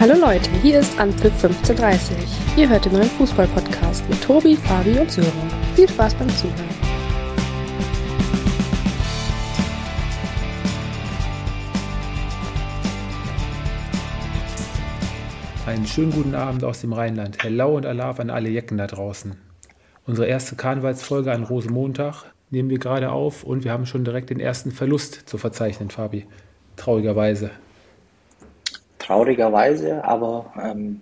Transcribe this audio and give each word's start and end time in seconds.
Hallo 0.00 0.14
Leute, 0.14 0.48
hier 0.62 0.78
ist 0.78 0.96
Anpfiff 1.00 1.44
1530. 1.44 2.16
Ihr 2.56 2.68
hört 2.68 2.84
den 2.84 2.92
neuen 2.92 3.10
Fußball-Podcast 3.10 4.08
mit 4.08 4.22
Tobi, 4.22 4.54
Fabi 4.54 4.96
und 4.96 5.10
Sören. 5.10 5.32
Viel 5.74 5.88
Spaß 5.88 6.14
beim 6.14 6.28
Zuhören. 6.28 6.68
Einen 15.66 15.84
schönen 15.84 16.12
guten 16.12 16.36
Abend 16.36 16.62
aus 16.62 16.80
dem 16.80 16.92
Rheinland. 16.92 17.42
Hello 17.42 17.76
und 17.76 17.84
Alarv 17.84 18.20
an 18.20 18.30
alle 18.30 18.50
Jecken 18.50 18.78
da 18.78 18.86
draußen. 18.86 19.34
Unsere 20.06 20.28
erste 20.28 20.54
Karnevalsfolge 20.54 21.32
an 21.32 21.42
Rosemontag 21.42 22.22
nehmen 22.50 22.70
wir 22.70 22.78
gerade 22.78 23.10
auf 23.10 23.42
und 23.42 23.64
wir 23.64 23.72
haben 23.72 23.84
schon 23.84 24.04
direkt 24.04 24.30
den 24.30 24.38
ersten 24.38 24.70
Verlust 24.70 25.28
zu 25.28 25.38
verzeichnen, 25.38 25.90
Fabi. 25.90 26.24
Traurigerweise 26.76 27.50
traurigerweise, 29.08 30.04
aber 30.04 30.52
ähm, 30.62 31.00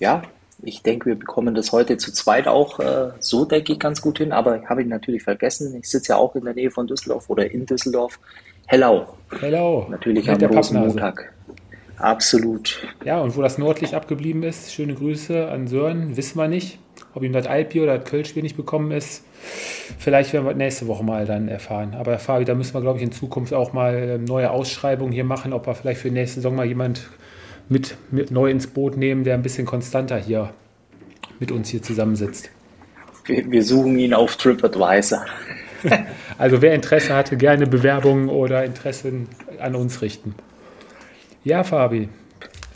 ja, 0.00 0.22
ich 0.62 0.82
denke, 0.82 1.06
wir 1.06 1.14
bekommen 1.14 1.54
das 1.54 1.72
heute 1.72 1.96
zu 1.96 2.12
zweit 2.12 2.48
auch 2.48 2.80
äh, 2.80 3.12
so, 3.20 3.44
denke 3.44 3.72
ich, 3.72 3.78
ganz 3.78 4.02
gut 4.02 4.18
hin. 4.18 4.32
Aber 4.32 4.62
habe 4.68 4.82
ich 4.82 4.88
natürlich 4.88 5.22
vergessen. 5.22 5.74
Ich 5.78 5.88
sitze 5.88 6.12
ja 6.12 6.16
auch 6.18 6.34
in 6.34 6.44
der 6.44 6.54
Nähe 6.54 6.70
von 6.70 6.86
Düsseldorf 6.86 7.30
oder 7.30 7.50
in 7.50 7.64
Düsseldorf. 7.64 8.18
Hello. 8.66 9.06
Hello. 9.40 9.86
Natürlich 9.88 10.26
Mit 10.26 10.42
am 10.42 10.50
Rosenmontag. 10.50 11.32
Absolut. 11.96 12.82
Ja, 13.04 13.20
und 13.20 13.36
wo 13.36 13.42
das 13.42 13.58
nördlich 13.58 13.94
abgeblieben 13.94 14.42
ist, 14.42 14.72
schöne 14.72 14.94
Grüße 14.94 15.48
an 15.48 15.66
Sören. 15.66 16.16
Wissen 16.16 16.38
wir 16.38 16.48
nicht, 16.48 16.78
ob 17.14 17.22
ihm 17.22 17.32
das 17.32 17.46
Alpier 17.46 17.84
oder 17.84 17.98
das 17.98 18.10
Kölschbier 18.10 18.42
nicht 18.42 18.56
bekommen 18.56 18.90
ist. 18.90 19.24
Vielleicht 19.98 20.32
werden 20.32 20.46
wir 20.46 20.54
nächste 20.54 20.86
Woche 20.86 21.04
mal 21.04 21.26
dann 21.26 21.48
erfahren. 21.48 21.94
Aber 21.94 22.18
Fabi, 22.18 22.44
da 22.44 22.54
müssen 22.54 22.74
wir, 22.74 22.80
glaube 22.80 22.98
ich, 22.98 23.04
in 23.04 23.12
Zukunft 23.12 23.54
auch 23.54 23.72
mal 23.72 23.94
ähm, 23.94 24.24
neue 24.24 24.50
Ausschreibungen 24.50 25.12
hier 25.12 25.24
machen, 25.24 25.52
ob 25.52 25.66
wir 25.66 25.74
vielleicht 25.74 26.00
für 26.00 26.08
den 26.08 26.14
nächsten 26.14 26.36
Saison 26.40 26.54
mal 26.54 26.66
jemand 26.66 27.08
mit, 27.70 27.96
mit 28.10 28.30
neu 28.30 28.50
ins 28.50 28.66
Boot 28.66 28.98
nehmen, 28.98 29.24
der 29.24 29.34
ein 29.34 29.42
bisschen 29.42 29.64
konstanter 29.64 30.18
hier 30.18 30.52
mit 31.38 31.50
uns 31.50 31.70
hier 31.70 31.82
zusammensitzt. 31.82 32.50
Wir, 33.24 33.50
wir 33.50 33.64
suchen 33.64 33.98
ihn 33.98 34.12
auf 34.12 34.36
TripAdvisor. 34.36 35.24
also 36.38 36.60
wer 36.60 36.74
Interesse 36.74 37.14
hatte, 37.14 37.38
gerne 37.38 37.66
Bewerbungen 37.66 38.28
oder 38.28 38.64
Interessen 38.64 39.28
an 39.58 39.74
uns 39.74 40.02
richten. 40.02 40.34
Ja, 41.44 41.64
Fabi, 41.64 42.08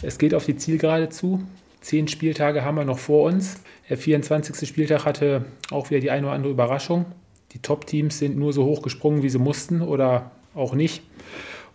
es 0.03 0.17
geht 0.17 0.33
auf 0.33 0.47
die 0.47 0.57
Zielgerade 0.57 1.11
zu. 1.11 1.45
Zehn 1.81 2.09
Spieltage 2.09 2.65
haben 2.65 2.77
wir 2.77 2.85
noch 2.85 2.99
vor 2.99 3.25
uns. 3.25 3.61
Der 3.91 3.99
24. 3.99 4.67
Spieltag 4.67 5.05
hatte 5.05 5.45
auch 5.71 5.91
wieder 5.91 6.01
die 6.01 6.11
eine 6.11 6.29
oder 6.29 6.35
andere 6.35 6.53
Überraschung. 6.53 7.05
Die 7.53 7.59
Top-Teams 7.59 8.19
sind 8.19 8.39
nur 8.39 8.53
so 8.53 8.65
hoch 8.65 8.81
gesprungen, 8.81 9.23
wie 9.23 9.29
sie 9.29 9.39
mussten 9.39 9.83
oder 9.83 10.31
auch 10.55 10.75
nicht. 10.75 11.03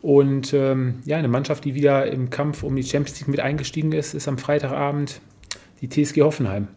Und 0.02 0.54
ähm, 0.54 1.02
ja, 1.06 1.18
eine 1.18 1.28
Mannschaft, 1.28 1.66
die 1.66 1.76
wieder 1.76 2.08
im 2.08 2.30
Kampf 2.30 2.64
um 2.64 2.76
die 2.76 2.84
Champions 2.84 3.20
League 3.20 3.30
mit 3.30 3.40
eingestiegen 3.40 3.92
ist, 3.92 4.14
ist 4.14 4.28
am 4.28 4.38
Freitagabend 4.38 5.20
die 5.82 5.90
TSG 5.90 6.22
Hoffenheim. 6.22 6.68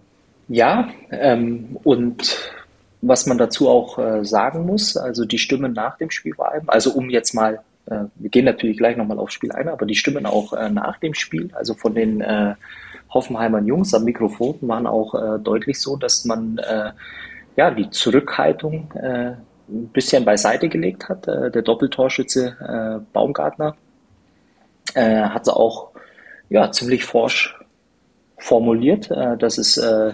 Ja, 0.49 0.89
ähm, 1.11 1.77
und 1.85 2.53
was 3.01 3.27
man 3.27 3.39
dazu 3.39 3.69
auch 3.69 3.99
äh, 3.99 4.25
sagen 4.25 4.67
muss, 4.67 4.97
also 4.97 5.25
die 5.25 5.39
Stimmen 5.39 5.73
nach 5.73 5.99
dem 5.99 6.11
Spiel 6.11 6.35
vor 6.35 6.51
allem, 6.51 6.69
also 6.69 6.93
um 6.93 7.11
jetzt 7.11 7.35
mal, 7.35 7.61
äh, 7.87 8.05
wir 8.17 8.31
gehen 8.31 8.45
natürlich 8.45 8.77
gleich 8.77 8.97
nochmal 8.97 9.19
aufs 9.19 9.35
Spiel 9.35 9.53
ein, 9.53 9.69
aber 9.69 9.87
die 9.87 9.95
Stimmen 9.95 10.27
auch 10.27 10.53
äh, 10.53 10.69
nach 10.71 10.99
dem 10.99 11.15
Spiel, 11.15 11.51
also 11.55 11.75
von 11.75 11.95
den 11.95 12.21
äh, 12.21 12.55
Hoffenheimer 13.11 13.61
Jungs 13.61 13.95
am 13.95 14.05
Mikrofon 14.05 14.57
waren 14.63 14.87
auch 14.87 15.15
äh, 15.15 15.39
deutlich 15.39 15.81
so, 15.81 15.97
dass 15.97 16.25
man 16.25 16.59
äh, 16.59 16.93
ja 17.57 17.71
die 17.71 17.91
Zurückhaltung 17.91 18.91
ein 19.73 19.89
bisschen 19.89 20.25
beiseite 20.25 20.69
gelegt 20.69 21.09
hat. 21.09 21.27
Äh, 21.29 21.51
der 21.51 21.63
Doppeltorschütze 21.63 22.57
äh, 22.61 23.05
Baumgartner 23.13 23.77
äh, 24.95 25.23
hat 25.23 25.49
auch 25.49 25.91
ja, 26.49 26.71
ziemlich 26.71 27.05
forsch 27.05 27.59
formuliert, 28.43 29.11
äh, 29.11 29.37
dass 29.39 29.59
es 29.59 29.77
äh, 29.77 30.13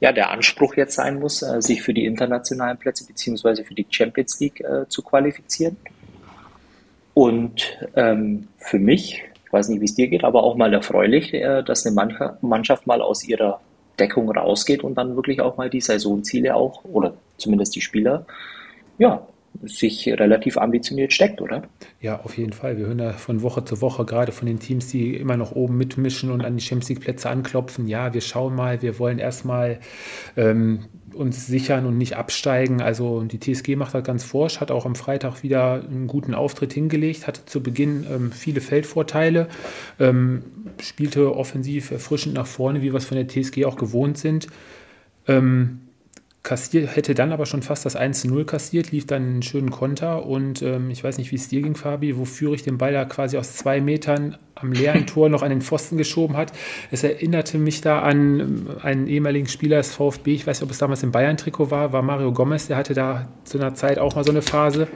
ja 0.00 0.12
der 0.12 0.30
Anspruch 0.30 0.74
jetzt 0.74 0.96
sein 0.96 1.20
muss, 1.20 1.42
äh, 1.42 1.62
sich 1.62 1.82
für 1.82 1.94
die 1.94 2.04
internationalen 2.04 2.76
Plätze 2.78 3.06
beziehungsweise 3.06 3.64
für 3.64 3.74
die 3.74 3.86
Champions 3.88 4.40
League 4.40 4.64
zu 4.88 5.02
qualifizieren. 5.02 5.76
Und 7.14 7.78
ähm, 7.94 8.48
für 8.58 8.78
mich, 8.78 9.22
ich 9.44 9.52
weiß 9.52 9.68
nicht, 9.68 9.80
wie 9.80 9.86
es 9.86 9.94
dir 9.94 10.08
geht, 10.08 10.24
aber 10.24 10.42
auch 10.42 10.56
mal 10.56 10.72
erfreulich, 10.74 11.32
dass 11.64 11.86
eine 11.86 11.94
Mannschaft 12.42 12.86
mal 12.86 13.00
aus 13.00 13.24
ihrer 13.24 13.60
Deckung 13.98 14.30
rausgeht 14.30 14.84
und 14.84 14.96
dann 14.96 15.16
wirklich 15.16 15.40
auch 15.40 15.56
mal 15.56 15.70
die 15.70 15.80
Saisonziele 15.80 16.54
auch, 16.54 16.84
oder 16.84 17.14
zumindest 17.38 17.74
die 17.74 17.80
Spieler, 17.80 18.26
ja, 18.98 19.26
sich 19.62 20.06
relativ 20.08 20.58
ambitioniert 20.58 21.12
steckt, 21.12 21.40
oder? 21.40 21.62
Ja, 22.00 22.20
auf 22.22 22.36
jeden 22.36 22.52
Fall. 22.52 22.76
Wir 22.76 22.86
hören 22.86 22.98
da 22.98 23.12
von 23.12 23.42
Woche 23.42 23.64
zu 23.64 23.80
Woche 23.80 24.04
gerade 24.04 24.32
von 24.32 24.46
den 24.46 24.58
Teams, 24.58 24.88
die 24.88 25.16
immer 25.16 25.36
noch 25.36 25.52
oben 25.52 25.76
mitmischen 25.76 26.30
und 26.30 26.44
an 26.44 26.56
die 26.56 26.62
Champions 26.62 26.88
League 26.90 27.00
Plätze 27.00 27.30
anklopfen. 27.30 27.88
Ja, 27.88 28.12
wir 28.12 28.20
schauen 28.20 28.54
mal, 28.54 28.82
wir 28.82 28.98
wollen 28.98 29.18
erstmal 29.18 29.80
ähm, 30.36 30.86
uns 31.14 31.46
sichern 31.46 31.86
und 31.86 31.96
nicht 31.98 32.16
absteigen. 32.16 32.82
Also 32.82 33.22
die 33.22 33.40
TSG 33.40 33.76
macht 33.76 33.94
das 33.94 34.04
ganz 34.04 34.24
forsch, 34.24 34.60
hat 34.60 34.70
auch 34.70 34.86
am 34.86 34.94
Freitag 34.94 35.42
wieder 35.42 35.82
einen 35.82 36.06
guten 36.06 36.34
Auftritt 36.34 36.72
hingelegt, 36.72 37.26
hatte 37.26 37.44
zu 37.46 37.62
Beginn 37.62 38.06
ähm, 38.10 38.32
viele 38.32 38.60
Feldvorteile, 38.60 39.48
ähm, 39.98 40.42
spielte 40.82 41.34
offensiv 41.34 41.90
erfrischend 41.90 42.34
nach 42.34 42.46
vorne, 42.46 42.82
wie 42.82 42.92
wir 42.92 42.98
es 42.98 43.06
von 43.06 43.16
der 43.16 43.28
TSG 43.28 43.64
auch 43.64 43.76
gewohnt 43.76 44.18
sind. 44.18 44.48
Ähm, 45.26 45.85
kassiert, 46.46 46.94
hätte 46.94 47.14
dann 47.14 47.32
aber 47.32 47.44
schon 47.44 47.62
fast 47.62 47.84
das 47.84 47.96
1-0 47.96 48.44
kassiert, 48.44 48.92
lief 48.92 49.04
dann 49.04 49.22
einen 49.22 49.42
schönen 49.42 49.70
Konter 49.70 50.24
und 50.24 50.62
ähm, 50.62 50.90
ich 50.90 51.02
weiß 51.02 51.18
nicht, 51.18 51.32
wie 51.32 51.36
es 51.36 51.48
dir 51.48 51.60
ging, 51.60 51.74
Fabi, 51.74 52.16
wofür 52.16 52.54
ich 52.54 52.62
den 52.62 52.78
Ball 52.78 52.92
da 52.92 53.04
quasi 53.04 53.36
aus 53.36 53.56
zwei 53.56 53.80
Metern 53.80 54.38
am 54.54 54.70
leeren 54.70 55.06
Tor 55.08 55.28
noch 55.28 55.42
an 55.42 55.50
den 55.50 55.60
Pfosten 55.60 55.98
geschoben 55.98 56.36
hat. 56.36 56.52
Es 56.92 57.02
erinnerte 57.02 57.58
mich 57.58 57.80
da 57.80 57.98
an 58.00 58.40
ähm, 58.40 58.66
einen 58.80 59.08
ehemaligen 59.08 59.48
Spieler 59.48 59.78
des 59.78 59.92
VfB, 59.92 60.34
ich 60.34 60.46
weiß 60.46 60.60
nicht, 60.60 60.64
ob 60.64 60.70
es 60.70 60.78
damals 60.78 61.02
im 61.02 61.10
Bayern-Trikot 61.10 61.72
war, 61.72 61.92
war 61.92 62.02
Mario 62.02 62.32
Gomez, 62.32 62.68
der 62.68 62.76
hatte 62.76 62.94
da 62.94 63.28
zu 63.42 63.58
einer 63.58 63.74
Zeit 63.74 63.98
auch 63.98 64.14
mal 64.14 64.22
so 64.22 64.30
eine 64.30 64.42
Phase, 64.42 64.86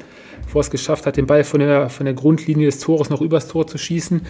bevor 0.44 0.60
es 0.60 0.70
geschafft 0.70 1.04
hat, 1.04 1.16
den 1.16 1.26
Ball 1.26 1.42
von 1.42 1.58
der, 1.58 1.90
von 1.90 2.06
der 2.06 2.14
Grundlinie 2.14 2.66
des 2.66 2.78
Tores 2.78 3.10
noch 3.10 3.20
übers 3.20 3.48
Tor 3.48 3.66
zu 3.66 3.76
schießen. 3.76 4.22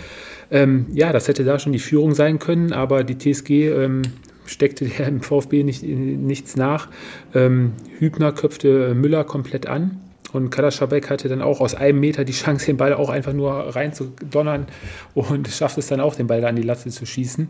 Ähm, 0.51 0.87
ja, 0.95 1.13
das 1.13 1.29
hätte 1.29 1.45
da 1.45 1.59
schon 1.59 1.73
die 1.73 1.81
Führung 1.81 2.15
sein 2.15 2.39
können, 2.39 2.73
aber 2.73 3.05
die 3.05 3.19
TSG 3.19 3.69
ähm, 3.69 4.03
steckte 4.51 4.85
der 4.87 5.07
im 5.07 5.21
VfB 5.21 5.63
nicht, 5.63 5.83
nichts 5.83 6.57
nach. 6.57 6.89
Ähm, 7.35 7.73
Hübner 7.99 8.33
köpfte 8.33 8.95
Müller 8.95 9.25
komplett 9.25 9.67
an. 9.67 10.01
Und 10.33 10.51
Kalaschabek 10.51 11.11
hatte 11.11 11.29
dann 11.29 11.43
auch 11.43 11.61
aus 11.61 11.75
einem 11.75 11.99
Meter 11.99 12.25
die 12.25 12.33
Chance, 12.33 12.67
den 12.67 12.77
Ball 12.77 12.95
auch 12.95 13.11
einfach 13.11 13.33
nur 13.33 13.53
reinzudonnern 13.53 14.67
und 15.15 15.49
schafft 15.49 15.79
es 15.79 15.89
dann 15.89 16.01
auch, 16.01 16.15
den 16.15 16.29
Ball 16.29 16.41
da 16.41 16.49
an 16.49 16.57
die 16.57 16.63
Latte 16.63 16.89
zu 16.89 17.05
schießen. 17.05 17.49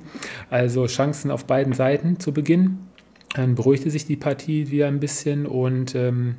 Also 0.48 0.86
Chancen 0.86 1.30
auf 1.30 1.44
beiden 1.44 1.74
Seiten 1.74 2.18
zu 2.18 2.32
Beginn. 2.32 2.78
Dann 3.34 3.54
beruhigte 3.54 3.90
sich 3.90 4.06
die 4.06 4.16
Partie 4.16 4.70
wieder 4.70 4.88
ein 4.88 4.98
bisschen 4.98 5.46
und 5.46 5.94
ähm, 5.94 6.36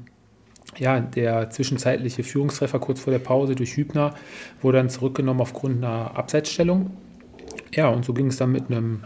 ja, 0.78 1.00
der 1.00 1.50
zwischenzeitliche 1.50 2.24
Führungstreffer 2.24 2.80
kurz 2.80 3.00
vor 3.00 3.12
der 3.12 3.20
Pause 3.20 3.56
durch 3.56 3.78
Hübner 3.78 4.16
wurde 4.62 4.80
dann 4.80 4.90
zurückgenommen 4.90 5.42
aufgrund 5.42 5.78
einer 5.78 6.18
Abseitsstellung. 6.18 6.92
Ja, 7.74 7.90
und 7.90 8.04
so 8.04 8.14
ging 8.14 8.28
es 8.28 8.38
dann 8.38 8.52
mit 8.52 8.70
einem 8.70 9.02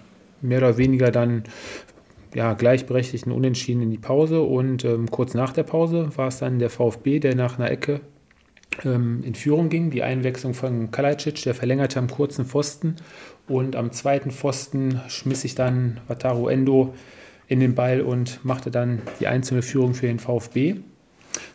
mehr 0.47 0.59
oder 0.59 0.77
weniger 0.77 1.11
dann 1.11 1.43
ja, 2.33 2.53
gleichberechtigten 2.53 3.31
Unentschieden 3.31 3.81
in 3.81 3.91
die 3.91 3.97
Pause 3.97 4.41
und 4.41 4.83
ähm, 4.83 5.09
kurz 5.09 5.33
nach 5.33 5.53
der 5.53 5.63
Pause 5.63 6.09
war 6.17 6.27
es 6.27 6.39
dann 6.39 6.59
der 6.59 6.69
VfB, 6.69 7.19
der 7.19 7.35
nach 7.35 7.57
einer 7.57 7.71
Ecke 7.71 8.01
ähm, 8.83 9.23
in 9.23 9.35
Führung 9.35 9.69
ging. 9.69 9.89
Die 9.89 10.03
Einwechslung 10.03 10.53
von 10.53 10.91
Kalajdzic, 10.91 11.43
der 11.43 11.55
verlängerte 11.55 11.97
am 11.97 12.09
kurzen 12.09 12.45
Pfosten 12.45 12.97
und 13.47 13.75
am 13.75 13.91
zweiten 13.91 14.31
Pfosten 14.31 14.99
schmiss 15.07 15.41
sich 15.41 15.55
dann 15.55 16.01
Wataru 16.07 16.49
Endo 16.49 16.93
in 17.47 17.59
den 17.59 17.73
Ball 17.73 18.01
und 18.01 18.43
machte 18.43 18.69
dann 18.71 19.01
die 19.19 19.27
einzelne 19.27 19.61
Führung 19.61 19.93
für 19.93 20.07
den 20.07 20.19
VfB. 20.19 20.75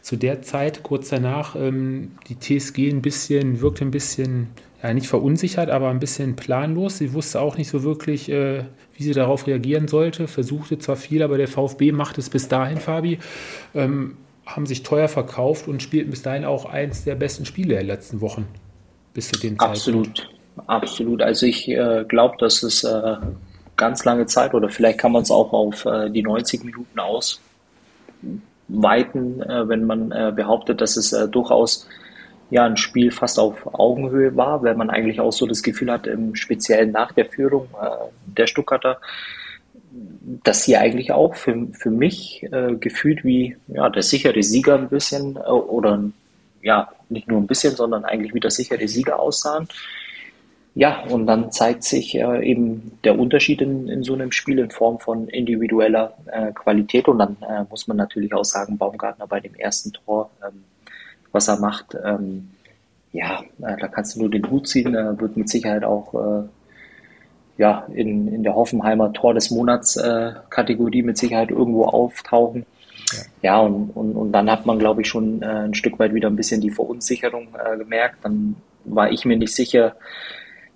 Zu 0.03 0.17
der 0.17 0.43
Zeit, 0.43 0.83
kurz 0.83 1.09
danach, 1.09 1.57
ähm, 1.57 2.13
die 2.29 2.39
TSG 2.39 2.91
ein 2.91 3.03
bisschen, 3.03 3.61
wirkte 3.61 3.85
ein 3.85 3.91
bisschen 3.91 4.49
ja, 4.83 4.95
nicht 4.95 5.09
verunsichert, 5.09 5.71
aber 5.71 5.91
ein 5.91 6.01
bisschen 6.01 6.37
planlos. 6.37 6.99
Sie 6.99 7.13
wusste 7.13 7.41
auch 7.41 7.59
nicht 7.59 7.69
so 7.69 7.83
wirklich, 7.83 8.31
äh, 8.31 8.65
wie 8.95 9.03
sie 9.03 9.13
darauf 9.13 9.47
reagieren 9.47 9.89
sollte. 9.89 10.27
Versuchte 10.27 10.79
zwar 10.79 10.97
viel, 10.97 11.23
aber 11.23 11.37
der 11.37 11.49
VfB 11.49 11.93
macht 11.93 12.19
es 12.19 12.31
bis 12.31 12.49
dahin, 12.49 12.79
Fabi. 12.79 13.19
Ähm, 13.75 14.17
haben 14.47 14.67
sich 14.67 14.83
teuer 14.83 15.09
verkauft 15.09 15.69
und 15.69 15.83
spielten 15.83 16.11
bis 16.11 16.23
dahin 16.23 16.45
auch 16.45 16.65
eins 16.65 17.05
der 17.05 17.15
besten 17.15 17.45
Spiele 17.45 17.75
der 17.75 17.85
letzten 17.85 18.21
Wochen. 18.21 18.49
Bis 19.15 19.29
zu 19.29 19.39
dem 19.39 19.61
Absolut, 19.61 20.19
Zeitpunkt. 20.19 20.41
absolut. 20.67 21.23
Also 21.23 21.47
ich 21.47 21.69
äh, 21.69 22.05
glaube, 22.09 22.37
dass 22.39 22.63
es 22.63 22.83
äh, 22.83 23.17
ganz 23.77 24.05
lange 24.05 24.27
Zeit 24.27 24.55
oder 24.55 24.69
vielleicht 24.69 24.99
kann 24.99 25.13
man 25.13 25.23
es 25.23 25.31
auch 25.31 25.53
auf 25.53 25.85
äh, 25.85 26.11
die 26.11 26.23
90 26.23 26.65
Minuten 26.65 26.99
ausweiten, 26.99 27.43
äh, 29.43 29.69
wenn 29.69 29.85
man 29.85 30.11
äh, 30.13 30.33
behauptet, 30.35 30.81
dass 30.81 30.97
es 30.97 31.11
durchaus 31.31 31.87
ja 32.51 32.65
ein 32.65 32.77
Spiel 32.77 33.11
fast 33.11 33.39
auf 33.39 33.75
Augenhöhe 33.75 34.37
war, 34.37 34.63
weil 34.63 34.75
man 34.75 34.91
eigentlich 34.91 35.21
auch 35.21 35.33
so 35.33 35.47
das 35.47 35.63
Gefühl 35.63 35.91
hat, 35.91 36.07
im 36.07 36.35
Speziellen 36.35 36.91
nach 36.91 37.13
der 37.13 37.27
Führung 37.27 37.69
äh, 37.81 37.87
der 38.27 38.47
Stuttgarter, 38.47 39.01
dass 40.45 40.65
sie 40.65 40.77
eigentlich 40.77 41.13
auch 41.13 41.35
für, 41.35 41.69
für 41.73 41.91
mich 41.91 42.43
äh, 42.53 42.75
gefühlt 42.75 43.25
wie 43.25 43.57
ja, 43.69 43.89
der 43.89 44.03
sichere 44.03 44.43
Sieger 44.43 44.77
ein 44.77 44.89
bisschen 44.89 45.37
äh, 45.37 45.41
oder 45.51 46.03
ja, 46.63 46.91
nicht 47.09 47.29
nur 47.29 47.41
ein 47.41 47.47
bisschen, 47.47 47.75
sondern 47.75 48.05
eigentlich 48.05 48.35
wie 48.35 48.41
der 48.41 48.51
sichere 48.51 48.87
Sieger 48.87 49.19
aussahen. 49.19 49.67
ja, 50.75 51.03
und 51.05 51.27
dann 51.27 51.51
zeigt 51.51 51.83
sich 51.85 52.15
äh, 52.15 52.45
eben 52.45 52.99
der 53.05 53.19
Unterschied 53.19 53.61
in, 53.61 53.89
in 53.89 54.03
so 54.03 54.15
einem 54.15 54.31
Spiel 54.33 54.59
in 54.59 54.71
Form 54.71 54.99
von 55.01 55.29
individueller 55.29 56.15
äh, 56.27 56.53
Qualität. 56.53 57.09
Und 57.09 57.19
dann 57.19 57.37
äh, 57.43 57.65
muss 57.69 57.89
man 57.89 57.97
natürlich 57.97 58.33
auch 58.35 58.45
sagen, 58.45 58.79
Baumgartner 58.79 59.27
bei 59.27 59.41
dem 59.41 59.55
ersten 59.55 59.93
Tor, 59.93 60.31
ähm, 60.47 60.65
was 61.33 61.49
er 61.49 61.59
macht, 61.59 61.97
ähm, 62.05 62.51
ja, 63.13 63.43
äh, 63.63 63.77
da 63.79 63.89
kannst 63.89 64.15
du 64.15 64.21
nur 64.21 64.31
den 64.31 64.49
Hut 64.51 64.69
ziehen, 64.69 64.95
äh, 64.95 65.19
wird 65.21 65.37
mit 65.37 65.49
Sicherheit 65.49 65.85
auch 65.85 66.15
äh, 66.15 66.43
ja, 67.59 67.87
in, 67.93 68.29
in 68.29 68.43
der 68.43 68.55
Hoffenheimer 68.55 69.13
Tor 69.13 69.35
des 69.35 69.51
Monats 69.51 69.97
äh, 69.97 70.33
Kategorie 70.49 71.03
mit 71.03 71.19
Sicherheit 71.19 71.51
irgendwo 71.51 71.85
auftauchen. 71.85 72.65
Ja, 73.13 73.19
ja 73.43 73.61
und, 73.61 73.91
und, 73.91 74.13
und 74.13 74.33
dann 74.33 74.51
hat 74.51 74.65
man, 74.65 74.79
glaube 74.79 75.03
ich, 75.03 75.09
schon 75.09 75.43
äh, 75.43 75.47
ein 75.47 75.75
Stück 75.75 75.99
weit 75.99 76.15
wieder 76.15 76.29
ein 76.29 76.37
bisschen 76.37 76.61
die 76.61 76.71
Verunsicherung 76.71 77.49
gemerkt. 77.79 78.19
Dann 78.23 78.57
war 78.85 79.11
ich 79.11 79.25
mir 79.25 79.37
nicht 79.37 79.55
sicher, 79.55 79.97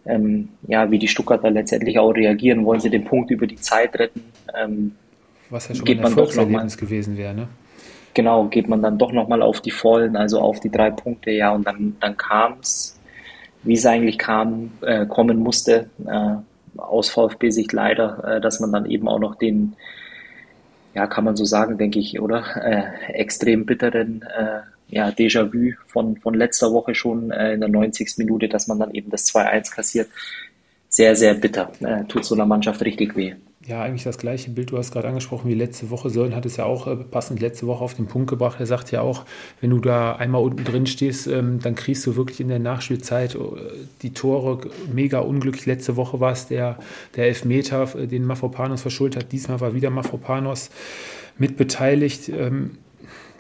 ähm, 0.05 0.51
ja, 0.67 0.91
wie 0.91 0.99
die 0.99 1.09
Stuttgarter 1.09 1.51
letztendlich 1.51 1.99
auch 1.99 2.11
reagieren. 2.11 2.67
Wollen 2.67 2.81
sie 2.81 2.91
den 2.91 3.05
Punkt 3.05 3.31
über 3.31 3.47
die 3.47 3.57
Zeit 3.57 3.99
retten? 3.99 4.23
Ähm, 4.55 4.93
Was 5.49 5.69
ja 5.69 5.75
schon 5.75 5.89
ein 5.89 5.99
Erfolgserlebnis 6.01 6.77
gewesen 6.77 7.17
wäre, 7.17 7.35
ne? 7.35 7.49
Genau, 8.15 8.45
geht 8.45 8.69
man 8.69 8.81
dann 8.81 8.97
doch 8.97 9.13
nochmal 9.13 9.43
auf 9.43 9.61
die 9.61 9.73
Vollen, 9.73 10.17
also 10.17 10.41
auf 10.41 10.61
die 10.61 10.71
drei 10.71 10.91
Punkte, 10.91 11.33
ja, 11.33 11.53
und 11.53 11.67
dann, 11.67 11.97
dann 12.01 12.17
kam 12.17 12.59
es, 12.61 12.99
wie 13.65 13.75
es 13.75 13.85
eigentlich 13.87 14.19
kam, 14.19 14.71
äh, 14.83 15.05
kommen 15.07 15.39
musste, 15.39 15.91
äh, 16.07 16.37
aus 16.81 17.09
VfB-Sicht 17.11 17.73
leider, 17.73 18.37
äh, 18.37 18.41
dass 18.41 18.61
man 18.61 18.73
dann 18.73 18.87
eben 18.87 19.09
auch 19.09 19.19
noch 19.19 19.35
den, 19.35 19.75
ja, 20.95 21.09
kann 21.09 21.25
man 21.25 21.35
so 21.35 21.45
sagen, 21.45 21.77
denke 21.77 21.99
ich, 21.99 22.21
oder? 22.21 22.45
Äh, 22.63 23.13
extrem 23.13 23.67
bitteren 23.67 24.23
äh, 24.23 24.61
ja, 24.89 25.09
Déjà-vu 25.09 25.73
von, 25.87 26.17
von 26.17 26.35
letzter 26.35 26.73
Woche 26.73 26.95
schon 26.95 27.31
äh, 27.31 27.55
in 27.55 27.61
der 27.61 27.69
90. 27.69 28.15
Minute, 28.19 28.49
dass 28.49 28.69
man 28.69 28.79
dann 28.79 28.93
eben 28.93 29.11
das 29.11 29.27
2-1 29.35 29.75
kassiert. 29.75 30.09
Sehr, 30.89 31.17
sehr 31.17 31.35
bitter. 31.35 31.73
Äh, 31.81 32.05
tut 32.05 32.25
so 32.25 32.35
einer 32.37 32.47
Mannschaft 32.47 32.81
richtig 32.83 33.17
weh. 33.17 33.35
Ja, 33.67 33.83
eigentlich 33.83 34.03
das 34.03 34.19
gleiche 34.19 34.51
Bild, 34.51 34.73
du 34.73 34.77
hast 34.77 34.93
gerade 34.93 35.09
angesprochen, 35.09 35.49
wie 35.49 35.55
letzte 35.55 35.89
Woche. 35.89 36.11
Sören 36.11 36.37
hat 36.37 36.45
es 36.45 36.59
ja 36.59 36.67
auch 36.67 36.87
äh, 36.87 36.97
passend 36.97 37.41
letzte 37.41 37.67
Woche 37.67 37.83
auf 37.83 37.95
den 37.95 38.07
Punkt 38.07 38.29
gebracht. 38.29 38.61
Er 38.61 38.67
sagt 38.67 38.91
ja 38.91 39.01
auch, 39.01 39.25
wenn 39.63 39.71
du 39.71 39.79
da 39.79 40.17
einmal 40.17 40.43
unten 40.43 40.65
drin 40.65 40.87
stehst, 40.87 41.27
ähm, 41.29 41.61
dann 41.61 41.75
kriegst 41.75 42.07
du 42.07 42.15
wirklich 42.15 42.41
in 42.41 42.49
der 42.49 42.59
Nachspielzeit 42.59 43.35
äh, 43.37 43.39
die 44.03 44.13
Tore 44.13 44.69
mega 44.93 45.21
unglücklich. 45.21 45.65
Letzte 45.65 45.97
Woche 45.97 46.21
war 46.21 46.33
es 46.33 46.47
der, 46.47 46.79
der 47.17 47.25
Elfmeter, 47.29 47.89
äh, 47.97 48.07
den 48.07 48.27
Mafropanos 48.27 48.83
verschuldet 48.83 49.25
hat. 49.25 49.33
Diesmal 49.33 49.61
war 49.61 49.73
wieder 49.73 49.89
Mafropanos 49.89 50.69
mitbeteiligt. 51.39 52.29
Ähm, 52.29 52.73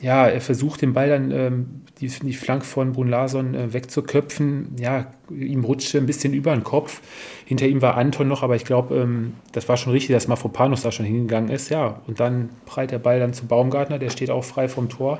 ja, 0.00 0.26
er 0.26 0.40
versucht 0.40 0.80
den 0.80 0.94
Ball 0.94 1.10
dann, 1.10 1.30
ähm, 1.32 1.66
die, 2.06 2.26
die 2.26 2.34
Flanke 2.34 2.64
von 2.64 2.92
Brun 2.92 3.08
Larson 3.08 3.54
äh, 3.54 3.72
wegzuköpfen. 3.72 4.76
Ja, 4.78 5.12
ihm 5.30 5.64
rutschte 5.64 5.98
ein 5.98 6.06
bisschen 6.06 6.34
über 6.34 6.54
den 6.54 6.64
Kopf. 6.64 7.00
Hinter 7.44 7.66
ihm 7.66 7.82
war 7.82 7.96
Anton 7.96 8.28
noch, 8.28 8.42
aber 8.42 8.56
ich 8.56 8.64
glaube, 8.64 8.96
ähm, 8.96 9.34
das 9.52 9.68
war 9.68 9.76
schon 9.76 9.92
richtig, 9.92 10.14
dass 10.14 10.28
Mafropanos 10.28 10.82
da 10.82 10.92
schon 10.92 11.06
hingegangen 11.06 11.50
ist. 11.50 11.70
Ja, 11.70 12.00
und 12.06 12.20
dann 12.20 12.50
prallt 12.66 12.90
der 12.90 12.98
Ball 12.98 13.18
dann 13.18 13.32
zu 13.32 13.46
Baumgartner, 13.46 13.98
der 13.98 14.10
steht 14.10 14.30
auch 14.30 14.44
frei 14.44 14.68
vom 14.68 14.88
Tor. 14.88 15.18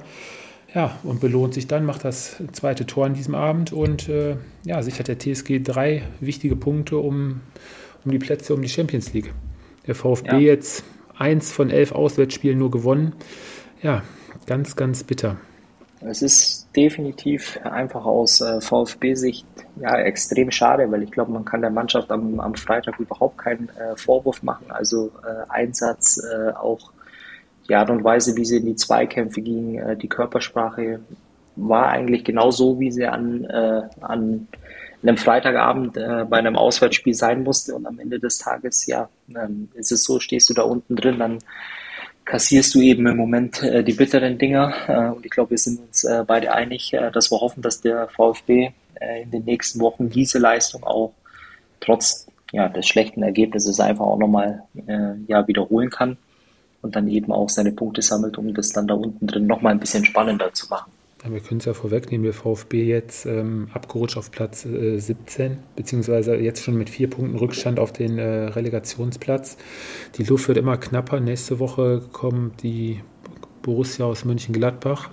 Ja, 0.75 0.99
und 1.05 1.21
belohnt 1.21 1.55
sich 1.55 1.69
dann, 1.69 1.85
macht 1.85 2.05
das 2.05 2.37
zweite 2.53 2.85
Tor 2.85 3.07
an 3.07 3.15
diesem 3.15 3.37
Abend 3.37 3.73
und 3.73 4.09
äh, 4.09 4.37
ja, 4.65 4.83
sichert 4.83 5.07
der 5.07 5.19
TSG 5.19 5.61
drei 5.63 6.03
wichtige 6.19 6.57
Punkte 6.57 6.99
um, 6.99 7.43
um 8.05 8.11
die 8.11 8.19
Plätze 8.19 8.55
um 8.55 8.61
die 8.61 8.69
Champions 8.69 9.13
League. 9.13 9.33
Der 9.87 9.95
VfB 9.95 10.33
ja. 10.33 10.39
jetzt 10.39 10.83
eins 11.17 11.53
von 11.53 11.71
elf 11.71 11.93
Auswärtsspielen 11.93 12.59
nur 12.59 12.73
gewonnen. 12.73 13.13
Ja, 13.83 14.03
Ganz, 14.47 14.77
ganz 14.77 15.05
bitter. 15.05 15.39
Es 16.01 16.23
ist 16.23 16.69
definitiv 16.77 17.59
einfach 17.65 18.05
aus 18.05 18.41
äh, 18.41 18.61
VfB-Sicht 18.61 19.47
ja, 19.77 19.97
extrem 19.99 20.51
schade, 20.51 20.91
weil 20.91 21.03
ich 21.03 21.11
glaube, 21.11 21.33
man 21.33 21.45
kann 21.45 21.61
der 21.61 21.71
Mannschaft 21.71 22.11
am, 22.11 22.41
am 22.41 22.55
Freitag 22.55 22.99
überhaupt 22.99 23.39
keinen 23.39 23.69
äh, 23.71 23.97
Vorwurf 23.97 24.43
machen. 24.43 24.67
Also 24.69 25.11
äh, 25.25 25.51
Einsatz, 25.51 26.23
äh, 26.23 26.51
auch 26.51 26.93
die 27.69 27.75
Art 27.75 27.91
und 27.91 28.05
Weise, 28.05 28.37
wie 28.37 28.45
sie 28.45 28.59
in 28.59 28.67
die 28.67 28.77
Zweikämpfe 28.77 29.41
ging, 29.41 29.79
äh, 29.79 29.97
die 29.97 30.09
Körpersprache 30.09 31.01
war 31.57 31.89
eigentlich 31.89 32.25
genau 32.25 32.51
so, 32.51 32.81
wie 32.81 32.91
sie 32.91 33.07
an, 33.07 33.45
äh, 33.45 33.83
an 34.01 34.49
einem 35.03 35.17
Freitagabend 35.19 35.95
bei 35.95 36.39
einem 36.39 36.57
Auswärtsspiel 36.57 37.13
sein 37.13 37.43
musste. 37.43 37.75
Und 37.75 37.87
am 37.87 37.99
Ende 37.99 38.19
des 38.19 38.39
Tages, 38.39 38.87
ja, 38.87 39.11
ähm, 39.29 39.69
ist 39.75 39.93
es 39.93 40.03
so, 40.03 40.19
stehst 40.19 40.49
du 40.49 40.55
da 40.55 40.63
unten 40.63 40.97
drin, 40.97 41.19
dann 41.19 41.39
kassierst 42.25 42.75
du 42.75 42.81
eben 42.81 43.07
im 43.07 43.17
Moment 43.17 43.63
äh, 43.63 43.85
die 43.85 43.93
bitteren 43.93 44.39
Dinger. 44.39 44.73
Äh, 44.89 45.17
und 45.17 45.25
ich 45.25 45.31
glaube, 45.31 45.51
wir 45.51 45.59
sind 45.59 45.81
uns 45.81 46.05
äh, 46.05 46.25
beide 46.27 46.53
einig, 46.53 46.93
äh, 46.93 47.11
dass 47.11 47.31
wir 47.31 47.41
hoffen, 47.41 47.63
dass 47.63 47.81
der 47.81 48.09
VfB 48.09 48.73
äh, 49.01 49.23
in 49.23 49.31
den 49.31 49.45
nächsten 49.45 49.81
Wochen 49.81 50.09
diese 50.09 50.39
Leistung 50.39 50.85
auch 50.85 51.13
trotz 51.81 52.27
ja, 52.53 52.69
des 52.69 52.87
schlechten 52.87 53.23
Ergebnisses 53.23 53.81
einfach 53.81 54.07
auch 54.07 54.19
nochmal 54.19 54.63
äh, 54.87 55.15
ja, 55.27 55.47
wiederholen 55.47 55.91
kann 55.91 56.17
und 56.83 56.97
dann 56.97 57.09
eben 57.09 57.33
auch 57.33 57.49
seine 57.49 57.73
Punkte 57.73 58.03
sammelt, 58.03 58.39
um 58.39 58.55
das 58.55 58.71
dann 58.71 58.87
da 58.87 58.95
unten 58.95 59.27
drin 59.27 59.47
nochmal 59.47 59.73
ein 59.73 59.81
bisschen 59.81 60.05
spannender 60.05 60.53
zu 60.53 60.69
machen. 60.69 60.93
Wir 61.27 61.41
können 61.41 61.59
es 61.59 61.65
ja 61.65 61.73
vorwegnehmen, 61.73 62.25
der 62.25 62.35
VfB 62.35 62.85
jetzt 62.85 63.25
ähm, 63.25 63.69
abgerutscht 63.73 64.19
auf 64.19 64.31
Platz 64.31 64.67
äh, 64.67 64.99
17, 64.99 65.57
beziehungsweise 65.75 66.37
jetzt 66.37 66.63
schon 66.63 66.77
mit 66.77 66.91
vier 66.91 67.09
Punkten 67.09 67.37
Rückstand 67.37 67.79
auf 67.79 67.93
den 67.93 68.19
äh, 68.19 68.25
Relegationsplatz. 68.25 69.57
Die 70.19 70.25
Luft 70.25 70.49
wird 70.49 70.59
immer 70.59 70.77
knapper. 70.77 71.21
Nächste 71.21 71.59
Woche 71.61 72.03
kommt 72.13 72.63
die 72.63 73.01
Borussia 73.63 74.05
aus 74.05 74.27
Mönchengladbach 74.27 75.11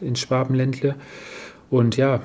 ins 0.00 0.20
Schwabenländle. 0.20 0.94
Und 1.70 1.96
ja, 1.96 2.22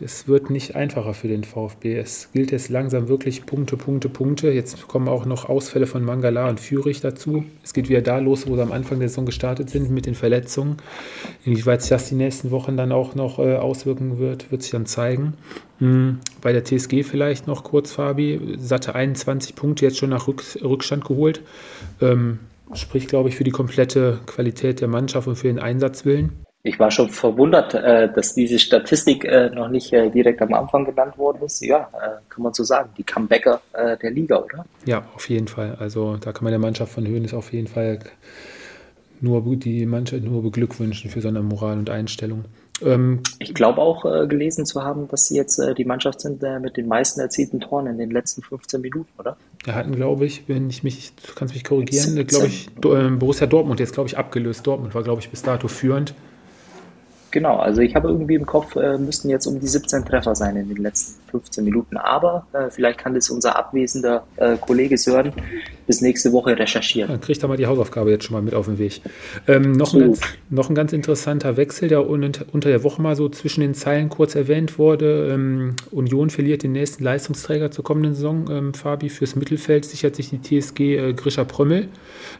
es 0.00 0.28
wird 0.28 0.50
nicht 0.50 0.76
einfacher 0.76 1.14
für 1.14 1.28
den 1.28 1.44
VfB. 1.44 1.96
Es 1.96 2.30
gilt 2.32 2.52
jetzt 2.52 2.68
langsam 2.68 3.08
wirklich 3.08 3.46
Punkte, 3.46 3.76
Punkte, 3.76 4.08
Punkte. 4.08 4.50
Jetzt 4.50 4.86
kommen 4.88 5.08
auch 5.08 5.24
noch 5.26 5.48
Ausfälle 5.48 5.86
von 5.86 6.04
Mangala 6.04 6.48
und 6.48 6.60
Fürich 6.60 7.00
dazu. 7.00 7.44
Es 7.64 7.72
geht 7.72 7.88
wieder 7.88 8.02
da 8.02 8.18
los, 8.18 8.46
wo 8.46 8.54
sie 8.54 8.62
am 8.62 8.72
Anfang 8.72 9.00
der 9.00 9.08
Saison 9.08 9.26
gestartet 9.26 9.70
sind 9.70 9.90
mit 9.90 10.06
den 10.06 10.14
Verletzungen. 10.14 10.76
Inwieweit 11.44 11.82
sich 11.82 11.90
das 11.90 12.08
die 12.08 12.14
nächsten 12.14 12.50
Wochen 12.50 12.76
dann 12.76 12.92
auch 12.92 13.14
noch 13.14 13.38
äh, 13.38 13.56
auswirken 13.56 14.18
wird, 14.18 14.50
wird 14.50 14.62
sich 14.62 14.70
dann 14.70 14.86
zeigen. 14.86 15.34
Hm, 15.78 16.18
bei 16.40 16.52
der 16.52 16.64
TSG 16.64 17.02
vielleicht 17.02 17.46
noch 17.46 17.64
kurz, 17.64 17.92
Fabi. 17.92 18.56
Satte 18.58 18.94
21 18.94 19.54
Punkte 19.54 19.84
jetzt 19.84 19.98
schon 19.98 20.10
nach 20.10 20.28
Rück 20.28 20.42
Rückstand 20.62 21.04
geholt. 21.04 21.42
Ähm, 22.00 22.38
spricht, 22.74 23.08
glaube 23.08 23.28
ich, 23.28 23.36
für 23.36 23.44
die 23.44 23.50
komplette 23.50 24.20
Qualität 24.26 24.80
der 24.80 24.88
Mannschaft 24.88 25.26
und 25.26 25.36
für 25.36 25.48
den 25.48 25.58
Einsatzwillen. 25.58 26.47
Ich 26.68 26.78
war 26.78 26.90
schon 26.90 27.08
verwundert, 27.08 27.72
äh, 27.72 28.12
dass 28.12 28.34
diese 28.34 28.58
Statistik 28.58 29.24
äh, 29.24 29.48
noch 29.48 29.68
nicht 29.68 29.90
äh, 29.94 30.10
direkt 30.10 30.42
am 30.42 30.52
Anfang 30.52 30.84
genannt 30.84 31.16
worden 31.16 31.42
ist. 31.42 31.64
Ja, 31.64 31.88
kann 32.28 32.42
man 32.42 32.52
so 32.52 32.62
sagen. 32.62 32.90
Die 32.98 33.04
Comebacker 33.04 33.60
der 33.74 34.10
Liga, 34.10 34.36
oder? 34.38 34.66
Ja, 34.84 35.04
auf 35.14 35.28
jeden 35.30 35.48
Fall. 35.48 35.76
Also 35.80 36.16
da 36.16 36.32
kann 36.32 36.44
man 36.44 36.52
der 36.52 36.58
Mannschaft 36.58 36.92
von 36.92 37.06
Höhen 37.06 37.24
ist 37.24 37.34
auf 37.34 37.52
jeden 37.52 37.68
Fall 37.68 38.00
nur 39.20 39.42
die 39.56 39.86
Mannschaft 39.86 40.22
nur 40.22 40.42
beglückwünschen 40.42 41.10
für 41.10 41.20
seine 41.20 41.42
Moral 41.42 41.78
und 41.78 41.90
Einstellung. 41.90 42.44
Ähm, 42.82 43.22
ich 43.38 43.54
glaube 43.54 43.80
auch 43.80 44.02
gelesen 44.28 44.66
zu 44.66 44.82
haben, 44.82 45.08
dass 45.08 45.26
sie 45.26 45.36
jetzt 45.36 45.60
die 45.76 45.84
Mannschaft 45.84 46.20
sind 46.20 46.42
mit 46.60 46.76
den 46.76 46.86
meisten 46.86 47.20
erzielten 47.20 47.60
Toren 47.60 47.86
in 47.86 47.98
den 47.98 48.10
letzten 48.10 48.42
15 48.42 48.80
Minuten, 48.80 49.10
oder? 49.18 49.36
Wir 49.64 49.74
hatten, 49.74 49.94
glaube 49.94 50.26
ich, 50.26 50.44
wenn 50.48 50.68
ich 50.70 50.82
mich, 50.82 51.12
du 51.26 51.34
kannst 51.34 51.54
mich 51.54 51.64
korrigieren, 51.64 52.26
glaube 52.26 52.46
ich, 52.46 52.68
Borussia 52.80 53.46
Dortmund 53.46 53.80
jetzt, 53.80 53.94
glaube 53.94 54.08
ich, 54.08 54.18
abgelöst. 54.18 54.66
Dortmund 54.66 54.94
war, 54.94 55.02
glaube 55.02 55.20
ich, 55.20 55.30
bis 55.30 55.42
dato 55.42 55.68
führend. 55.68 56.14
Genau, 57.30 57.58
also 57.58 57.82
ich 57.82 57.94
habe 57.94 58.08
irgendwie 58.08 58.34
im 58.34 58.46
Kopf, 58.46 58.74
äh, 58.76 58.96
müssten 58.96 59.28
jetzt 59.28 59.46
um 59.46 59.60
die 59.60 59.66
17 59.66 60.04
Treffer 60.04 60.34
sein 60.34 60.56
in 60.56 60.68
den 60.68 60.78
letzten 60.78 61.20
15 61.30 61.62
Minuten. 61.62 61.96
Aber 61.98 62.46
äh, 62.52 62.70
vielleicht 62.70 62.98
kann 62.98 63.14
das 63.14 63.28
unser 63.28 63.56
abwesender 63.56 64.24
äh, 64.36 64.56
Kollege 64.56 64.96
Sören 64.96 65.32
bis 65.86 66.00
nächste 66.00 66.32
Woche 66.32 66.58
recherchieren. 66.58 67.10
Dann 67.10 67.20
kriegt 67.20 67.42
er 67.42 67.48
mal 67.48 67.56
die 67.56 67.66
Hausaufgabe 67.66 68.10
jetzt 68.10 68.24
schon 68.24 68.34
mal 68.34 68.42
mit 68.42 68.54
auf 68.54 68.66
den 68.66 68.78
Weg. 68.78 69.02
Ähm, 69.46 69.72
noch, 69.72 69.92
ein 69.92 70.00
ganz, 70.00 70.20
noch, 70.48 70.68
ein 70.70 70.74
ganz, 70.74 70.92
interessanter 70.92 71.56
Wechsel, 71.56 71.88
der 71.88 72.08
unter, 72.08 72.44
der 72.54 72.82
Woche 72.82 73.02
mal 73.02 73.14
so 73.14 73.28
zwischen 73.28 73.60
den 73.60 73.74
Zeilen 73.74 74.08
kurz 74.08 74.34
erwähnt 74.34 74.78
wurde. 74.78 75.30
Ähm, 75.32 75.76
Union 75.90 76.30
verliert 76.30 76.62
den 76.62 76.72
nächsten 76.72 77.04
Leistungsträger 77.04 77.70
zur 77.70 77.84
kommenden 77.84 78.14
Saison. 78.14 78.48
Ähm, 78.50 78.74
Fabi 78.74 79.10
fürs 79.10 79.36
Mittelfeld 79.36 79.84
sichert 79.84 80.16
sich 80.16 80.30
die 80.30 80.40
TSG 80.40 80.80
äh, 80.96 81.12
Grisha 81.12 81.44
Prömmel. 81.44 81.88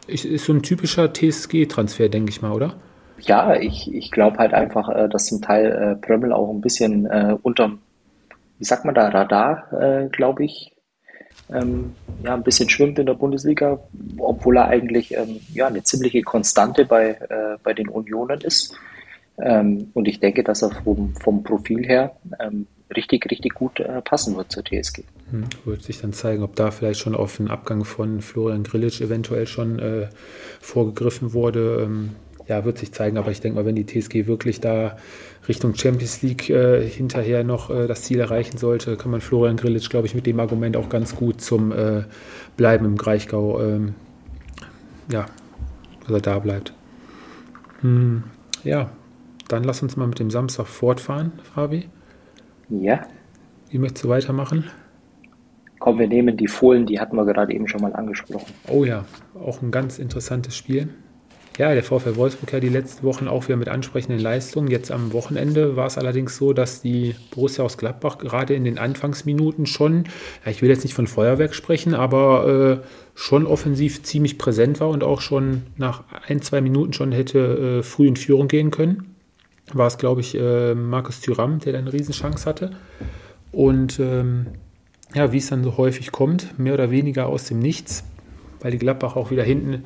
Ist, 0.07 0.25
ist 0.25 0.45
so 0.45 0.53
ein 0.53 0.63
typischer 0.63 1.13
TSG-Transfer, 1.13 2.09
denke 2.09 2.31
ich 2.31 2.41
mal, 2.41 2.51
oder? 2.51 2.75
Ja, 3.21 3.55
ich, 3.55 3.93
ich 3.93 4.11
glaube 4.11 4.37
halt 4.37 4.53
einfach, 4.53 4.89
äh, 4.89 5.09
dass 5.09 5.25
zum 5.25 5.41
Teil 5.41 5.71
äh, 5.71 5.95
Prömmel 5.95 6.33
auch 6.33 6.49
ein 6.49 6.61
bisschen 6.61 7.05
äh, 7.05 7.35
unterm, 7.41 7.79
wie 8.57 8.65
sagt 8.65 8.85
man 8.85 8.95
da, 8.95 9.09
Radar, 9.09 9.71
äh, 9.73 10.09
glaube 10.09 10.45
ich, 10.45 10.75
ähm, 11.51 11.93
ja, 12.23 12.33
ein 12.33 12.43
bisschen 12.43 12.69
schwimmt 12.69 12.99
in 12.99 13.05
der 13.05 13.13
Bundesliga, 13.13 13.79
obwohl 14.17 14.57
er 14.57 14.67
eigentlich 14.67 15.13
ähm, 15.15 15.39
ja, 15.53 15.67
eine 15.67 15.83
ziemliche 15.83 16.21
Konstante 16.21 16.85
bei, 16.85 17.11
äh, 17.11 17.57
bei 17.63 17.73
den 17.73 17.89
Unionen 17.89 18.41
ist. 18.41 18.75
Ähm, 19.41 19.89
und 19.93 20.07
ich 20.07 20.19
denke, 20.19 20.43
dass 20.43 20.61
er 20.61 20.71
vom, 20.71 21.15
vom 21.15 21.43
Profil 21.43 21.85
her 21.85 22.15
ähm, 22.39 22.67
richtig, 22.95 23.29
richtig 23.31 23.53
gut 23.53 23.79
äh, 23.79 24.01
passen 24.01 24.35
wird 24.35 24.51
zur 24.51 24.63
TSG. 24.63 25.03
Hm, 25.31 25.45
wird 25.65 25.83
sich 25.83 26.01
dann 26.01 26.13
zeigen, 26.13 26.43
ob 26.43 26.55
da 26.55 26.71
vielleicht 26.71 26.99
schon 26.99 27.15
auf 27.15 27.37
den 27.37 27.49
Abgang 27.49 27.85
von 27.85 28.21
Florian 28.21 28.63
Grillitsch 28.63 29.01
eventuell 29.01 29.47
schon 29.47 29.79
äh, 29.79 30.07
vorgegriffen 30.59 31.33
wurde. 31.33 31.83
Ja, 32.49 32.65
wird 32.65 32.79
sich 32.79 32.91
zeigen. 32.91 33.17
Aber 33.17 33.29
ich 33.29 33.41
denke 33.41 33.59
mal, 33.59 33.65
wenn 33.65 33.75
die 33.75 33.85
TSG 33.85 34.25
wirklich 34.25 34.59
da 34.59 34.97
Richtung 35.47 35.75
Champions 35.75 36.23
League 36.23 36.49
äh, 36.49 36.81
hinterher 36.81 37.43
noch 37.43 37.69
äh, 37.69 37.85
das 37.85 38.01
Ziel 38.01 38.19
erreichen 38.19 38.57
sollte, 38.57 38.97
kann 38.97 39.11
man 39.11 39.21
Florian 39.21 39.55
Grillitsch, 39.55 39.91
glaube 39.91 40.07
ich, 40.07 40.15
mit 40.15 40.25
dem 40.25 40.39
Argument 40.39 40.75
auch 40.75 40.89
ganz 40.89 41.15
gut 41.15 41.41
zum 41.41 41.71
äh, 41.71 42.05
Bleiben 42.57 42.85
im 42.85 42.97
Greichgau, 42.97 43.61
ähm, 43.61 43.93
ja, 45.11 45.27
dass 46.01 46.11
er 46.11 46.21
da 46.21 46.39
bleibt. 46.39 46.73
Hm, 47.81 48.23
ja, 48.63 48.89
dann 49.47 49.63
lass 49.63 49.83
uns 49.83 49.95
mal 49.95 50.07
mit 50.07 50.17
dem 50.17 50.31
Samstag 50.31 50.65
fortfahren, 50.65 51.33
Fabi. 51.53 51.87
Ja. 52.69 53.03
Wie 53.69 53.77
möchtest 53.77 54.05
du 54.05 54.09
weitermachen? 54.09 54.65
Komm, 55.77 55.99
wir 55.99 56.07
nehmen 56.07 56.35
die 56.35 56.47
Fohlen, 56.47 56.87
die 56.87 56.99
hatten 56.99 57.15
wir 57.15 57.25
gerade 57.25 57.53
eben 57.53 57.67
schon 57.67 57.81
mal 57.81 57.93
angesprochen. 57.93 58.51
Oh 58.67 58.85
ja, 58.85 59.05
auch 59.39 59.61
ein 59.61 59.69
ganz 59.69 59.99
interessantes 59.99 60.57
Spiel. 60.57 60.89
Ja, 61.59 61.73
der 61.73 61.83
VfL 61.83 62.15
Wolfsburg 62.15 62.53
ja 62.53 62.61
die 62.61 62.69
letzten 62.69 63.03
Wochen 63.03 63.27
auch 63.27 63.49
wieder 63.49 63.57
mit 63.57 63.67
ansprechenden 63.67 64.17
Leistungen. 64.17 64.69
Jetzt 64.69 64.91
am 64.91 65.11
Wochenende 65.11 65.75
war 65.75 65.87
es 65.87 65.97
allerdings 65.97 66.37
so, 66.37 66.53
dass 66.53 66.81
die 66.81 67.15
Borussia 67.31 67.65
aus 67.65 67.77
Gladbach 67.77 68.17
gerade 68.17 68.53
in 68.53 68.63
den 68.63 68.77
Anfangsminuten 68.77 69.65
schon, 69.65 70.05
ja, 70.45 70.51
ich 70.51 70.61
will 70.61 70.69
jetzt 70.69 70.85
nicht 70.85 70.93
von 70.93 71.05
Feuerwerk 71.05 71.53
sprechen, 71.53 71.93
aber 71.95 72.79
äh, 72.81 72.87
schon 73.13 73.45
offensiv 73.45 74.03
ziemlich 74.03 74.37
präsent 74.37 74.79
war 74.79 74.87
und 74.87 75.03
auch 75.03 75.19
schon 75.19 75.63
nach 75.75 76.05
ein, 76.29 76.41
zwei 76.41 76.61
Minuten 76.61 76.93
schon 76.93 77.11
hätte 77.11 77.79
äh, 77.79 77.83
früh 77.83 78.07
in 78.07 78.15
Führung 78.15 78.47
gehen 78.47 78.71
können. 78.71 79.15
War 79.73 79.87
es, 79.87 79.97
glaube 79.97 80.21
ich, 80.21 80.35
äh, 80.35 80.75
Markus 80.75 81.19
Thüram, 81.19 81.59
der 81.59 81.73
da 81.73 81.79
eine 81.79 81.91
Riesenchance 81.91 82.45
hatte. 82.45 82.71
Und 83.51 83.99
ähm, 83.99 84.45
ja, 85.13 85.33
wie 85.33 85.39
es 85.39 85.49
dann 85.49 85.65
so 85.65 85.75
häufig 85.75 86.13
kommt, 86.13 86.57
mehr 86.57 86.75
oder 86.75 86.89
weniger 86.89 87.25
aus 87.25 87.43
dem 87.43 87.59
Nichts, 87.59 88.05
weil 88.61 88.71
die 88.71 88.77
Gladbach 88.77 89.17
auch 89.17 89.29
wieder 89.29 89.43
hinten, 89.43 89.83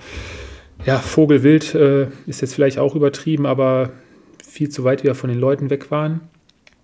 ja, 0.86 1.00
Vogelwild 1.00 1.76
äh, 1.76 2.08
ist 2.26 2.42
jetzt 2.42 2.54
vielleicht 2.54 2.78
auch 2.78 2.96
übertrieben, 2.96 3.46
aber 3.46 3.92
viel 4.46 4.70
zu 4.70 4.84
weit 4.84 5.04
wieder 5.04 5.16
von 5.16 5.30
den 5.30 5.40
Leuten 5.40 5.70
weg 5.70 5.92
waren, 5.92 6.22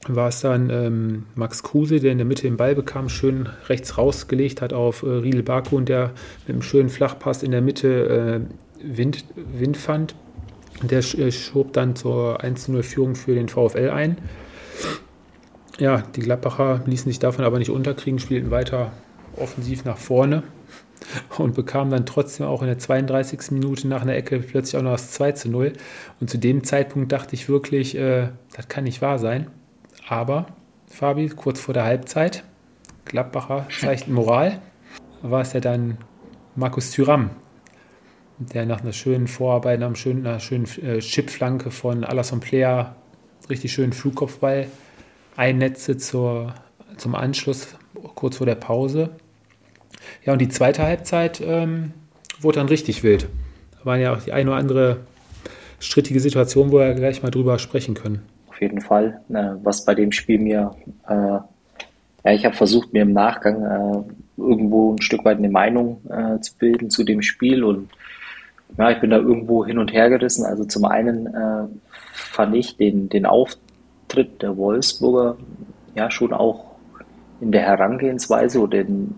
war 0.08 0.30
es 0.30 0.42
dann 0.42 0.70
ähm, 0.70 1.26
Max 1.36 1.62
Kruse, 1.64 2.00
der 2.00 2.12
in 2.12 2.18
der 2.18 2.26
Mitte 2.26 2.44
den 2.44 2.58
Ball 2.58 2.74
bekam, 2.76 3.10
schön 3.10 3.50
rechts 3.68 3.98
rausgelegt 3.98 4.62
hat 4.62 4.74
auf 4.74 5.04
äh, 5.04 5.08
Riedel 5.08 5.44
und 5.72 5.90
der 5.90 6.12
mit 6.48 6.56
einem 6.56 6.62
schönen 6.62 6.90
Flachpass 6.90 7.44
in 7.44 7.52
der 7.52 7.62
Mitte 7.62 8.48
äh, 8.82 8.98
Wind, 8.98 9.26
Wind 9.36 9.78
fand. 9.78 10.16
Der 10.82 11.00
äh, 11.00 11.32
schob 11.32 11.74
dann 11.74 11.96
zur 11.96 12.42
1-0-Führung 12.42 13.16
für 13.16 13.36
den 13.36 13.50
VfL 13.50 13.90
ein. 13.90 14.18
Ja, 15.78 16.04
die 16.16 16.22
Gladbacher 16.22 16.82
ließen 16.86 17.12
sich 17.12 17.20
davon 17.20 17.44
aber 17.44 17.60
nicht 17.60 17.70
unterkriegen, 17.70 18.20
spielten 18.20 18.52
weiter 18.52 18.92
offensiv 19.36 19.84
nach 19.84 19.98
vorne 19.98 20.44
und 21.38 21.56
bekamen 21.56 21.92
dann 21.92 22.06
trotzdem 22.06 22.46
auch 22.46 22.62
in 22.62 22.68
der 22.68 22.78
32. 22.78 23.52
Minute 23.52 23.88
nach 23.88 24.02
einer 24.02 24.16
Ecke 24.16 24.40
plötzlich 24.40 24.78
auch 24.78 24.84
noch 24.84 24.92
das 24.92 25.12
2 25.12 25.32
zu 25.34 25.50
0. 25.50 25.74
Und 26.20 26.30
zu 26.30 26.38
dem 26.38 26.64
Zeitpunkt 26.64 27.12
dachte 27.12 27.36
ich 27.36 27.50
wirklich, 27.50 27.96
äh, 27.96 28.30
das 28.56 28.68
kann 28.68 28.84
nicht 28.84 29.02
wahr 29.02 29.20
sein. 29.20 29.48
Aber, 30.08 30.48
Fabi, 30.88 31.30
kurz 31.30 31.60
vor 31.60 31.74
der 31.74 31.86
Halbzeit, 31.86 32.44
Gladbacher 33.06 33.68
zeigt 33.80 34.08
Moral, 34.08 34.60
war 35.22 35.42
es 35.42 35.54
ja 35.54 35.60
dann 35.60 35.98
Markus 36.56 36.92
Thüram, 36.92 37.30
der 38.38 38.66
nach 38.66 38.82
einer 38.82 38.94
schönen 38.94 39.28
Vorarbeit, 39.28 39.80
nach 39.80 39.88
einer 39.88 39.96
schönen, 39.96 40.26
einer 40.26 40.40
schönen 40.40 40.66
äh, 40.84 41.00
Chipflanke 41.00 41.72
von 41.72 42.04
Alasson 42.04 42.40
Player 42.40 42.96
richtig 43.50 43.74
schönen 43.74 43.94
Flugkopfball 43.94 44.68
einnetze 45.36 45.98
zur, 45.98 46.54
zum 46.98 47.16
Anschluss 47.16 47.76
kurz 48.16 48.38
vor 48.38 48.46
der 48.46 48.56
Pause. 48.56 49.12
Ja, 50.26 50.34
und 50.34 50.40
die 50.40 50.50
zweite 50.50 50.84
Halbzeit 50.84 51.42
ähm, 51.42 51.94
wurde 52.40 52.60
dann 52.60 52.68
richtig 52.68 53.04
wild. 53.04 53.28
Da 53.78 53.86
waren 53.86 54.02
ja 54.02 54.14
auch 54.14 54.22
die 54.22 54.34
eine 54.34 54.50
oder 54.50 54.60
andere 54.60 54.98
strittige 55.80 56.20
Situation, 56.20 56.72
wo 56.72 56.80
wir 56.80 56.94
gleich 56.94 57.24
mal 57.24 57.32
drüber 57.32 57.60
sprechen 57.60 57.94
können. 57.94 58.22
Auf 58.48 58.60
jeden 58.62 58.82
Fall. 58.82 59.22
Äh, 59.30 59.56
was 59.64 59.86
bei 59.86 59.96
dem 59.96 60.12
Spiel 60.12 60.40
mir, 60.40 60.76
äh, 61.08 61.14
ja, 61.14 61.46
ich 62.34 62.46
habe 62.46 62.56
versucht, 62.56 62.94
mir 62.94 63.04
im 63.04 63.14
Nachgang 63.14 63.64
äh, 63.64 64.42
irgendwo 64.42 64.94
ein 64.94 65.02
Stück 65.02 65.24
weit 65.26 65.38
eine 65.38 65.50
Meinung 65.50 66.02
äh, 66.10 66.40
zu 66.42 66.58
bilden 66.58 66.90
zu 66.90 67.04
dem 67.04 67.22
Spiel 67.22 67.64
und 67.64 67.90
ja, 68.78 68.92
ich 68.92 69.00
bin 69.00 69.10
da 69.10 69.18
irgendwo 69.18 69.66
hin 69.66 69.80
und 69.80 69.92
her 69.94 70.10
gerissen. 70.10 70.46
Also 70.46 70.64
zum 70.64 70.86
einen 70.86 71.28
äh, 71.28 71.68
fand 72.12 72.56
ich 72.56 72.78
den, 72.78 73.10
den 73.10 73.26
Auftritt 73.26 73.70
Auftritt 74.10 74.42
der 74.42 74.58
Wolfsburger 74.58 75.38
ja 75.94 76.10
schon 76.10 76.34
auch 76.34 76.69
in 77.42 77.52
der 77.52 77.62
Herangehensweise 77.62 78.60
oder 78.60 78.80
in, 78.80 79.16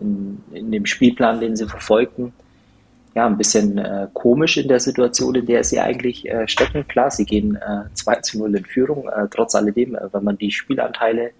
in, 0.51 0.57
in 0.57 0.71
dem 0.71 0.85
Spielplan, 0.85 1.39
den 1.39 1.55
sie 1.55 1.67
verfolgten, 1.67 2.33
ja, 3.13 3.25
ein 3.25 3.37
bisschen 3.37 3.77
äh, 3.77 4.07
komisch 4.13 4.57
in 4.57 4.67
der 4.67 4.79
Situation, 4.79 5.35
in 5.35 5.45
der 5.45 5.63
sie 5.63 5.79
eigentlich 5.79 6.29
äh, 6.29 6.47
stecken. 6.47 6.87
Klar, 6.87 7.11
sie 7.11 7.25
gehen 7.25 7.55
äh, 7.57 7.93
2 7.93 8.15
zu 8.17 8.39
0 8.39 8.55
in 8.55 8.65
Führung. 8.65 9.09
Äh, 9.09 9.27
trotz 9.29 9.55
alledem, 9.55 9.95
äh, 9.95 10.13
wenn 10.13 10.23
man 10.23 10.37
die 10.37 10.51
Spielanteile 10.51 11.31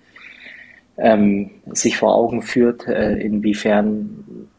ähm, 0.97 1.51
sich 1.71 1.97
vor 1.97 2.13
Augen 2.13 2.41
führt, 2.41 2.87
äh, 2.87 3.13
inwiefern 3.13 4.49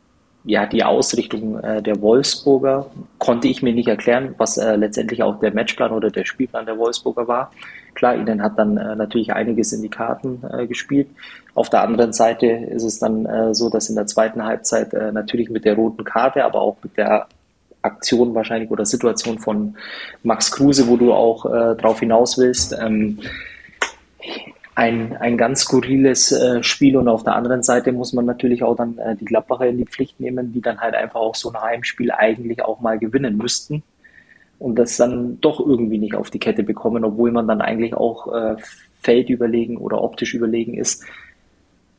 ja, 0.44 0.66
die 0.66 0.82
Ausrichtung 0.82 1.60
äh, 1.60 1.82
der 1.82 2.00
Wolfsburger 2.00 2.90
konnte 3.18 3.46
ich 3.46 3.62
mir 3.62 3.74
nicht 3.74 3.88
erklären, 3.88 4.34
was 4.38 4.56
letztendlich 4.56 5.22
auch 5.22 5.38
der 5.38 5.54
Matchplan 5.54 5.92
oder 5.92 6.10
der 6.10 6.24
Spielplan 6.24 6.66
der 6.66 6.78
Wolfsburger 6.78 7.28
war. 7.28 7.52
Klar, 7.94 8.16
ihnen 8.16 8.42
hat 8.42 8.58
dann 8.58 8.74
natürlich 8.74 9.32
einiges 9.32 9.72
in 9.72 9.82
die 9.82 9.88
Karten 9.88 10.42
gespielt. 10.66 11.06
Auf 11.54 11.68
der 11.68 11.82
anderen 11.82 12.12
Seite 12.12 12.46
ist 12.46 12.82
es 12.82 12.98
dann 12.98 13.26
äh, 13.26 13.54
so, 13.54 13.68
dass 13.68 13.88
in 13.88 13.96
der 13.96 14.06
zweiten 14.06 14.44
Halbzeit 14.44 14.94
äh, 14.94 15.12
natürlich 15.12 15.50
mit 15.50 15.64
der 15.64 15.74
roten 15.74 16.04
Karte, 16.04 16.44
aber 16.44 16.60
auch 16.60 16.76
mit 16.82 16.96
der 16.96 17.26
Aktion 17.82 18.34
wahrscheinlich 18.34 18.70
oder 18.70 18.86
Situation 18.86 19.38
von 19.38 19.76
Max 20.22 20.50
Kruse, 20.52 20.88
wo 20.88 20.96
du 20.96 21.12
auch 21.12 21.44
äh, 21.46 21.74
drauf 21.76 22.00
hinaus 22.00 22.38
willst, 22.38 22.76
ähm, 22.80 23.18
ein, 24.74 25.16
ein 25.18 25.36
ganz 25.36 25.62
skurriles 25.62 26.32
äh, 26.32 26.62
Spiel 26.62 26.96
und 26.96 27.08
auf 27.08 27.24
der 27.24 27.34
anderen 27.34 27.62
Seite 27.62 27.92
muss 27.92 28.14
man 28.14 28.24
natürlich 28.24 28.62
auch 28.62 28.74
dann 28.74 28.96
äh, 28.98 29.16
die 29.16 29.26
Gladbacher 29.26 29.66
in 29.66 29.76
die 29.76 29.84
Pflicht 29.84 30.18
nehmen, 30.20 30.52
die 30.52 30.62
dann 30.62 30.80
halt 30.80 30.94
einfach 30.94 31.20
auch 31.20 31.34
so 31.34 31.52
ein 31.52 31.60
Heimspiel 31.60 32.10
eigentlich 32.10 32.62
auch 32.64 32.80
mal 32.80 32.98
gewinnen 32.98 33.36
müssten 33.36 33.82
und 34.58 34.76
das 34.76 34.96
dann 34.96 35.40
doch 35.40 35.60
irgendwie 35.60 35.98
nicht 35.98 36.14
auf 36.14 36.30
die 36.30 36.38
Kette 36.38 36.62
bekommen, 36.62 37.04
obwohl 37.04 37.32
man 37.32 37.46
dann 37.48 37.60
eigentlich 37.60 37.94
auch 37.94 38.32
äh, 38.32 38.56
feldüberlegen 39.02 39.76
oder 39.76 40.02
optisch 40.02 40.32
überlegen 40.32 40.74
ist. 40.74 41.04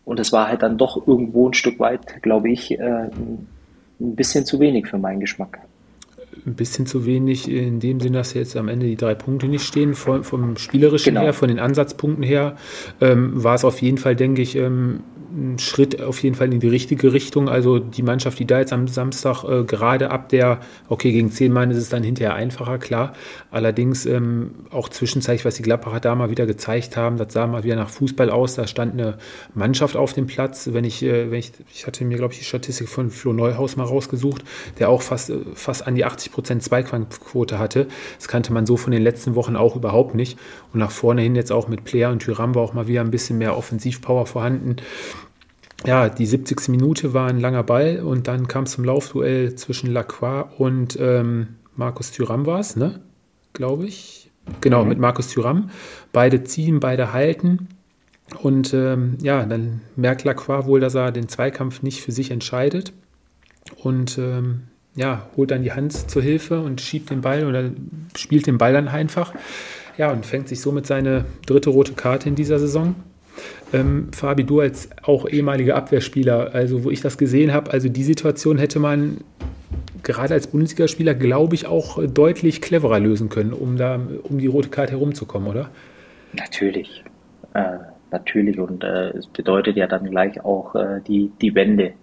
Und 0.06 0.20
es 0.20 0.34
war 0.34 0.48
halt 0.48 0.64
dann 0.64 0.78
doch 0.78 1.08
irgendwo 1.08 1.48
ein 1.48 1.54
Stück 1.54 1.80
weit, 1.80 2.22
glaube 2.22 2.52
ich, 2.52 2.72
äh, 2.72 3.10
ein 3.10 3.48
bisschen 4.00 4.46
zu 4.46 4.60
wenig 4.60 4.88
für 4.88 4.98
meinen 4.98 5.20
Geschmack 5.20 5.60
ein 6.46 6.56
bisschen 6.56 6.86
zu 6.86 7.06
wenig 7.06 7.50
in 7.50 7.80
dem 7.80 8.00
Sinne, 8.00 8.18
dass 8.18 8.34
jetzt 8.34 8.58
am 8.58 8.68
Ende 8.68 8.86
die 8.86 8.96
drei 8.96 9.16
Punkte 9.16 9.48
nicht 9.48 9.64
stehen. 9.64 9.94
Vom, 9.94 10.24
vom 10.24 10.58
Spielerischen 10.58 11.14
genau. 11.14 11.26
her, 11.26 11.34
von 11.34 11.48
den 11.48 11.60
Ansatzpunkten 11.60 12.24
her, 12.24 12.58
ähm, 13.02 13.44
war 13.44 13.56
es 13.56 13.66
auf 13.66 13.82
jeden 13.82 13.98
Fall, 13.98 14.16
denke 14.16 14.42
ich, 14.42 14.56
ähm, 14.56 15.02
ein 15.34 15.58
Schritt 15.58 16.02
auf 16.02 16.22
jeden 16.22 16.36
Fall 16.36 16.54
in 16.54 16.60
die 16.60 16.68
richtige 16.68 17.12
Richtung. 17.12 17.50
Also 17.50 17.80
die 17.80 18.04
Mannschaft, 18.04 18.38
die 18.40 18.46
da 18.46 18.60
jetzt 18.60 18.72
am 18.72 18.88
Samstag 18.88 19.44
äh, 19.44 19.63
gerade 19.63 20.12
ab 20.12 20.30
der, 20.30 20.60
okay, 20.90 21.12
gegen 21.12 21.32
zehn 21.32 21.52
Mann 21.52 21.72
ist 21.72 21.78
es 21.78 21.90
dann 21.90 22.04
hinterher 22.04 22.36
einfacher, 22.36 22.78
klar. 22.78 23.13
Allerdings 23.50 24.06
ähm, 24.06 24.52
auch 24.70 24.90
zwischenzeitlich, 24.90 25.46
was 25.46 25.56
die 25.56 25.63
Gladbacher 25.63 26.00
da 26.00 26.16
mal 26.16 26.30
wieder 26.30 26.46
gezeigt 26.46 26.98
haben, 26.98 27.18
das 27.18 27.34
sah 27.34 27.48
mal 27.48 27.63
wieder 27.63 27.75
nach 27.75 27.90
Fußball 27.90 28.30
aus. 28.30 28.56
Da 28.56 28.68
stand 28.68 28.94
eine 28.94 29.18
Mannschaft 29.56 29.98
auf 29.98 30.13
dem 30.13 30.28
Platz. 30.28 30.70
Wenn 30.72 30.84
ich, 30.84 31.02
äh, 31.02 31.32
wenn 31.32 31.40
ich, 31.40 31.52
ich 31.74 31.88
hatte 31.88 32.06
mir, 32.06 32.18
glaube 32.18 32.34
ich, 32.34 32.40
die 32.40 32.46
Statistik 32.46 32.88
von 32.88 33.10
Flo 33.10 33.34
Neuhaus 33.34 33.75
mal 33.75 33.86
rausgesucht, 33.86 34.44
der 34.78 34.90
auch 34.90 35.02
fast, 35.02 35.32
äh, 35.32 35.40
fast 35.56 35.88
an 35.88 35.96
die 35.96 36.06
80 36.06 36.32
Prozent 36.32 36.63
Zweikampfquote 36.63 37.58
hatte. 37.58 37.88
Das 38.18 38.28
kannte 38.28 38.54
man 38.54 38.68
so 38.68 38.78
von 38.78 38.92
den 38.92 39.02
letzten 39.02 39.34
Wochen 39.34 39.56
auch 39.56 39.75
überhaupt 39.75 40.13
nicht. 40.13 40.38
Und 40.74 40.80
nach 40.80 40.92
vorne 40.92 41.22
hin 41.22 41.36
jetzt 41.36 41.52
auch 41.52 41.68
mit 41.68 41.84
Player 41.84 42.12
und 42.12 42.20
Tyram 42.20 42.54
war 42.54 42.62
auch 42.62 42.74
mal 42.74 42.88
wieder 42.88 43.02
ein 43.02 43.12
bisschen 43.12 43.40
mehr 43.40 43.58
Offensivpower 43.58 44.28
vorhanden 44.28 44.78
ja, 45.86 46.10
die 46.10 46.25
70. 46.25 46.70
Minute 46.70 47.13
war 47.13 47.28
ein 47.28 47.40
langer 47.40 47.63
Ball 47.63 48.00
und 48.00 48.28
dann 48.28 48.48
kam 48.48 48.63
es 48.63 48.72
zum 48.72 48.84
Laufduell 48.84 49.56
zwischen 49.56 49.92
Lacroix 49.92 50.48
und 50.58 50.98
ähm, 51.00 51.56
Markus 51.75 52.12
Thüram 52.12 52.46
war 52.46 52.60
es, 52.60 52.75
ne? 52.75 53.02
Glaube 53.54 53.86
ich. 53.86 54.32
Genau, 54.62 54.84
mhm. 54.84 54.90
mit 54.90 55.00
Markus 55.00 55.30
Thüram. 55.30 55.70
Beide 56.12 56.44
ziehen, 56.44 56.80
beide 56.80 57.13
halten. 57.13 57.70
Und 58.42 58.74
ähm, 58.74 59.18
ja, 59.22 59.46
dann 59.46 59.82
merkt 59.96 60.24
Lacroix 60.24 60.66
wohl, 60.66 60.80
dass 60.80 60.96
er 60.96 61.12
den 61.12 61.28
Zweikampf 61.28 61.82
nicht 61.82 62.02
für 62.02 62.12
sich 62.12 62.32
entscheidet. 62.32 62.94
Und 63.84 64.18
ähm, 64.18 64.63
ja, 64.96 65.28
holt 65.36 65.52
dann 65.52 65.63
die 65.63 65.72
Hand 65.72 66.10
zur 66.10 66.22
Hilfe 66.22 66.62
und 66.62 66.82
schiebt 66.82 67.10
den 67.10 67.22
Ball 67.22 67.46
oder 67.46 67.72
spielt 68.16 68.48
den 68.48 68.58
Ball 68.58 68.74
dann 68.74 68.88
einfach. 68.88 69.34
Ja, 69.98 70.12
und 70.12 70.25
fängt 70.25 70.48
sich 70.48 70.62
somit 70.62 70.88
seine 70.88 71.25
dritte 71.46 71.70
rote 71.70 71.94
Karte 71.94 72.30
in 72.30 72.36
dieser 72.36 72.60
Saison. 72.60 72.96
Ähm, 73.74 74.10
Fabi, 74.12 74.44
du 74.44 74.60
als 74.60 74.90
auch 75.04 75.28
ehemaliger 75.28 75.75
Abwehrspieler, 75.75 76.54
also 76.54 76.84
wo 76.84 76.92
ich 76.92 77.02
das 77.02 77.18
gesehen 77.18 77.54
habe, 77.54 77.72
also 77.72 77.90
die 77.90 78.04
Situation 78.04 78.58
hätte 78.58 78.80
man 78.80 79.18
gerade 80.04 80.34
als 80.34 80.48
Bundesligaspieler, 80.48 81.13
glaube 81.16 81.56
ich, 81.56 81.66
auch 81.66 82.04
deutlich 82.06 82.62
cleverer 82.62 83.00
lösen 83.00 83.30
können, 83.30 83.54
um 83.54 83.78
da 83.78 84.00
um 84.24 84.38
die 84.38 84.48
rote 84.48 84.70
Karte 84.70 84.94
herumzukommen, 84.94 85.50
oder? 85.50 85.70
Natürlich. 86.34 87.04
Äh, 87.54 87.78
natürlich. 88.12 88.60
Und 88.60 88.84
äh, 88.84 89.10
es 89.12 89.28
bedeutet 89.28 89.78
ja 89.78 89.88
dann 89.88 90.10
gleich 90.10 90.44
auch 90.44 90.75
äh, 90.75 91.02
die, 91.08 91.32
die 91.42 91.56
Wende 91.56 91.94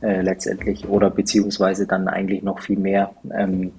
äh, 0.00 0.22
letztendlich 0.22 0.88
oder 0.88 1.10
beziehungsweise 1.10 1.86
dann 1.86 2.08
eigentlich 2.08 2.42
noch 2.42 2.60
viel 2.60 2.78
mehr. 2.78 3.12
Ähm, 3.36 3.72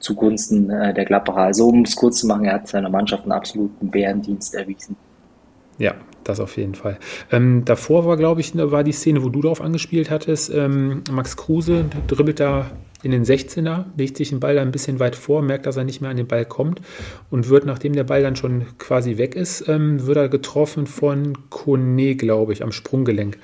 zugunsten 0.00 0.70
äh, 0.70 0.92
der 0.94 1.04
Gladbacher. 1.04 1.42
Also 1.42 1.68
um 1.68 1.82
es 1.82 1.94
kurz 1.94 2.20
zu 2.20 2.26
machen, 2.26 2.46
er 2.46 2.54
hat 2.54 2.68
seiner 2.68 2.88
Mannschaft 2.88 3.24
einen 3.24 3.32
absoluten 3.32 3.90
Bärendienst 3.90 4.54
erwiesen. 4.54 4.96
Ja, 5.80 5.94
das 6.24 6.40
auf 6.40 6.58
jeden 6.58 6.74
Fall. 6.74 6.98
Ähm, 7.32 7.64
davor 7.64 8.04
war, 8.04 8.18
glaube 8.18 8.42
ich, 8.42 8.54
war 8.54 8.84
die 8.84 8.92
Szene, 8.92 9.24
wo 9.24 9.30
du 9.30 9.40
darauf 9.40 9.62
angespielt 9.62 10.10
hattest. 10.10 10.52
Ähm, 10.54 11.02
Max 11.10 11.38
Kruse 11.38 11.86
dribbelt 12.06 12.38
da 12.38 12.70
in 13.02 13.12
den 13.12 13.24
16er, 13.24 13.86
legt 13.96 14.18
sich 14.18 14.28
den 14.28 14.40
Ball 14.40 14.56
da 14.56 14.60
ein 14.60 14.72
bisschen 14.72 15.00
weit 15.00 15.16
vor, 15.16 15.40
merkt, 15.40 15.64
dass 15.64 15.78
er 15.78 15.84
nicht 15.84 16.02
mehr 16.02 16.10
an 16.10 16.18
den 16.18 16.26
Ball 16.26 16.44
kommt 16.44 16.82
und 17.30 17.48
wird, 17.48 17.64
nachdem 17.64 17.94
der 17.94 18.04
Ball 18.04 18.22
dann 18.22 18.36
schon 18.36 18.66
quasi 18.76 19.16
weg 19.16 19.34
ist, 19.34 19.66
ähm, 19.68 20.06
wird 20.06 20.18
er 20.18 20.28
getroffen 20.28 20.86
von 20.86 21.38
Kone, 21.48 22.14
glaube 22.14 22.52
ich, 22.52 22.62
am 22.62 22.72
Sprunggelenk. 22.72 23.38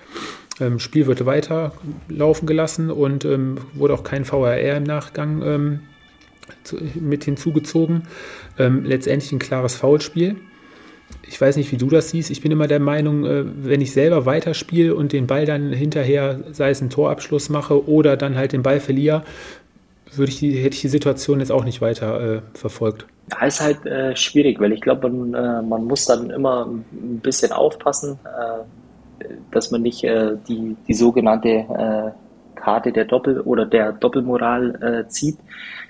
Ähm, 0.60 0.78
Spiel 0.78 1.06
wird 1.06 1.24
weiter 1.24 1.72
laufen 2.10 2.44
gelassen 2.44 2.90
und 2.90 3.24
ähm, 3.24 3.56
wurde 3.72 3.94
auch 3.94 4.04
kein 4.04 4.26
VRR 4.26 4.76
im 4.76 4.82
Nachgang 4.82 5.42
ähm, 5.42 5.80
zu, 6.64 6.76
mit 7.00 7.24
hinzugezogen. 7.24 8.02
Letztendlich 8.58 9.32
ein 9.32 9.38
klares 9.38 9.74
Foulspiel 9.74 10.36
ich 11.28 11.40
weiß 11.40 11.56
nicht, 11.56 11.72
wie 11.72 11.76
du 11.76 11.88
das 11.88 12.10
siehst. 12.10 12.30
Ich 12.30 12.40
bin 12.40 12.52
immer 12.52 12.68
der 12.68 12.80
Meinung, 12.80 13.24
äh, 13.24 13.44
wenn 13.44 13.80
ich 13.80 13.92
selber 13.92 14.26
weiterspiele 14.26 14.94
und 14.94 15.12
den 15.12 15.26
Ball 15.26 15.44
dann 15.44 15.72
hinterher, 15.72 16.40
sei 16.52 16.70
es 16.70 16.80
einen 16.80 16.90
Torabschluss 16.90 17.48
mache 17.48 17.88
oder 17.88 18.16
dann 18.16 18.36
halt 18.36 18.52
den 18.52 18.62
Ball 18.62 18.80
verliere, 18.80 19.22
würde 20.12 20.30
ich 20.30 20.38
die, 20.38 20.52
hätte 20.52 20.74
ich 20.74 20.80
die 20.80 20.88
Situation 20.88 21.40
jetzt 21.40 21.52
auch 21.52 21.64
nicht 21.64 21.80
weiter 21.80 22.36
äh, 22.36 22.40
verfolgt. 22.54 23.06
Ja, 23.32 23.46
ist 23.46 23.60
halt 23.60 23.84
äh, 23.86 24.14
schwierig, 24.14 24.60
weil 24.60 24.72
ich 24.72 24.80
glaube, 24.80 25.10
man, 25.10 25.34
äh, 25.34 25.62
man 25.62 25.84
muss 25.84 26.06
dann 26.06 26.30
immer 26.30 26.66
ein 26.66 27.20
bisschen 27.20 27.52
aufpassen, 27.52 28.18
äh, 28.24 29.24
dass 29.50 29.70
man 29.70 29.82
nicht 29.82 30.04
äh, 30.04 30.36
die, 30.48 30.76
die 30.86 30.94
sogenannte 30.94 32.14
Karte 32.54 32.92
der 32.92 33.04
Doppel- 33.04 33.40
oder 33.40 33.66
der 33.66 33.92
Doppelmoral 33.92 35.06
zieht. 35.08 35.38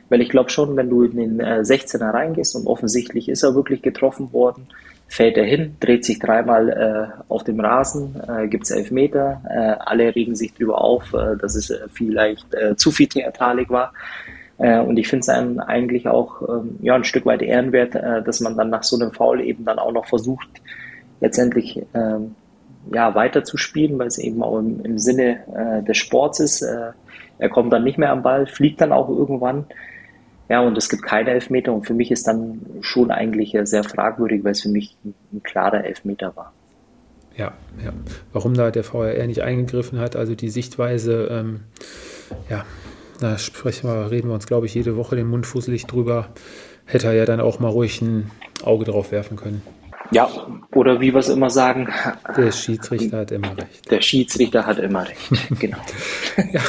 Weil 0.09 0.21
ich 0.21 0.29
glaube 0.29 0.51
schon, 0.51 0.77
wenn 0.77 0.89
du 0.89 1.03
in 1.03 1.17
den 1.17 1.43
16er 1.43 2.13
reingehst 2.13 2.55
und 2.55 2.67
offensichtlich 2.67 3.29
ist 3.29 3.43
er 3.43 3.55
wirklich 3.55 3.83
getroffen 3.83 4.33
worden, 4.33 4.69
fällt 5.09 5.37
er 5.37 5.45
hin, 5.45 5.77
dreht 5.81 6.05
sich 6.05 6.19
dreimal 6.19 6.69
äh, 6.69 7.23
auf 7.33 7.45
dem 7.45 7.61
Rasen, 7.61 8.21
äh, 8.29 8.49
gibt 8.49 8.65
es 8.65 8.71
elf 8.71 8.91
Meter. 8.91 9.43
Äh, 9.49 9.77
alle 9.85 10.15
regen 10.15 10.35
sich 10.35 10.53
darüber 10.53 10.83
auf, 10.83 11.13
äh, 11.15 11.37
dass 11.41 11.55
es 11.55 11.71
äh, 11.71 11.79
vielleicht 11.93 12.53
äh, 12.55 12.77
zu 12.77 12.91
viel 12.91 13.07
Theatralik 13.07 13.71
war. 13.71 13.93
Äh, 14.59 14.81
und 14.81 14.99
ich 14.99 15.09
finde 15.09 15.21
es 15.21 15.29
eigentlich 15.29 16.09
auch 16.09 16.43
ähm, 16.43 16.79
ja, 16.83 16.95
ein 16.95 17.05
Stück 17.05 17.27
weit 17.27 17.43
ehrenwert, 17.43 17.95
dass 17.95 18.41
man 18.41 18.57
dann 18.57 18.71
nach 18.71 18.83
so 18.83 18.99
einem 18.99 19.13
Foul 19.13 19.41
eben 19.41 19.65
dann 19.65 19.79
auch 19.79 19.93
noch 19.93 20.07
versucht, 20.07 20.49
letztendlich 21.21 21.79
äh, 21.79 22.19
ja, 22.93 23.15
weiterzuspielen, 23.15 23.99
weil 23.99 24.09
es 24.09 24.19
eben 24.19 24.43
auch 24.43 24.59
im, 24.59 24.85
im 24.85 24.99
Sinne 24.99 25.83
des 25.89 25.97
Sports 25.97 26.39
ist. 26.39 26.63
Er 26.63 27.49
kommt 27.49 27.73
dann 27.73 27.83
nicht 27.83 27.99
mehr 27.99 28.13
am 28.13 28.23
Ball, 28.23 28.47
fliegt 28.47 28.81
dann 28.81 28.93
auch 28.93 29.09
irgendwann. 29.09 29.67
Ja, 30.49 30.61
und 30.61 30.79
es 30.79 30.89
gibt 30.89 31.03
keine 31.03 31.31
Elfmeter 31.31 31.73
und 31.73 31.87
für 31.87 31.95
mich 31.95 32.11
ist 32.11 32.27
dann 32.27 32.61
schon 32.81 33.11
eigentlich 33.11 33.57
sehr 33.65 33.83
fragwürdig, 33.83 34.45
weil 34.45 34.53
es 34.53 34.63
für 34.63 34.69
mich 34.69 34.97
ein, 35.05 35.15
ein 35.33 35.43
klarer 35.43 35.85
Elfmeter 35.85 36.37
war. 36.37 36.53
Ja, 37.37 37.53
ja. 37.85 37.93
Warum 38.33 38.55
da 38.55 38.71
der 38.71 38.85
VRR 38.85 39.27
nicht 39.27 39.43
eingegriffen 39.43 39.99
hat, 39.99 40.17
also 40.17 40.35
die 40.35 40.49
Sichtweise, 40.49 41.29
ähm, 41.31 41.61
ja, 42.49 42.65
da 43.21 43.39
sprechen 43.39 43.89
wir, 43.89 44.11
reden 44.11 44.29
wir 44.29 44.35
uns, 44.35 44.47
glaube 44.47 44.67
ich, 44.67 44.75
jede 44.75 44.97
Woche 44.97 45.17
den 45.17 45.27
Mund 45.27 45.47
fusselig 45.47 45.87
drüber. 45.87 46.29
Hätte 46.85 47.09
er 47.09 47.15
ja 47.15 47.25
dann 47.25 47.41
auch 47.41 47.59
mal 47.59 47.69
ruhig 47.69 48.01
ein 48.01 48.31
Auge 48.63 48.85
drauf 48.85 49.11
werfen 49.11 49.37
können. 49.37 49.63
Ja, 50.11 50.29
oder 50.75 51.01
wie 51.01 51.13
wir 51.13 51.21
es 51.21 51.29
immer 51.29 51.51
sagen. 51.51 51.89
Der 52.37 52.53
Schiedsrichter 52.53 53.19
hat 53.19 53.31
immer 53.33 53.57
recht. 53.57 53.91
Der 53.91 54.01
Schiedsrichter 54.01 54.67
hat 54.67 54.79
immer 54.79 55.07
recht, 55.09 55.31
genau. 55.61 55.79
ja, 56.53 56.61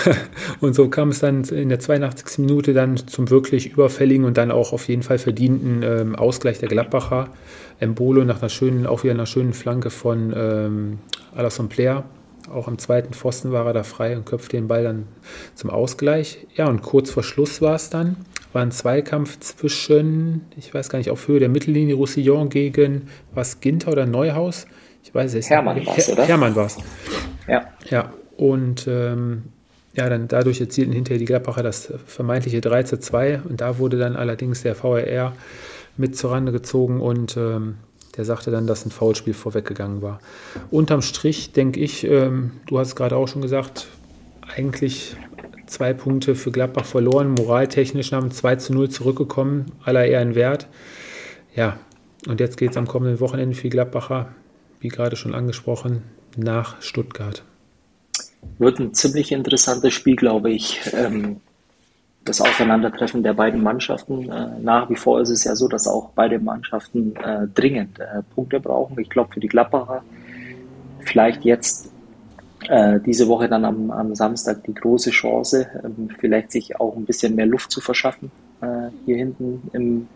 und 0.59 0.73
so 0.73 0.89
kam 0.89 1.09
es 1.09 1.19
dann 1.19 1.43
in 1.43 1.69
der 1.69 1.79
82. 1.79 2.39
Minute 2.39 2.73
dann 2.73 2.97
zum 2.97 3.29
wirklich 3.29 3.71
überfälligen 3.71 4.25
und 4.25 4.37
dann 4.37 4.51
auch 4.51 4.73
auf 4.73 4.87
jeden 4.87 5.03
Fall 5.03 5.17
verdienten 5.17 5.83
ähm, 5.83 6.15
Ausgleich 6.15 6.59
der 6.59 6.69
Gladbacher. 6.69 7.29
Embolo 7.79 8.23
nach 8.23 8.41
einer 8.41 8.49
schönen, 8.49 8.87
auch 8.87 9.03
wieder 9.03 9.13
einer 9.13 9.27
schönen 9.27 9.53
Flanke 9.53 9.89
von 9.89 10.33
ähm, 10.35 10.99
Alasson 11.35 11.69
Player. 11.69 12.05
Auch 12.51 12.67
am 12.67 12.77
zweiten 12.77 13.13
Pfosten 13.13 13.51
war 13.51 13.65
er 13.65 13.73
da 13.73 13.83
frei 13.83 14.15
und 14.15 14.25
köpfte 14.25 14.57
den 14.57 14.67
Ball 14.67 14.83
dann 14.83 15.07
zum 15.53 15.69
Ausgleich. 15.69 16.47
Ja, 16.55 16.67
und 16.67 16.81
kurz 16.81 17.11
vor 17.11 17.23
Schluss 17.23 17.61
war 17.61 17.75
es 17.75 17.89
dann 17.89 18.15
war 18.57 18.63
ein 18.63 18.71
Zweikampf 18.71 19.39
zwischen, 19.39 20.47
ich 20.57 20.73
weiß 20.73 20.89
gar 20.89 20.97
nicht, 20.97 21.11
auf 21.11 21.27
Höhe 21.27 21.39
der 21.39 21.47
Mittellinie, 21.47 21.93
Roussillon 21.93 22.49
gegen 22.49 23.07
was, 23.35 23.59
Ginter 23.59 23.91
oder 23.91 24.07
Neuhaus? 24.07 24.65
Ich 25.03 25.13
weiß 25.13 25.35
es 25.35 25.47
Hermann 25.47 25.75
nicht. 25.75 25.85
Hermann 25.85 25.95
war 25.95 25.97
es, 25.99 26.09
oder? 26.09 26.25
Hermann 26.25 26.55
war 26.55 26.65
es. 26.65 26.77
Ja. 27.47 27.67
Ja, 27.87 28.13
und 28.35 28.87
ähm, 28.87 29.43
ja, 29.93 30.09
dann 30.09 30.27
dadurch 30.27 30.59
erzielten 30.59 30.91
hinterher 30.91 31.19
die 31.19 31.25
Gladbacher 31.25 31.61
das 31.61 31.93
vermeintliche 32.07 32.59
3 32.59 32.81
zu 32.81 32.99
2 32.99 33.41
und 33.47 33.61
da 33.61 33.77
wurde 33.77 33.99
dann 33.99 34.15
allerdings 34.15 34.63
der 34.63 34.73
VRR 34.73 35.33
mit 35.95 36.17
zur 36.17 36.31
Rande 36.31 36.51
gezogen 36.51 36.99
und 36.99 37.37
ähm, 37.37 37.75
der 38.17 38.25
sagte 38.25 38.49
dann, 38.49 38.65
dass 38.65 38.87
ein 38.87 38.89
Foulspiel 38.89 39.35
vorweggegangen 39.35 40.01
war. 40.01 40.19
Unterm 40.71 41.03
Strich 41.03 41.51
denke 41.51 41.79
ich, 41.79 42.07
ähm, 42.07 42.53
du 42.65 42.79
hast 42.79 42.95
gerade 42.95 43.17
auch 43.17 43.27
schon 43.27 43.43
gesagt, 43.43 43.85
eigentlich 44.55 45.15
zwei 45.67 45.93
Punkte 45.93 46.35
für 46.35 46.51
Gladbach 46.51 46.85
verloren. 46.85 47.31
Moraltechnisch 47.31 48.11
haben 48.11 48.31
2 48.31 48.55
zu 48.55 48.73
0 48.73 48.89
zurückgekommen, 48.89 49.71
aller 49.83 50.05
Ehren 50.05 50.35
wert. 50.35 50.67
Ja, 51.55 51.77
und 52.27 52.39
jetzt 52.39 52.57
geht 52.57 52.71
es 52.71 52.77
am 52.77 52.87
kommenden 52.87 53.19
Wochenende 53.19 53.55
für 53.55 53.69
Gladbacher, 53.69 54.29
wie 54.79 54.89
gerade 54.89 55.15
schon 55.15 55.35
angesprochen, 55.35 56.03
nach 56.35 56.81
Stuttgart. 56.81 57.43
Wird 58.57 58.79
ein 58.79 58.93
ziemlich 58.93 59.31
interessantes 59.31 59.93
Spiel, 59.93 60.15
glaube 60.15 60.51
ich. 60.51 60.79
Ähm, 60.93 61.37
das 62.23 62.41
Aufeinandertreffen 62.41 63.23
der 63.23 63.33
beiden 63.33 63.63
Mannschaften. 63.63 64.29
Äh, 64.29 64.59
nach 64.61 64.89
wie 64.89 64.95
vor 64.95 65.21
ist 65.21 65.29
es 65.29 65.43
ja 65.43 65.55
so, 65.55 65.67
dass 65.67 65.87
auch 65.87 66.09
beide 66.15 66.39
Mannschaften 66.39 67.15
äh, 67.15 67.47
dringend 67.53 67.99
äh, 67.99 68.23
Punkte 68.35 68.59
brauchen. 68.59 68.99
Ich 68.99 69.09
glaube, 69.09 69.33
für 69.33 69.39
die 69.39 69.47
Gladbacher 69.47 70.03
vielleicht 70.99 71.45
jetzt 71.45 71.91
äh, 72.67 72.99
diese 73.05 73.27
Woche 73.27 73.47
dann 73.47 73.65
am, 73.65 73.91
am, 73.91 74.15
Samstag 74.15 74.63
die 74.63 74.73
große 74.73 75.11
Chance, 75.11 75.67
ähm, 75.83 76.09
vielleicht 76.19 76.51
sich 76.51 76.79
auch 76.79 76.95
ein 76.95 77.05
bisschen 77.05 77.35
mehr 77.35 77.45
Luft 77.45 77.71
zu 77.71 77.81
verschaffen, 77.81 78.31
äh, 78.61 78.89
hier 79.05 79.17
hinten 79.17 79.69
im, 79.73 80.07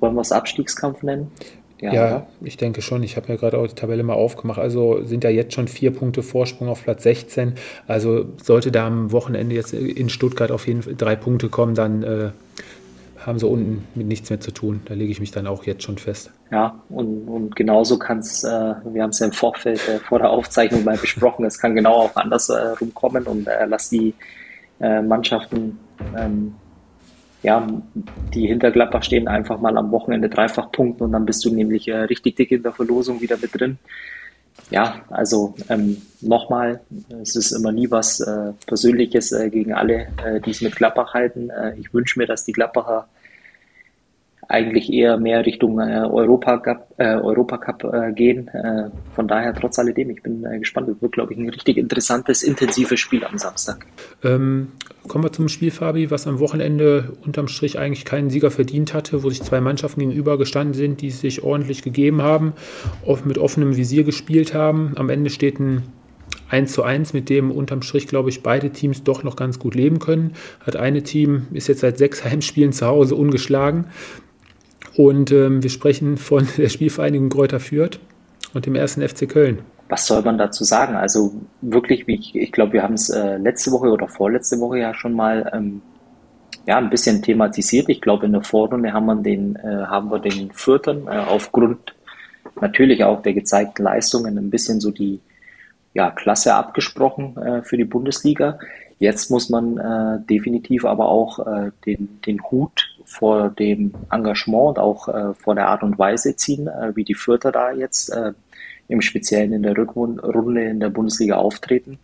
wollen 0.00 0.14
wir 0.14 0.22
es 0.22 0.32
Abstiegskampf 0.32 1.02
nennen? 1.02 1.30
Ja, 1.80 1.92
ja 1.92 2.26
ich 2.40 2.56
denke 2.56 2.82
schon. 2.82 3.02
Ich 3.02 3.16
habe 3.16 3.28
ja 3.28 3.36
gerade 3.36 3.58
auch 3.58 3.66
die 3.66 3.74
Tabelle 3.74 4.02
mal 4.02 4.14
aufgemacht. 4.14 4.58
Also 4.58 5.04
sind 5.04 5.24
ja 5.24 5.30
jetzt 5.30 5.54
schon 5.54 5.68
vier 5.68 5.90
Punkte 5.90 6.22
Vorsprung 6.22 6.68
auf 6.68 6.82
Platz 6.82 7.02
16. 7.02 7.54
Also 7.86 8.26
sollte 8.42 8.72
da 8.72 8.86
am 8.86 9.12
Wochenende 9.12 9.54
jetzt 9.54 9.74
in 9.74 10.08
Stuttgart 10.08 10.50
auf 10.50 10.66
jeden 10.66 10.82
Fall 10.82 10.94
drei 10.94 11.16
Punkte 11.16 11.48
kommen, 11.48 11.74
dann 11.74 12.02
äh, 12.02 12.30
haben 13.26 13.38
sie 13.38 13.46
unten 13.46 13.86
mit 13.94 14.06
nichts 14.06 14.30
mehr 14.30 14.40
zu 14.40 14.50
tun. 14.50 14.82
Da 14.84 14.94
lege 14.94 15.10
ich 15.10 15.20
mich 15.20 15.30
dann 15.30 15.46
auch 15.46 15.64
jetzt 15.64 15.82
schon 15.82 15.98
fest. 15.98 16.30
Ja, 16.50 16.80
und, 16.88 17.28
und 17.28 17.56
genauso 17.56 17.98
kann 17.98 18.18
es, 18.18 18.44
äh, 18.44 18.74
wir 18.84 19.02
haben 19.02 19.10
es 19.10 19.18
ja 19.18 19.26
im 19.26 19.32
Vorfeld 19.32 19.86
äh, 19.88 19.98
vor 19.98 20.18
der 20.18 20.30
Aufzeichnung 20.30 20.84
mal 20.84 20.96
besprochen, 20.96 21.44
es 21.44 21.58
kann 21.58 21.74
genau 21.74 21.94
auch 21.94 22.16
anders 22.16 22.48
äh, 22.48 22.68
rumkommen 22.80 23.24
und 23.24 23.46
äh, 23.46 23.66
lass 23.66 23.90
die 23.90 24.14
äh, 24.80 25.02
Mannschaften, 25.02 25.78
ähm, 26.16 26.54
ja, 27.42 27.66
die 28.32 28.46
hinter 28.46 28.70
Gladbach 28.70 29.02
stehen, 29.02 29.28
einfach 29.28 29.60
mal 29.60 29.76
am 29.76 29.90
Wochenende 29.90 30.28
dreifach 30.28 30.72
punkten 30.72 31.04
und 31.04 31.12
dann 31.12 31.26
bist 31.26 31.44
du 31.44 31.54
nämlich 31.54 31.88
äh, 31.88 31.96
richtig 31.96 32.36
dick 32.36 32.50
in 32.50 32.62
der 32.62 32.72
Verlosung 32.72 33.20
wieder 33.20 33.36
mit 33.36 33.58
drin. 33.58 33.78
Ja, 34.70 35.02
also 35.10 35.54
ähm, 35.68 36.00
nochmal, 36.20 36.80
es 37.22 37.36
ist 37.36 37.52
immer 37.52 37.72
nie 37.72 37.90
was 37.90 38.20
äh, 38.20 38.52
Persönliches 38.66 39.32
äh, 39.32 39.50
gegen 39.50 39.74
alle, 39.74 40.08
äh, 40.24 40.40
die 40.40 40.50
es 40.50 40.60
mit 40.60 40.76
Gladbach 40.76 41.12
halten. 41.12 41.50
Äh, 41.50 41.76
ich 41.78 41.92
wünsche 41.92 42.18
mir, 42.18 42.26
dass 42.26 42.44
die 42.44 42.52
Gladbacher 42.52 43.08
eigentlich 44.48 44.92
eher 44.92 45.16
mehr 45.16 45.44
Richtung 45.44 45.78
äh, 45.80 46.04
Europacup, 46.04 46.86
äh, 46.98 47.16
Europacup 47.16 47.84
äh, 47.84 48.12
gehen. 48.12 48.48
Äh, 48.48 48.90
von 49.14 49.28
daher, 49.28 49.54
trotz 49.54 49.78
alledem, 49.78 50.10
ich 50.10 50.22
bin 50.22 50.44
äh, 50.44 50.58
gespannt. 50.58 50.88
Es 50.88 51.00
wird, 51.00 51.12
glaube 51.12 51.32
ich, 51.32 51.38
ein 51.38 51.48
richtig 51.48 51.76
interessantes, 51.76 52.42
intensives 52.42 53.00
Spiel 53.00 53.24
am 53.24 53.38
Samstag. 53.38 53.86
Ähm, 54.22 54.72
kommen 55.08 55.24
wir 55.24 55.32
zum 55.32 55.48
Spiel, 55.48 55.70
Fabi, 55.70 56.10
was 56.10 56.26
am 56.26 56.40
Wochenende 56.40 57.12
unterm 57.24 57.48
Strich 57.48 57.78
eigentlich 57.78 58.04
keinen 58.04 58.30
Sieger 58.30 58.50
verdient 58.50 58.94
hatte, 58.94 59.22
wo 59.22 59.30
sich 59.30 59.42
zwei 59.42 59.60
Mannschaften 59.60 60.00
gegenüber 60.00 60.38
gestanden 60.38 60.74
sind, 60.74 61.00
die 61.00 61.10
sich 61.10 61.42
ordentlich 61.42 61.82
gegeben 61.82 62.22
haben, 62.22 62.52
oft 63.04 63.26
mit 63.26 63.38
offenem 63.38 63.76
Visier 63.76 64.04
gespielt 64.04 64.54
haben. 64.54 64.92
Am 64.96 65.10
Ende 65.10 65.30
steht 65.30 65.58
ein 65.58 65.82
1 66.50 66.72
zu 66.72 66.82
1, 66.82 67.12
mit 67.12 67.30
dem 67.30 67.50
unterm 67.50 67.82
Strich, 67.82 68.06
glaube 68.06 68.28
ich, 68.28 68.42
beide 68.42 68.70
Teams 68.70 69.02
doch 69.02 69.22
noch 69.22 69.36
ganz 69.36 69.58
gut 69.58 69.74
leben 69.74 69.98
können. 69.98 70.34
Hat 70.60 70.76
eine 70.76 71.02
Team, 71.02 71.46
ist 71.52 71.68
jetzt 71.68 71.80
seit 71.80 71.98
sechs 71.98 72.24
Heimspielen 72.24 72.72
zu 72.72 72.86
Hause 72.86 73.16
ungeschlagen. 73.16 73.86
Und 74.96 75.32
ähm, 75.32 75.62
wir 75.62 75.70
sprechen 75.70 76.16
von 76.16 76.46
der 76.56 76.68
Spielvereinigung 76.68 77.28
Kräuter 77.28 77.60
Fürth 77.60 77.98
und 78.52 78.66
dem 78.66 78.74
ersten 78.74 79.06
FC 79.06 79.28
Köln. 79.28 79.60
Was 79.88 80.06
soll 80.06 80.22
man 80.22 80.38
dazu 80.38 80.64
sagen? 80.64 80.96
Also 80.96 81.34
wirklich, 81.60 82.08
ich, 82.08 82.34
ich 82.34 82.52
glaube, 82.52 82.72
wir 82.74 82.82
haben 82.82 82.94
es 82.94 83.10
äh, 83.10 83.36
letzte 83.36 83.70
Woche 83.72 83.88
oder 83.88 84.08
vorletzte 84.08 84.58
Woche 84.60 84.78
ja 84.78 84.94
schon 84.94 85.12
mal 85.12 85.50
ähm, 85.52 85.82
ja, 86.66 86.78
ein 86.78 86.90
bisschen 86.90 87.22
thematisiert. 87.22 87.88
Ich 87.88 88.00
glaube, 88.00 88.26
in 88.26 88.32
der 88.32 88.42
Vorrunde 88.42 88.92
haben 88.92 89.06
wir 89.06 89.16
den, 89.16 89.56
äh, 89.56 89.84
haben 89.86 90.10
wir 90.10 90.20
den 90.20 90.52
Fürthern 90.52 91.06
äh, 91.06 91.18
aufgrund 91.28 91.94
natürlich 92.60 93.04
auch 93.04 93.22
der 93.22 93.34
gezeigten 93.34 93.82
Leistungen 93.82 94.38
ein 94.38 94.50
bisschen 94.50 94.80
so 94.80 94.90
die 94.90 95.20
ja, 95.92 96.10
Klasse 96.10 96.54
abgesprochen 96.54 97.36
äh, 97.36 97.62
für 97.62 97.76
die 97.76 97.84
Bundesliga. 97.84 98.58
jetzt 98.98 99.30
muss 99.30 99.50
man 99.50 99.78
äh, 99.78 100.26
definitiv 100.28 100.84
aber 100.84 101.08
auch 101.08 101.38
äh, 101.46 101.70
den, 101.86 102.20
den 102.26 102.42
Hut 102.42 102.93
vor 103.14 103.50
dem 103.50 103.92
Engagement 104.10 104.70
und 104.70 104.78
auch 104.78 105.08
äh, 105.08 105.34
vor 105.34 105.54
der 105.54 105.68
Art 105.68 105.82
und 105.82 105.98
Weise 105.98 106.34
ziehen, 106.34 106.66
äh, 106.66 106.94
wie 106.96 107.04
die 107.04 107.14
Fürther 107.14 107.52
da 107.52 107.70
jetzt 107.70 108.10
äh, 108.10 108.32
im 108.88 109.00
Speziellen 109.00 109.52
in 109.52 109.62
der 109.62 109.76
Rückrunde 109.76 110.64
in 110.64 110.80
der 110.80 110.90
Bundesliga 110.90 111.36
auftreten. 111.36 111.98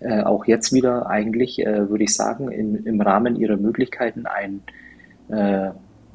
Äh, 0.00 0.22
auch 0.22 0.44
jetzt 0.44 0.72
wieder 0.72 1.06
eigentlich, 1.08 1.58
würde 1.58 2.04
ich 2.04 2.14
sagen, 2.14 2.50
in, 2.50 2.86
im 2.86 3.00
Rahmen 3.00 3.36
ihrer 3.36 3.56
Möglichkeiten 3.56 4.26
ein 4.26 4.62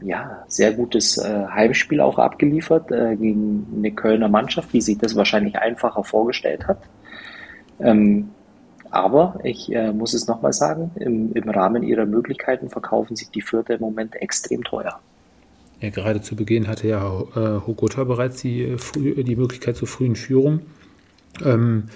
ja, 0.02 0.44
sehr 0.50 0.74
gutes 0.74 1.24
Heimspiel 1.24 2.02
auch 2.02 2.20
abgeliefert 2.20 2.90
gegen 2.90 3.66
eine 3.78 3.92
Kölner 3.92 4.28
Mannschaft, 4.28 4.74
die 4.74 4.82
sich 4.82 4.98
das 4.98 5.16
wahrscheinlich 5.16 5.58
einfacher 5.58 6.04
vorgestellt 6.04 6.68
hat. 6.68 6.80
Ähm, 7.80 8.32
aber 8.96 9.40
ich 9.44 9.70
äh, 9.74 9.92
muss 9.92 10.14
es 10.14 10.26
nochmal 10.26 10.54
sagen, 10.54 10.92
im, 10.96 11.34
im, 11.34 11.50
Rahmen 11.50 11.84
ihrer 11.84 12.06
Möglichkeiten 12.06 12.70
verkaufen 12.70 13.18
sich 13.18 13.30
die 13.30 13.42
Fürther 13.42 13.76
im 13.76 13.82
Moment 13.82 14.16
extrem 14.16 14.64
teuer. 14.64 15.02
Ja, 15.82 15.90
gerade 15.90 16.22
zu 16.22 16.38
Beginn 16.38 16.70
hatte 16.70 16.88
ja 16.88 17.06
äh, 17.36 17.68
Hogota 17.68 18.06
bereits 18.06 18.42
die, 18.42 18.62
äh, 18.62 19.24
die 19.24 19.36
Möglichkeit 19.36 19.76
zur 19.76 19.90
frühen 19.90 20.16
Führung. 20.16 20.62
Ähm, 21.44 21.90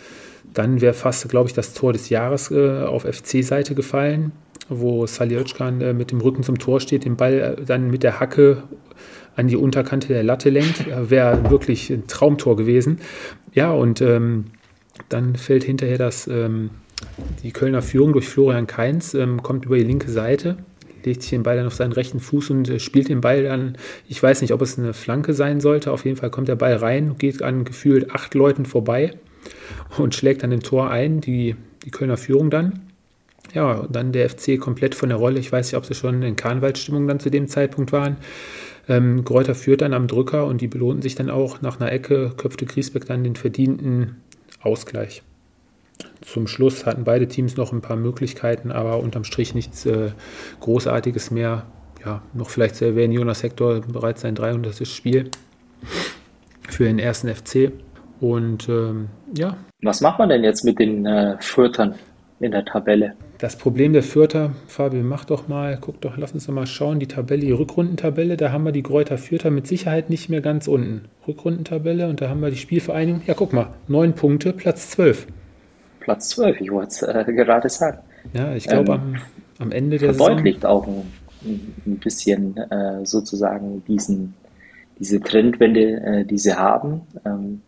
dann 0.54 0.82
wäre 0.82 0.94
fast, 0.94 1.30
glaube 1.30 1.48
ich, 1.48 1.54
das 1.54 1.74
Tor 1.74 1.94
des 1.94 2.10
Jahres 2.10 2.52
äh, 2.52 2.84
auf 2.84 3.04
FC-Seite 3.04 3.76
gefallen, 3.76 4.34
wo 4.68 5.08
Salihotschkan 5.08 5.80
äh, 5.80 5.94
mit 5.94 6.12
dem 6.12 6.20
Rücken 6.20 6.44
zum 6.44 6.60
Tor 6.60 6.82
steht, 6.82 7.06
den 7.06 7.16
Ball 7.16 7.58
äh, 7.60 7.64
dann 7.64 7.90
mit 7.90 8.04
der 8.04 8.20
Hacke 8.20 8.64
an 9.38 9.48
die 9.48 9.56
Unterkante 9.56 10.10
der 10.10 10.24
Latte 10.24 10.50
lenkt. 10.50 10.86
Wäre 11.10 11.50
wirklich 11.50 11.90
ein 11.92 12.08
Traumtor 12.08 12.58
gewesen. 12.58 13.00
Ja, 13.54 13.72
und 13.72 14.02
ähm, 14.02 14.48
dann 15.08 15.38
fällt 15.38 15.64
hinterher 15.64 15.98
das 15.98 16.28
ähm, 16.28 16.72
die 17.44 17.52
Kölner 17.52 17.82
Führung 17.82 18.14
durch 18.14 18.28
Florian 18.28 18.68
Kainz 18.68 19.14
ähm, 19.14 19.42
kommt 19.42 19.66
über 19.66 19.78
die 19.78 19.84
linke 19.84 20.12
Seite, 20.12 20.58
legt 21.04 21.22
sich 21.22 21.32
den 21.32 21.44
Ball 21.44 21.58
dann 21.58 21.68
auf 21.68 21.76
seinen 21.76 21.94
rechten 21.94 22.20
Fuß 22.20 22.50
und 22.50 22.70
äh, 22.70 22.80
spielt 22.80 23.10
den 23.10 23.22
Ball 23.22 23.44
dann, 23.44 23.78
ich 24.08 24.22
weiß 24.22 24.42
nicht, 24.42 24.54
ob 24.54 24.62
es 24.62 24.78
eine 24.78 24.94
Flanke 24.94 25.34
sein 25.34 25.62
sollte, 25.62 25.92
auf 25.92 26.06
jeden 26.06 26.18
Fall 26.18 26.30
kommt 26.30 26.48
der 26.48 26.56
Ball 26.56 26.76
rein, 26.76 27.18
geht 27.18 27.42
an 27.42 27.64
gefühlt 27.64 28.12
acht 28.12 28.34
Leuten 28.34 28.66
vorbei 28.66 29.14
und 29.98 30.16
schlägt 30.16 30.44
dann 30.44 30.52
im 30.52 30.62
Tor 30.62 30.92
ein, 30.92 31.22
die, 31.22 31.56
die 31.86 31.92
Kölner 31.92 32.18
Führung 32.18 32.50
dann. 32.50 32.82
Ja, 33.54 33.72
und 33.74 33.96
dann 33.96 34.12
der 34.12 34.30
FC 34.30 34.60
komplett 34.60 34.94
von 34.94 35.10
der 35.10 35.18
Rolle. 35.18 35.40
Ich 35.40 35.52
weiß 35.52 35.68
nicht, 35.68 35.78
ob 35.78 35.86
sie 35.86 35.96
schon 35.96 36.22
in 36.22 36.36
Karnevalsstimmung 36.36 37.08
dann 37.08 37.20
zu 37.20 37.32
dem 37.32 37.48
Zeitpunkt 37.48 37.92
waren. 37.92 38.18
Ähm, 38.88 39.24
Gräuter 39.24 39.56
führt 39.56 39.82
dann 39.82 39.94
am 39.94 40.08
Drücker 40.08 40.46
und 40.46 40.62
die 40.62 40.68
belohnten 40.68 41.02
sich 41.02 41.16
dann 41.16 41.32
auch. 41.32 41.62
Nach 41.62 41.80
einer 41.80 41.92
Ecke 41.92 42.34
köpfte 42.38 42.68
Griesbeck 42.68 43.06
dann 43.06 43.24
den 43.24 43.36
verdienten 43.36 44.18
Ausgleich. 44.62 45.24
Zum 46.22 46.48
Schluss 46.48 46.86
hatten 46.86 47.04
beide 47.04 47.28
Teams 47.28 47.58
noch 47.58 47.72
ein 47.72 47.82
paar 47.82 47.98
Möglichkeiten, 47.98 48.72
aber 48.72 49.00
unterm 49.00 49.24
Strich 49.24 49.56
nichts 49.56 49.86
äh, 49.86 50.12
Großartiges 50.60 51.32
mehr. 51.32 51.66
Ja, 52.06 52.22
noch 52.34 52.50
vielleicht 52.50 52.76
zu 52.76 52.86
erwähnen, 52.86 53.14
Jonas 53.14 53.44
Hector 53.44 53.82
bereits 53.82 54.22
sein 54.22 54.36
300. 54.36 54.88
Spiel 54.88 55.30
für 56.70 56.86
den 56.86 57.00
ersten 57.00 57.34
FC. 57.34 57.72
Und 58.22 58.70
ähm, 58.70 59.10
ja. 59.38 59.58
Was 59.82 60.02
macht 60.02 60.20
man 60.20 60.30
denn 60.30 60.44
jetzt 60.44 60.64
mit 60.64 60.80
den 60.80 61.06
äh, 61.06 61.38
Fürtern 61.40 61.96
in 62.40 62.52
der 62.52 62.66
Tabelle? 62.66 63.16
Das 63.38 63.58
Problem 63.58 63.94
der 63.94 64.04
Fürther, 64.04 64.52
Fabian, 64.68 65.08
mach 65.08 65.24
doch 65.24 65.48
mal, 65.48 65.78
guck 65.80 66.02
doch, 66.02 66.18
lass 66.18 66.34
uns 66.34 66.46
doch 66.46 66.54
mal 66.54 66.68
schauen, 66.68 67.00
die 67.00 67.08
Tabelle, 67.08 67.42
die 67.42 67.52
Rückrundentabelle, 67.52 68.36
da 68.36 68.52
haben 68.52 68.66
wir 68.66 68.74
die 68.74 68.84
Gräuter 68.84 69.18
Fürther 69.18 69.50
mit 69.50 69.66
Sicherheit 69.66 70.10
nicht 70.10 70.28
mehr 70.28 70.42
ganz 70.42 70.68
unten. 70.68 71.06
Rückrundentabelle 71.26 72.10
und 72.10 72.20
da 72.20 72.28
haben 72.28 72.42
wir 72.42 72.50
die 72.50 72.58
Spielvereinigung, 72.58 73.22
ja 73.26 73.34
guck 73.34 73.54
mal, 73.54 73.74
neun 73.88 74.14
Punkte, 74.14 74.52
Platz 74.52 74.90
zwölf. 74.90 75.26
Platz 76.10 76.30
12, 76.30 76.62
ich 76.62 76.72
wollte 76.72 76.90
es 76.90 77.02
äh, 77.04 77.34
gerade 77.34 77.70
sagen. 77.70 78.00
Ja, 78.34 78.56
ich 78.56 78.68
glaube, 78.68 78.94
ähm, 78.94 79.16
am, 79.60 79.68
am, 79.68 79.72
Ende 79.72 80.00
der 80.00 80.16
verdeutlicht 80.16 80.62
Saison... 80.62 80.72
auch 80.72 80.88
ein, 80.88 81.76
ein 81.86 82.00
bisschen 82.00 82.58
äh, 82.58 83.06
sozusagen 83.06 83.84
diesen, 83.88 84.34
diese 84.98 85.20
Trendwende, 85.20 86.02
äh, 86.02 86.26
die 86.26 86.40
sie 86.40 86.56
haben. 86.56 87.02
Ähm, 87.24 87.62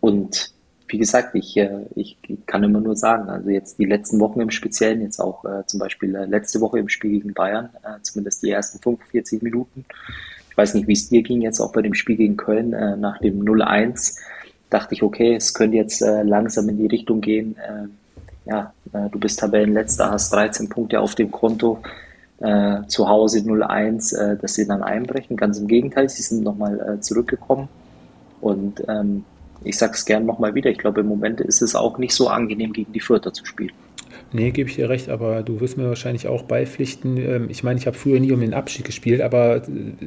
und 0.00 0.54
wie 0.88 0.96
gesagt, 0.96 1.34
ich, 1.34 1.54
äh, 1.58 1.84
ich 1.96 2.16
kann 2.46 2.62
immer 2.62 2.80
nur 2.80 2.96
sagen, 2.96 3.28
also 3.28 3.50
jetzt 3.50 3.78
die 3.78 3.84
letzten 3.84 4.18
Wochen 4.18 4.40
im 4.40 4.50
Speziellen, 4.50 5.02
jetzt 5.02 5.20
auch 5.20 5.44
äh, 5.44 5.66
zum 5.66 5.80
Beispiel 5.80 6.14
äh, 6.14 6.24
letzte 6.24 6.62
Woche 6.62 6.78
im 6.78 6.88
Spiel 6.88 7.10
gegen 7.10 7.34
Bayern, 7.34 7.68
zumindest 8.00 8.42
die 8.42 8.52
ersten 8.52 8.78
45 8.78 9.42
Minuten. 9.42 9.84
Ich 10.48 10.56
weiß 10.56 10.72
nicht, 10.72 10.88
wie 10.88 10.94
es 10.94 11.10
dir 11.10 11.22
ging 11.22 11.42
jetzt 11.42 11.60
auch 11.60 11.72
bei 11.72 11.82
dem 11.82 11.92
Spiel 11.92 12.16
gegen 12.16 12.38
Köln 12.38 12.70
nach 13.00 13.18
dem 13.18 13.42
0-1 13.42 14.16
dachte 14.72 14.94
ich, 14.94 15.02
okay, 15.02 15.34
es 15.34 15.54
könnte 15.54 15.76
jetzt 15.76 16.02
äh, 16.02 16.22
langsam 16.22 16.68
in 16.68 16.78
die 16.78 16.86
Richtung 16.86 17.20
gehen. 17.20 17.56
Äh, 17.56 18.50
ja, 18.50 18.72
äh, 18.92 19.08
du 19.10 19.18
bist 19.18 19.38
Tabellenletzter, 19.38 20.10
hast 20.10 20.32
13 20.32 20.68
Punkte 20.68 21.00
auf 21.00 21.14
dem 21.14 21.30
Konto, 21.30 21.78
äh, 22.40 22.82
zu 22.88 23.08
Hause 23.08 23.40
0-1, 23.40 24.16
äh, 24.16 24.36
dass 24.36 24.54
sie 24.54 24.66
dann 24.66 24.82
einbrechen. 24.82 25.36
Ganz 25.36 25.58
im 25.58 25.68
Gegenteil, 25.68 26.08
sie 26.08 26.22
sind 26.22 26.42
nochmal 26.42 26.80
äh, 26.80 27.00
zurückgekommen. 27.00 27.68
Und 28.40 28.82
ähm, 28.88 29.24
ich 29.62 29.78
sage 29.78 29.92
es 29.94 30.04
gern 30.04 30.26
nochmal 30.26 30.54
wieder, 30.54 30.70
ich 30.70 30.78
glaube, 30.78 31.02
im 31.02 31.06
Moment 31.06 31.40
ist 31.40 31.62
es 31.62 31.76
auch 31.76 31.98
nicht 31.98 32.14
so 32.14 32.28
angenehm, 32.28 32.72
gegen 32.72 32.92
die 32.92 33.00
Fürther 33.00 33.32
zu 33.32 33.44
spielen. 33.44 33.72
Nee, 34.34 34.50
gebe 34.50 34.70
ich 34.70 34.76
dir 34.76 34.88
recht, 34.88 35.10
aber 35.10 35.42
du 35.42 35.60
wirst 35.60 35.76
mir 35.76 35.88
wahrscheinlich 35.88 36.26
auch 36.26 36.44
beipflichten. 36.44 37.16
Ähm, 37.18 37.46
ich 37.50 37.62
meine, 37.62 37.78
ich 37.78 37.86
habe 37.86 37.96
früher 37.96 38.18
nie 38.18 38.32
um 38.32 38.40
den 38.40 38.54
Abstieg 38.54 38.86
gespielt, 38.86 39.20
aber 39.20 39.56
äh, 39.56 39.62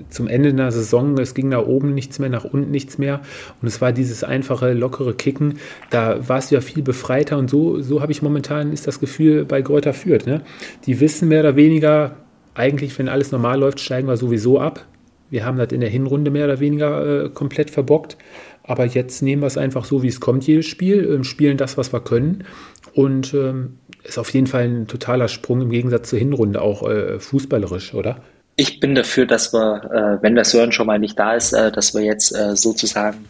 zum 0.10 0.28
Ende 0.28 0.54
der 0.54 0.72
Saison, 0.72 1.18
es 1.20 1.36
ging 1.36 1.50
nach 1.50 1.66
oben 1.66 1.94
nichts 1.94 2.18
mehr, 2.18 2.30
nach 2.30 2.44
unten 2.44 2.72
nichts 2.72 2.98
mehr. 2.98 3.22
Und 3.62 3.68
es 3.68 3.82
war 3.82 3.92
dieses 3.92 4.24
einfache, 4.24 4.74
lockere 4.74 5.14
Kicken. 5.14 5.60
Da 5.92 6.28
war 6.28 6.40
es 6.40 6.50
ja 6.50 6.62
viel 6.62 6.82
befreiter 6.82 7.38
und 7.38 7.50
so, 7.50 7.82
so 7.82 8.02
habe 8.02 8.12
ich 8.12 8.22
momentan 8.22 8.74
ist 8.74 8.88
das 8.88 9.00
Gefühl 9.00 9.46
bei 9.46 9.62
Gräuter 9.62 9.94
führt. 9.94 10.26
Ne? 10.26 10.42
Die 10.86 11.00
wissen 11.00 11.28
mehr 11.28 11.42
oder 11.42 11.56
weniger, 11.56 12.16
eigentlich, 12.56 12.98
wenn 12.98 13.10
alles 13.10 13.32
normal 13.32 13.60
läuft, 13.60 13.80
steigen 13.80 14.08
wir 14.08 14.18
sowieso 14.18 14.60
ab. 14.60 14.86
Wir 15.30 15.46
haben 15.46 15.58
das 15.58 15.72
in 15.72 15.82
der 15.82 15.90
Hinrunde 15.90 16.32
mehr 16.32 16.46
oder 16.46 16.60
weniger 16.60 17.26
äh, 17.26 17.30
komplett 17.30 17.70
verbockt. 17.70 18.18
Aber 18.64 18.86
jetzt 18.86 19.22
nehmen 19.22 19.44
wir 19.44 19.48
es 19.48 19.58
einfach 19.58 19.86
so, 19.86 20.02
wie 20.02 20.08
es 20.08 20.20
kommt, 20.20 20.48
jedes 20.48 20.66
Spiel, 20.66 21.20
äh, 21.20 21.24
spielen 21.24 21.58
das, 21.58 21.78
was 21.78 21.94
wir 21.94 22.00
können. 22.00 22.46
Und 22.94 23.34
ähm, 23.34 23.78
ist 24.08 24.18
auf 24.18 24.34
jeden 24.34 24.48
Fall 24.48 24.64
ein 24.64 24.88
totaler 24.88 25.28
Sprung 25.28 25.62
im 25.62 25.70
Gegensatz 25.70 26.10
zur 26.10 26.20
Hinrunde, 26.20 26.62
auch 26.62 26.88
äh, 26.90 27.20
fußballerisch, 27.20 27.94
oder? 27.94 28.18
Ich 28.56 28.80
bin 28.80 28.96
dafür, 28.96 29.26
dass 29.26 29.54
wir, 29.54 29.84
äh, 30.20 30.24
wenn 30.24 30.36
der 30.36 30.46
Sören 30.46 30.72
schon 30.72 30.88
mal 30.88 31.00
nicht 31.00 31.20
da 31.20 31.34
ist, 31.34 31.54
äh, 31.54 31.72
dass 31.72 31.94
wir 31.94 32.02
jetzt 32.02 32.34
äh, 32.34 32.56
sozusagen 32.56 33.28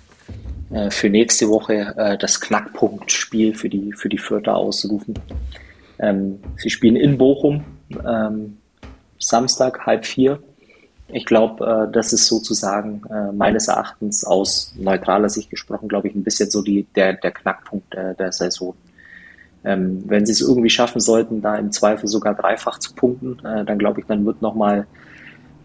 äh, 0.71 0.91
für 0.91 1.09
nächste 1.09 1.49
Woche 1.49 1.93
äh, 1.97 2.17
das 2.17 2.41
Knackpunktspiel 2.41 3.55
für 3.55 3.69
die, 3.69 3.93
für 3.93 4.09
die 4.09 4.17
Fürther 4.17 4.55
ausrufen. 4.55 5.15
Ähm, 5.99 6.39
sie 6.57 6.69
spielen 6.69 6.95
in 6.95 7.17
Bochum, 7.17 7.63
ähm, 8.05 8.57
Samstag, 9.19 9.85
halb 9.85 10.05
vier. 10.05 10.39
Ich 11.07 11.25
glaube, 11.25 11.89
das 11.93 12.13
ist 12.13 12.25
sozusagen 12.25 13.03
meines 13.31 13.67
Erachtens 13.67 14.25
aus 14.25 14.73
neutraler 14.75 15.29
Sicht 15.29 15.51
gesprochen, 15.51 15.88
glaube 15.88 16.07
ich, 16.07 16.15
ein 16.15 16.23
bisschen 16.23 16.49
so 16.49 16.63
die, 16.63 16.88
der, 16.95 17.13
der 17.13 17.31
Knackpunkt 17.31 17.93
der 17.93 18.31
Saison. 18.31 18.73
Ähm, 19.65 20.04
wenn 20.06 20.25
sie 20.25 20.32
es 20.32 20.41
irgendwie 20.41 20.69
schaffen 20.69 20.99
sollten, 21.01 21.41
da 21.41 21.56
im 21.56 21.71
Zweifel 21.71 22.08
sogar 22.08 22.36
dreifach 22.36 22.80
zu 22.80 22.93
punkten, 22.93 23.39
äh, 23.45 23.65
dann 23.65 23.80
glaube 23.80 23.99
ich, 23.99 24.06
dann 24.06 24.25
wird 24.25 24.41
nochmal 24.41 24.86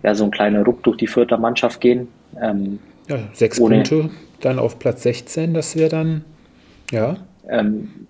ja, 0.02 0.14
so 0.14 0.24
ein 0.24 0.30
kleiner 0.30 0.64
Ruck 0.64 0.82
durch 0.82 0.96
die 0.96 1.06
vierte 1.06 1.36
Mannschaft 1.36 1.80
gehen. 1.80 2.08
Ähm, 2.40 2.78
ja, 3.08 3.18
sechs 3.32 3.60
ohne, 3.60 3.76
Punkte, 3.76 4.10
dann 4.40 4.58
auf 4.58 4.78
Platz 4.78 5.02
16, 5.02 5.54
das 5.54 5.76
wäre 5.76 5.90
dann, 5.90 6.24
ja. 6.90 7.16
Ähm, 7.48 8.06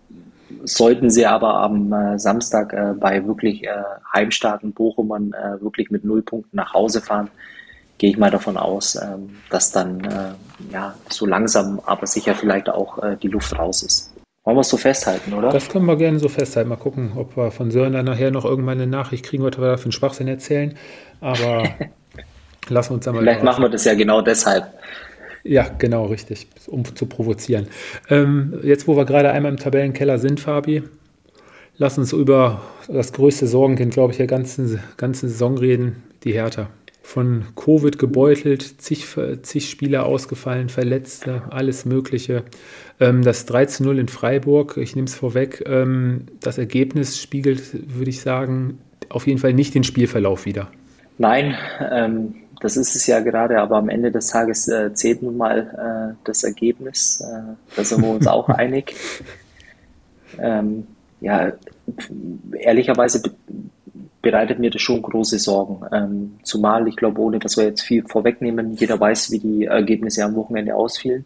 sollten 0.65 1.11
sie 1.11 1.27
aber 1.27 1.55
am 1.55 1.93
äh, 1.93 2.19
Samstag 2.19 2.73
äh, 2.73 2.95
bei 2.99 3.27
wirklich 3.27 3.65
äh, 3.65 3.83
heimstarken 4.13 4.73
Bochumern 4.73 5.33
äh, 5.33 5.61
wirklich 5.61 5.91
mit 5.91 6.05
null 6.05 6.23
Punkten 6.23 6.57
nach 6.57 6.75
Hause 6.75 7.01
fahren, 7.01 7.31
gehe 7.99 8.11
ich 8.11 8.19
mal 8.19 8.31
davon 8.31 8.57
aus, 8.57 8.97
ähm, 8.97 9.31
dass 9.51 9.73
dann 9.73 10.01
äh, 10.05 10.73
ja 10.73 10.95
so 11.09 11.27
langsam, 11.27 11.81
aber 11.85 12.07
sicher 12.07 12.35
vielleicht 12.35 12.69
auch 12.69 13.03
äh, 13.03 13.17
die 13.17 13.29
Luft 13.29 13.59
raus 13.59 13.83
ist. 13.83 14.13
Wollen 14.51 14.57
wir 14.57 14.63
es 14.63 14.69
so 14.69 14.79
festhalten, 14.79 15.33
oder? 15.33 15.51
Das 15.51 15.69
können 15.69 15.87
wir 15.87 15.95
gerne 15.95 16.19
so 16.19 16.29
festhalten. 16.29 16.71
Mal 16.71 16.75
gucken, 16.75 17.13
ob 17.15 17.37
wir 17.37 17.53
von 17.53 17.71
Sören 17.71 17.93
dann 17.93 18.05
nachher 18.05 18.33
noch 18.33 18.45
irgendwann 18.45 18.81
eine 18.81 18.89
Nachricht 18.89 19.25
kriegen, 19.25 19.45
was 19.45 19.57
wir 19.57 19.65
da 19.65 19.77
für 19.77 19.85
einen 19.85 19.93
Schwachsinn 19.93 20.27
erzählen. 20.27 20.77
Aber 21.21 21.63
lassen 22.69 22.91
wir 22.91 22.95
uns 22.95 23.05
da 23.05 23.13
mal. 23.13 23.21
Vielleicht 23.21 23.45
machen 23.45 23.63
wir 23.63 23.69
das 23.69 23.85
ja 23.85 23.95
genau 23.95 24.23
deshalb. 24.23 24.67
Ja, 25.45 25.69
genau, 25.79 26.07
richtig, 26.07 26.49
um 26.67 26.85
zu 26.85 27.07
provozieren. 27.07 27.69
Ähm, 28.09 28.59
jetzt, 28.65 28.89
wo 28.89 28.97
wir 28.97 29.05
gerade 29.05 29.31
einmal 29.31 29.53
im 29.53 29.57
Tabellenkeller 29.57 30.19
sind, 30.19 30.41
Fabi, 30.41 30.83
lass 31.77 31.97
uns 31.97 32.13
über 32.13 32.61
das 32.89 33.13
größte 33.13 33.47
Sorgenkind, 33.47 33.95
glaube 33.95 34.11
ich, 34.11 34.17
der 34.17 34.27
ganzen, 34.27 34.81
ganzen 34.97 35.29
Saison 35.29 35.59
reden, 35.59 36.03
die 36.25 36.33
Hertha 36.33 36.71
von 37.03 37.45
Covid 37.57 37.99
gebeutelt, 37.99 38.83
zig, 38.83 39.07
zig 39.43 39.71
Spieler 39.71 40.07
ausgefallen, 40.07 40.69
Verletzte, 40.69 41.43
alles 41.51 41.85
Mögliche. 41.85 42.45
Ähm, 43.01 43.23
das 43.23 43.47
3 43.47 43.67
zu 43.67 43.85
0 43.85 43.99
in 43.99 44.09
Freiburg, 44.09 44.77
ich 44.77 44.95
nehme 44.95 45.07
es 45.07 45.15
vorweg, 45.15 45.65
ähm, 45.67 46.27
das 46.41 46.59
Ergebnis 46.59 47.21
spiegelt, 47.21 47.63
würde 47.97 48.11
ich 48.11 48.21
sagen, 48.21 48.79
auf 49.09 49.27
jeden 49.27 49.39
Fall 49.39 49.55
nicht 49.55 49.75
den 49.75 49.85
Spielverlauf 49.85 50.45
wieder. 50.45 50.71
Nein, 51.19 51.57
ähm, 51.91 52.35
das 52.61 52.77
ist 52.77 52.95
es 52.95 53.07
ja 53.07 53.21
gerade, 53.21 53.59
aber 53.59 53.77
am 53.77 53.89
Ende 53.89 54.13
des 54.13 54.29
Tages 54.29 54.69
äh, 54.69 54.93
zählt 54.93 55.23
nun 55.23 55.37
mal 55.37 56.13
äh, 56.13 56.17
das 56.25 56.45
Ergebnis. 56.45 57.21
Äh, 57.21 57.55
da 57.75 57.85
sind 57.85 58.03
wir 58.03 58.11
uns 58.11 58.27
auch 58.27 58.49
einig. 58.49 58.95
Ähm, 60.39 60.87
ja, 61.21 61.53
ehrlicherweise 62.59 63.23
bereitet 64.23 64.59
mir 64.59 64.71
das 64.71 64.83
schon 64.83 65.03
große 65.03 65.39
Sorgen. 65.39 65.81
Ähm, 65.93 66.39
zumal, 66.43 66.87
ich 66.89 66.97
glaube, 66.97 67.21
ohne 67.21 67.39
dass 67.39 67.57
wir 67.57 67.65
jetzt 67.65 67.83
viel 67.83 68.05
vorwegnehmen, 68.07 68.77
jeder 68.77 69.01
weiß, 69.01 69.31
wie 69.31 69.39
die 69.39 69.65
Ergebnisse 69.65 70.25
am 70.25 70.35
Wochenende 70.35 70.75
ausfielen. 70.75 71.25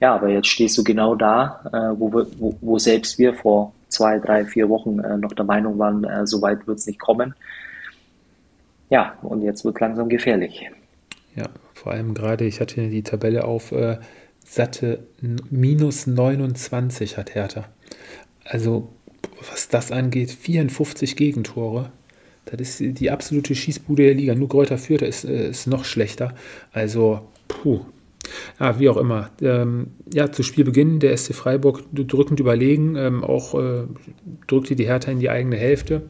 Ja, 0.00 0.14
aber 0.14 0.28
jetzt 0.28 0.48
stehst 0.48 0.76
du 0.76 0.84
genau 0.84 1.14
da, 1.14 1.60
äh, 1.72 1.98
wo, 1.98 2.12
wir, 2.12 2.26
wo, 2.38 2.54
wo 2.60 2.78
selbst 2.78 3.18
wir 3.18 3.34
vor 3.34 3.72
zwei, 3.88 4.18
drei, 4.18 4.44
vier 4.44 4.68
Wochen 4.68 4.98
äh, 4.98 5.16
noch 5.16 5.32
der 5.32 5.46
Meinung 5.46 5.78
waren, 5.78 6.04
äh, 6.04 6.26
so 6.26 6.42
weit 6.42 6.66
wird 6.66 6.78
es 6.78 6.86
nicht 6.86 6.98
kommen. 6.98 7.34
Ja, 8.90 9.16
und 9.22 9.42
jetzt 9.42 9.64
wird 9.64 9.80
langsam 9.80 10.08
gefährlich. 10.08 10.70
Ja, 11.34 11.46
vor 11.72 11.92
allem 11.92 12.14
gerade, 12.14 12.44
ich 12.44 12.60
hatte 12.60 12.88
die 12.88 13.02
Tabelle 13.02 13.44
auf 13.44 13.72
äh, 13.72 13.98
satte 14.44 15.06
minus 15.50 16.06
29 16.06 17.16
hat 17.16 17.34
Hertha. 17.34 17.64
Also, 18.44 18.88
was 19.50 19.68
das 19.68 19.90
angeht, 19.90 20.30
54 20.30 21.16
Gegentore. 21.16 21.90
Das 22.46 22.80
ist 22.80 23.00
die 23.00 23.10
absolute 23.10 23.54
Schießbude 23.54 24.04
der 24.04 24.14
Liga. 24.14 24.34
Nur 24.34 24.48
Kräuter 24.48 24.78
Fürth 24.78 25.02
ist, 25.02 25.24
äh, 25.24 25.50
ist 25.50 25.66
noch 25.66 25.84
schlechter. 25.84 26.34
Also, 26.72 27.20
puh. 27.48 27.80
Ja, 28.58 28.78
wie 28.80 28.88
auch 28.88 28.96
immer. 28.96 29.30
Ähm, 29.40 29.92
ja, 30.12 30.30
zu 30.32 30.42
Spielbeginn 30.42 30.98
der 30.98 31.16
SC 31.16 31.34
Freiburg 31.34 31.84
drückend 31.92 32.40
überlegen. 32.40 32.96
Ähm, 32.96 33.22
auch 33.22 33.54
äh, 33.54 33.84
drückte 34.46 34.76
die 34.76 34.86
Hertha 34.86 35.10
in 35.10 35.20
die 35.20 35.30
eigene 35.30 35.56
Hälfte. 35.56 36.02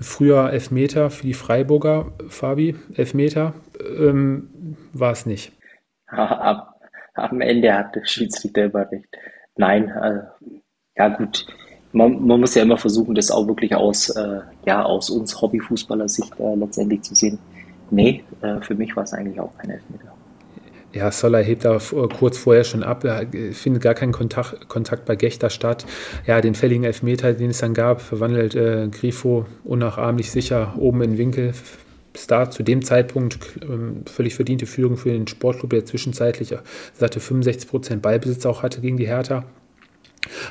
Früher 0.00 0.50
Elfmeter 0.50 1.10
für 1.10 1.26
die 1.26 1.34
Freiburger, 1.34 2.12
Fabi, 2.28 2.76
Elfmeter, 2.94 3.54
ähm, 3.98 4.48
war 4.92 5.12
es 5.12 5.24
nicht. 5.24 5.52
Am 7.14 7.40
Ende 7.40 7.72
hat 7.72 7.94
der 7.94 8.04
Schiedsrichter 8.04 8.64
immer. 8.64 8.88
Nein, 9.56 9.90
also, 9.90 10.20
ja 10.96 11.08
gut, 11.08 11.46
man, 11.94 12.26
man, 12.26 12.40
muss 12.40 12.54
ja 12.54 12.62
immer 12.62 12.76
versuchen, 12.76 13.14
das 13.14 13.30
auch 13.30 13.46
wirklich 13.46 13.74
aus, 13.74 14.10
äh, 14.10 14.40
ja, 14.66 14.82
aus 14.82 15.10
uns 15.10 15.40
Hobbyfußballer-Sicht 15.40 16.32
äh, 16.38 16.54
letztendlich 16.56 17.02
zu 17.02 17.14
sehen. 17.14 17.38
Nee, 17.90 18.24
äh, 18.42 18.60
für 18.60 18.74
mich 18.74 18.94
war 18.96 19.04
es 19.04 19.12
eigentlich 19.12 19.38
auch 19.40 19.56
kein 19.58 19.70
Elfmeter. 19.70 20.12
Ja, 20.92 21.10
Soller 21.10 21.42
hebt 21.42 21.64
da 21.64 21.78
kurz 22.16 22.38
vorher 22.38 22.62
schon 22.62 22.84
ab, 22.84 23.02
er 23.04 23.26
findet 23.52 23.82
gar 23.82 23.94
keinen 23.94 24.12
Kontakt, 24.12 24.68
Kontakt 24.68 25.06
bei 25.06 25.16
Gechter 25.16 25.50
statt. 25.50 25.84
Ja, 26.24 26.40
den 26.40 26.54
fälligen 26.54 26.84
Elfmeter, 26.84 27.32
den 27.32 27.50
es 27.50 27.58
dann 27.58 27.74
gab, 27.74 28.00
verwandelt 28.00 28.54
äh, 28.54 28.88
Grifo 28.88 29.46
unnachahmlich 29.64 30.30
sicher 30.30 30.74
oben 30.78 31.02
in 31.02 31.18
Winkel. 31.18 31.52
Da 32.28 32.48
zu 32.48 32.62
dem 32.62 32.82
Zeitpunkt 32.82 33.38
ähm, 33.62 34.04
völlig 34.06 34.36
verdiente 34.36 34.66
Führung 34.66 34.96
für 34.96 35.10
den 35.10 35.26
Sportclub, 35.26 35.70
der 35.70 35.84
zwischenzeitlich 35.84 36.54
satte 36.92 37.18
65 37.18 37.68
Prozent 37.68 38.02
Ballbesitz 38.02 38.46
auch 38.46 38.62
hatte 38.62 38.80
gegen 38.80 38.96
die 38.96 39.08
Hertha. 39.08 39.44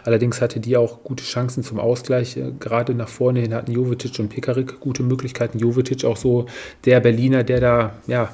Allerdings 0.04 0.42
hatte 0.42 0.60
die 0.60 0.78
auch 0.78 1.04
gute 1.04 1.24
Chancen 1.24 1.64
zum 1.64 1.80
Ausgleich. 1.80 2.38
Äh, 2.38 2.52
gerade 2.60 2.94
nach 2.94 3.10
vorne 3.10 3.40
hin 3.42 3.54
hatten 3.54 3.72
Jovetic 3.72 4.20
und 4.20 4.30
Pekarik 4.30 4.80
gute 4.80 5.04
Möglichkeiten. 5.04 5.60
Jovetic 5.60 6.06
auch 6.06 6.18
so 6.18 6.46
der 6.86 7.00
Berliner, 7.00 7.44
der 7.44 7.60
da 7.60 7.94
ja 8.08 8.30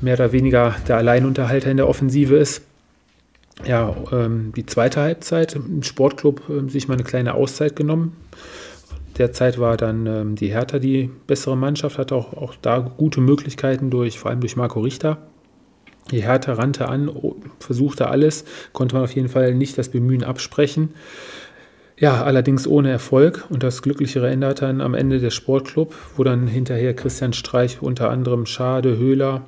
mehr 0.00 0.14
oder 0.14 0.32
weniger 0.32 0.76
der 0.86 0.96
Alleinunterhalter 0.96 1.70
in 1.70 1.76
der 1.76 1.88
Offensive 1.88 2.36
ist. 2.36 2.62
Ja, 3.66 3.94
ähm, 4.12 4.52
die 4.54 4.66
zweite 4.66 5.00
Halbzeit 5.00 5.56
im 5.56 5.82
Sportclub 5.82 6.42
äh, 6.48 6.70
sich 6.70 6.86
mal 6.86 6.94
eine 6.94 7.04
kleine 7.04 7.34
Auszeit 7.34 7.74
genommen. 7.74 8.16
Derzeit 9.18 9.58
war 9.58 9.76
dann 9.76 10.06
ähm, 10.06 10.36
die 10.36 10.52
Hertha 10.52 10.78
die 10.78 11.10
bessere 11.26 11.56
Mannschaft, 11.56 11.98
hatte 11.98 12.14
auch, 12.14 12.34
auch 12.34 12.54
da 12.62 12.78
gute 12.78 13.20
Möglichkeiten 13.20 13.90
durch, 13.90 14.18
vor 14.18 14.30
allem 14.30 14.40
durch 14.40 14.54
Marco 14.54 14.80
Richter. 14.80 15.18
Die 16.10 16.22
Hertha 16.22 16.54
rannte 16.54 16.88
an, 16.88 17.10
versuchte 17.60 18.08
alles, 18.08 18.44
konnte 18.72 18.94
man 18.94 19.04
auf 19.04 19.14
jeden 19.14 19.28
Fall 19.28 19.54
nicht 19.54 19.76
das 19.76 19.90
Bemühen 19.90 20.24
absprechen. 20.24 20.90
Ja, 21.98 22.22
allerdings 22.22 22.66
ohne 22.66 22.90
Erfolg 22.90 23.46
und 23.50 23.62
das 23.62 23.82
Glücklichere 23.82 24.30
änderte 24.30 24.66
dann 24.66 24.80
am 24.80 24.94
Ende 24.94 25.18
der 25.18 25.30
Sportclub, 25.30 25.94
wo 26.16 26.22
dann 26.22 26.46
hinterher 26.46 26.94
Christian 26.94 27.32
Streich 27.32 27.82
unter 27.82 28.10
anderem 28.10 28.46
Schade, 28.46 28.96
Höhler 28.96 29.42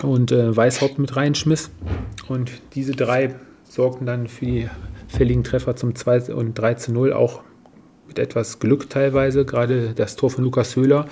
und 0.00 0.30
äh, 0.30 0.56
Weißhaupt 0.56 1.00
mit 1.00 1.16
reinschmiss. 1.16 1.70
Und 2.28 2.52
diese 2.74 2.92
drei 2.92 3.34
sorgten 3.68 4.06
dann 4.06 4.28
für 4.28 4.44
die 4.46 4.70
fälligen 5.08 5.42
Treffer 5.42 5.74
zum 5.74 5.94
2 5.94 6.32
und 6.34 6.54
3 6.54 6.74
zu 6.74 6.92
0, 6.92 7.12
auch 7.12 7.42
mit 8.12 8.18
etwas 8.18 8.58
Glück 8.58 8.90
teilweise, 8.90 9.44
gerade 9.44 9.94
das 9.94 10.16
Tor 10.16 10.30
von 10.30 10.44
Lukas 10.44 10.76
Höhler, 10.76 11.06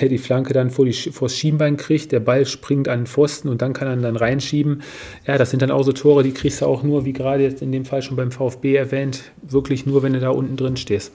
der 0.00 0.08
die 0.08 0.18
Flanke 0.18 0.52
dann 0.52 0.70
vor, 0.70 0.84
die, 0.84 0.92
vor 0.92 1.28
das 1.28 1.36
Schienbein 1.36 1.78
kriegt, 1.78 2.12
der 2.12 2.20
Ball 2.20 2.44
springt 2.44 2.88
an 2.88 3.00
den 3.00 3.06
Pfosten 3.06 3.48
und 3.48 3.62
dann 3.62 3.72
kann 3.72 3.88
er 3.88 3.96
dann 3.96 4.16
reinschieben. 4.16 4.82
Ja, 5.26 5.38
das 5.38 5.50
sind 5.50 5.62
dann 5.62 5.70
auch 5.70 5.82
so 5.82 5.92
Tore, 5.92 6.22
die 6.22 6.32
kriegst 6.32 6.60
du 6.60 6.66
auch 6.66 6.82
nur, 6.82 7.04
wie 7.06 7.14
gerade 7.14 7.42
jetzt 7.42 7.62
in 7.62 7.72
dem 7.72 7.86
Fall 7.86 8.02
schon 8.02 8.16
beim 8.16 8.30
VfB 8.30 8.74
erwähnt, 8.74 9.32
wirklich 9.42 9.86
nur, 9.86 10.02
wenn 10.02 10.12
du 10.12 10.20
da 10.20 10.30
unten 10.30 10.56
drin 10.56 10.76
stehst. 10.76 11.12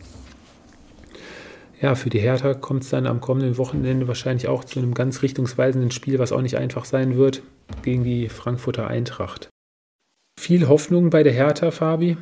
Ja, 1.79 1.95
für 1.95 2.09
die 2.09 2.19
Hertha 2.19 2.53
kommt 2.53 2.83
es 2.83 2.89
dann 2.89 3.07
am 3.07 3.21
kommenden 3.21 3.57
Wochenende 3.57 4.07
wahrscheinlich 4.07 4.47
auch 4.47 4.63
zu 4.63 4.79
einem 4.79 4.93
ganz 4.93 5.21
richtungsweisenden 5.21 5.91
Spiel, 5.91 6.19
was 6.19 6.31
auch 6.31 6.41
nicht 6.41 6.57
einfach 6.57 6.85
sein 6.85 7.17
wird, 7.17 7.43
gegen 7.83 8.03
die 8.03 8.29
Frankfurter 8.29 8.87
Eintracht. 8.87 9.49
Viel 10.39 10.67
Hoffnung 10.67 11.11
bei 11.11 11.23
der 11.23 11.33
Hertha, 11.33 11.69
Fabi 11.69 12.17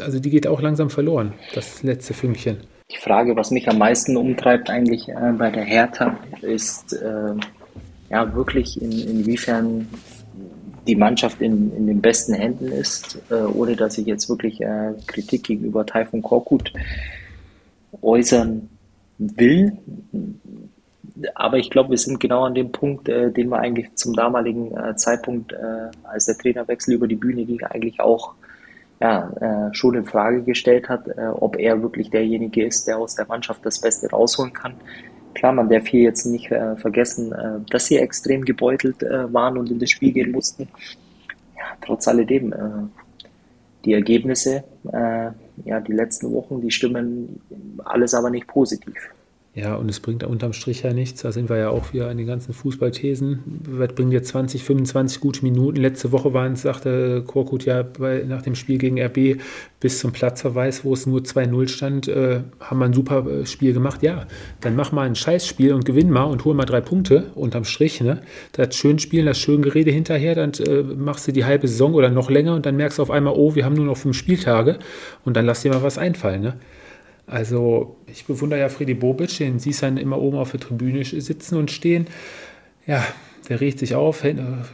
also 0.00 0.18
die 0.18 0.30
geht 0.30 0.46
auch 0.46 0.60
langsam 0.60 0.90
verloren, 0.90 1.34
das 1.54 1.82
letzte 1.82 2.14
Fünkchen. 2.14 2.58
Die 2.90 2.98
Frage, 2.98 3.34
was 3.36 3.50
mich 3.50 3.68
am 3.68 3.78
meisten 3.78 4.16
umtreibt 4.16 4.70
eigentlich 4.70 5.08
äh, 5.08 5.32
bei 5.36 5.50
der 5.50 5.64
Hertha, 5.64 6.18
ist 6.40 6.92
äh, 6.92 7.34
ja 8.10 8.34
wirklich 8.34 8.80
in, 8.80 8.92
inwiefern 8.92 9.88
die 10.86 10.96
Mannschaft 10.96 11.40
in, 11.40 11.76
in 11.76 11.86
den 11.86 12.00
besten 12.00 12.34
Händen 12.34 12.70
ist, 12.70 13.18
äh, 13.30 13.34
ohne 13.34 13.74
dass 13.74 13.98
ich 13.98 14.06
jetzt 14.06 14.28
wirklich 14.28 14.60
äh, 14.60 14.92
Kritik 15.06 15.44
gegenüber 15.44 15.84
Taifun 15.84 16.22
Korkut 16.22 16.72
äußern 18.02 18.68
will. 19.18 19.72
Aber 21.34 21.56
ich 21.56 21.70
glaube, 21.70 21.90
wir 21.90 21.98
sind 21.98 22.20
genau 22.20 22.44
an 22.44 22.54
dem 22.54 22.70
Punkt, 22.70 23.08
äh, 23.08 23.32
den 23.32 23.48
wir 23.48 23.58
eigentlich 23.58 23.94
zum 23.94 24.14
damaligen 24.14 24.76
äh, 24.76 24.94
Zeitpunkt, 24.96 25.54
als 26.04 26.26
der 26.26 26.38
Trainerwechsel 26.38 26.94
über 26.94 27.08
die 27.08 27.16
Bühne 27.16 27.44
ging, 27.44 27.62
eigentlich 27.62 28.00
auch 28.00 28.34
ja, 29.00 29.30
äh, 29.40 29.74
schon 29.74 29.94
in 29.94 30.04
Frage 30.04 30.42
gestellt 30.42 30.88
hat, 30.88 31.08
äh, 31.08 31.28
ob 31.28 31.56
er 31.56 31.82
wirklich 31.82 32.10
derjenige 32.10 32.64
ist, 32.64 32.86
der 32.86 32.98
aus 32.98 33.14
der 33.14 33.26
Mannschaft 33.26 33.64
das 33.64 33.80
Beste 33.80 34.08
rausholen 34.10 34.52
kann. 34.52 34.74
Klar, 35.34 35.52
man 35.52 35.68
darf 35.68 35.86
hier 35.86 36.02
jetzt 36.02 36.24
nicht 36.24 36.50
äh, 36.50 36.76
vergessen, 36.76 37.32
äh, 37.32 37.60
dass 37.70 37.86
sie 37.86 37.98
extrem 37.98 38.44
gebeutelt 38.44 39.02
äh, 39.02 39.32
waren 39.32 39.58
und 39.58 39.70
in 39.70 39.78
das 39.78 39.90
Spiel 39.90 40.12
gehen 40.12 40.32
mussten. 40.32 40.68
Ja, 41.56 41.64
trotz 41.82 42.08
alledem, 42.08 42.52
äh, 42.52 42.56
die 43.84 43.92
Ergebnisse, 43.92 44.64
äh, 44.92 45.30
ja, 45.64 45.80
die 45.80 45.92
letzten 45.92 46.32
Wochen, 46.32 46.60
die 46.62 46.70
stimmen 46.70 47.40
alles 47.84 48.14
aber 48.14 48.30
nicht 48.30 48.46
positiv. 48.46 49.10
Ja, 49.56 49.74
und 49.76 49.88
es 49.88 50.00
bringt 50.00 50.22
unterm 50.22 50.52
Strich 50.52 50.82
ja 50.82 50.92
nichts. 50.92 51.22
Da 51.22 51.32
sind 51.32 51.48
wir 51.48 51.56
ja 51.56 51.70
auch 51.70 51.94
wieder 51.94 52.10
an 52.10 52.18
den 52.18 52.26
ganzen 52.26 52.52
Fußballthesen. 52.52 53.62
Was 53.66 53.94
bringt 53.94 54.12
jetzt 54.12 54.28
20, 54.28 54.62
25 54.62 55.18
gute 55.18 55.42
Minuten? 55.42 55.80
Letzte 55.80 56.12
Woche 56.12 56.34
waren 56.34 56.52
es, 56.52 56.62
sagte 56.62 57.24
Korkut 57.26 57.64
ja 57.64 57.82
bei, 57.82 58.22
nach 58.28 58.42
dem 58.42 58.54
Spiel 58.54 58.76
gegen 58.76 59.00
RB 59.00 59.40
bis 59.80 59.98
zum 59.98 60.12
Platzverweis, 60.12 60.84
wo 60.84 60.92
es 60.92 61.06
nur 61.06 61.20
2-0 61.20 61.68
stand, 61.68 62.06
äh, 62.06 62.40
haben 62.60 62.80
wir 62.80 62.84
ein 62.84 62.92
super 62.92 63.26
äh, 63.26 63.46
Spiel 63.46 63.72
gemacht. 63.72 64.02
Ja, 64.02 64.26
dann 64.60 64.76
mach 64.76 64.92
mal 64.92 65.06
ein 65.06 65.14
Scheißspiel 65.14 65.72
und 65.72 65.86
gewinn 65.86 66.10
mal 66.10 66.24
und 66.24 66.44
hol 66.44 66.54
mal 66.54 66.66
drei 66.66 66.82
Punkte 66.82 67.30
unterm 67.34 67.64
Strich. 67.64 68.02
Ne? 68.02 68.20
Das 68.52 68.76
schön 68.76 68.98
spielen, 68.98 69.24
das 69.24 69.38
schön 69.38 69.62
Gerede 69.62 69.90
hinterher, 69.90 70.34
dann 70.34 70.52
äh, 70.66 70.82
machst 70.82 71.28
du 71.28 71.32
die 71.32 71.46
halbe 71.46 71.66
Saison 71.66 71.94
oder 71.94 72.10
noch 72.10 72.28
länger 72.28 72.54
und 72.54 72.66
dann 72.66 72.76
merkst 72.76 72.98
du 72.98 73.02
auf 73.02 73.10
einmal, 73.10 73.32
oh, 73.34 73.54
wir 73.54 73.64
haben 73.64 73.74
nur 73.74 73.86
noch 73.86 73.96
fünf 73.96 74.18
Spieltage 74.18 74.78
und 75.24 75.34
dann 75.34 75.46
lass 75.46 75.62
dir 75.62 75.72
mal 75.72 75.82
was 75.82 75.96
einfallen. 75.96 76.42
Ne? 76.42 76.56
Also 77.26 77.96
ich 78.06 78.24
bewundere 78.24 78.60
ja 78.60 78.68
Freddy 78.68 78.94
Bobic, 78.94 79.38
den 79.38 79.58
siehst 79.58 79.82
du 79.82 79.86
dann 79.86 79.96
immer 79.96 80.18
oben 80.18 80.38
auf 80.38 80.52
der 80.52 80.60
Tribüne 80.60 81.04
sitzen 81.04 81.56
und 81.56 81.70
stehen. 81.70 82.06
Ja, 82.86 83.04
der 83.48 83.60
regt 83.60 83.80
sich 83.80 83.94
auf, 83.94 84.24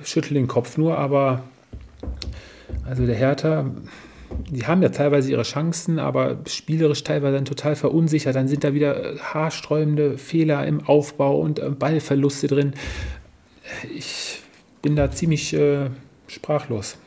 schüttelt 0.04 0.36
den 0.36 0.48
Kopf 0.48 0.76
nur, 0.76 0.98
aber 0.98 1.44
also 2.84 3.06
der 3.06 3.14
Hertha, 3.14 3.70
die 4.50 4.66
haben 4.66 4.82
ja 4.82 4.90
teilweise 4.90 5.30
ihre 5.30 5.42
Chancen, 5.42 5.98
aber 5.98 6.38
spielerisch 6.46 7.04
teilweise 7.04 7.36
dann 7.36 7.44
total 7.44 7.76
verunsichert. 7.76 8.34
Dann 8.34 8.48
sind 8.48 8.64
da 8.64 8.74
wieder 8.74 9.16
haarsträubende 9.20 10.18
Fehler 10.18 10.66
im 10.66 10.86
Aufbau 10.86 11.38
und 11.40 11.58
äh, 11.58 11.70
Ballverluste 11.70 12.48
drin. 12.48 12.72
Ich 13.94 14.40
bin 14.82 14.96
da 14.96 15.10
ziemlich 15.10 15.54
äh, 15.54 15.90
sprachlos, 16.26 16.98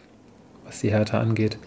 was 0.63 0.81
die 0.81 0.91
Hertha 0.91 1.19
angeht. 1.19 1.57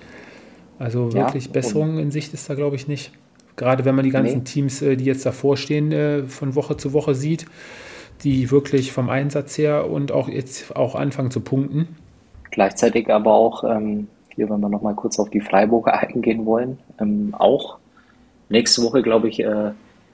Also 0.78 1.12
wirklich 1.12 1.46
ja, 1.46 1.52
Besserung 1.52 1.98
in 1.98 2.10
Sicht 2.10 2.32
ist 2.34 2.48
da, 2.48 2.54
glaube 2.54 2.76
ich, 2.76 2.88
nicht. 2.88 3.12
Gerade 3.58 3.84
wenn 3.84 3.96
man 3.96 4.04
die 4.04 4.10
ganzen 4.10 4.38
nee. 4.38 4.44
Teams, 4.44 4.80
äh, 4.80 4.96
die 4.96 5.04
jetzt 5.04 5.26
davor 5.26 5.56
stehen, 5.56 5.92
äh, 5.92 6.22
von 6.22 6.54
Woche 6.54 6.76
zu 6.76 6.92
Woche 6.92 7.14
sieht, 7.14 7.44
die 8.22 8.50
wirklich 8.50 8.92
vom 8.92 9.10
Einsatz 9.10 9.58
her 9.58 9.90
und 9.90 10.12
auch 10.12 10.28
jetzt 10.28 10.74
auch 10.76 10.94
anfangen 10.94 11.30
zu 11.30 11.40
punkten. 11.40 11.96
Gleichzeitig 12.50 13.10
aber 13.10 13.34
auch, 13.34 13.64
ähm, 13.64 14.06
hier, 14.34 14.48
wenn 14.48 14.60
wir 14.60 14.68
nochmal 14.68 14.94
kurz 14.94 15.18
auf 15.18 15.28
die 15.28 15.40
Freiburger 15.40 15.92
eingehen 15.98 16.46
wollen, 16.46 16.78
ähm, 17.00 17.34
auch 17.36 17.78
nächste 18.48 18.82
Woche, 18.82 19.02
glaube 19.02 19.28
ich, 19.28 19.40
äh, 19.40 19.72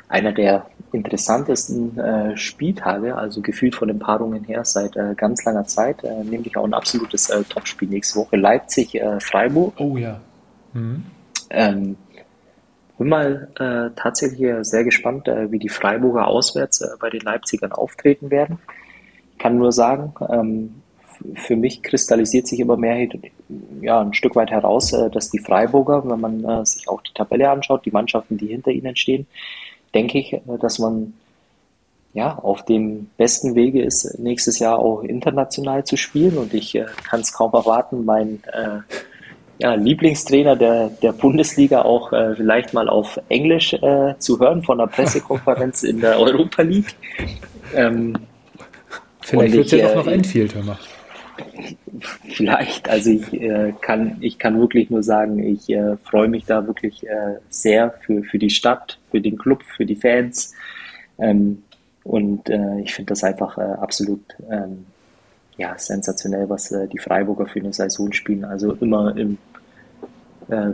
einer 0.09 0.33
der 0.33 0.66
interessantesten 0.92 1.98
äh, 1.98 2.37
Spieltage, 2.37 3.16
also 3.16 3.42
gefühlt 3.42 3.74
von 3.74 3.88
den 3.88 3.98
Paarungen 3.98 4.44
her 4.44 4.64
seit 4.64 4.96
äh, 4.96 5.14
ganz 5.16 5.44
langer 5.44 5.66
Zeit, 5.66 6.02
äh, 6.02 6.24
nämlich 6.24 6.57
auch 6.57 6.64
ein 6.64 6.74
absolutes 6.74 7.30
Topspiel 7.48 7.88
nächste 7.88 8.20
Woche. 8.20 8.37
Leipzig-Freiburg. 8.37 9.74
oh 9.78 9.96
ja. 9.96 10.20
Mhm. 10.72 11.04
Ähm, 11.50 11.96
bin 12.98 13.09
mal 13.09 13.48
äh, 13.59 13.94
tatsächlich 13.96 14.54
sehr 14.62 14.85
gespannt, 14.85 15.28
äh, 15.28 15.50
wie 15.50 15.59
die 15.59 15.68
Freiburger 15.68 16.28
auswärts 16.28 16.80
äh, 16.80 16.88
bei 17.00 17.11
den 17.11 17.20
Leipzigern 17.20 17.72
auftreten 17.72 18.30
werden. 18.30 18.59
Ich 19.33 19.38
kann 19.38 19.59
nur 19.59 19.72
sagen, 19.72 20.14
ähm, 20.30 20.83
für 21.35 21.57
mich 21.57 21.83
kristallisiert 21.83 22.46
sich 22.46 22.61
immer 22.61 22.76
mehr 22.76 23.09
ja, 23.80 24.00
ein 24.00 24.14
Stück 24.14 24.37
weit 24.37 24.50
heraus, 24.50 24.92
äh, 24.92 25.11
dass 25.11 25.30
die 25.30 25.38
Freiburger, 25.38 26.09
wenn 26.09 26.20
man 26.20 26.44
äh, 26.44 26.64
sich 26.64 26.88
auch 26.88 27.02
die 27.02 27.12
Tabelle 27.14 27.50
anschaut, 27.50 27.85
die 27.85 27.90
Mannschaften, 27.90 28.38
die 28.38 28.48
hinter 28.48 28.70
ihnen 28.70 28.96
stehen, 28.96 29.26
denke 29.94 30.18
ich, 30.18 30.33
äh, 30.33 30.40
dass 30.61 30.78
man 30.78 31.14
ja, 32.12 32.38
auf 32.38 32.64
dem 32.64 33.11
besten 33.16 33.57
Wege 33.57 33.83
ist, 33.83 34.18
nächstes 34.20 34.61
Jahr 34.61 34.78
auch 34.78 35.02
international 35.02 35.85
zu 35.85 35.96
spielen. 35.96 36.38
Und 36.38 36.54
ich 36.54 36.74
äh, 36.76 36.87
kann 37.09 37.20
es 37.20 37.33
kaum 37.33 37.52
erwarten, 37.52 38.04
mein 38.04 38.40
äh, 38.52 38.78
ja, 39.59 39.75
Lieblingstrainer 39.75 40.57
der, 40.57 40.88
der 41.03 41.12
Bundesliga 41.12 41.83
auch 41.83 42.12
äh, 42.12 42.35
vielleicht 42.35 42.75
mal 42.75 42.88
auf 42.88 43.21
Englisch 43.29 43.73
äh, 43.75 44.14
zu 44.19 44.38
hören 44.40 44.62
von 44.62 44.79
der 44.79 44.87
Pressekonferenz 44.87 45.83
in 45.83 46.01
der 46.01 46.19
Europa 46.19 46.62
League. 46.62 46.95
Ähm, 47.75 48.17
vielleicht 49.21 49.55
wird 49.55 49.67
es 49.67 49.73
ja 49.73 49.88
doch 49.88 50.05
noch 50.05 50.12
Enfield, 50.12 50.55
hör 50.55 50.64
mal. 50.64 50.79
Vielleicht, 52.29 52.88
also 52.88 53.11
ich 53.11 53.33
äh, 53.33 53.73
kann, 53.81 54.19
ich 54.21 54.38
kann 54.38 54.59
wirklich 54.59 54.90
nur 54.90 55.03
sagen, 55.03 55.43
ich 55.43 55.69
äh, 55.71 55.97
freue 56.05 56.29
mich 56.29 56.45
da 56.45 56.67
wirklich 56.67 57.07
äh, 57.07 57.38
sehr 57.49 57.95
für, 58.05 58.23
für 58.23 58.38
die 58.38 58.51
Stadt, 58.51 58.99
für 59.11 59.21
den 59.21 59.37
Club, 59.37 59.62
für 59.62 59.87
die 59.87 59.97
Fans. 59.97 60.55
Ähm, 61.19 61.62
und 62.05 62.49
äh, 62.51 62.81
ich 62.83 62.95
finde 62.95 63.11
das 63.11 63.25
einfach 63.25 63.57
äh, 63.59 63.62
absolut 63.62 64.21
ähm, 64.51 64.87
ja, 65.57 65.79
sensationell, 65.79 66.49
was 66.49 66.71
äh, 66.73 66.88
die 66.88 66.99
Freiburger 66.99 67.47
für 67.47 67.61
eine 67.61 67.73
Saison 67.73 68.12
spielen. 68.12 68.45
Also 68.45 68.73
immer 68.73 69.17
im, 69.17 69.38
äh, 70.49 70.73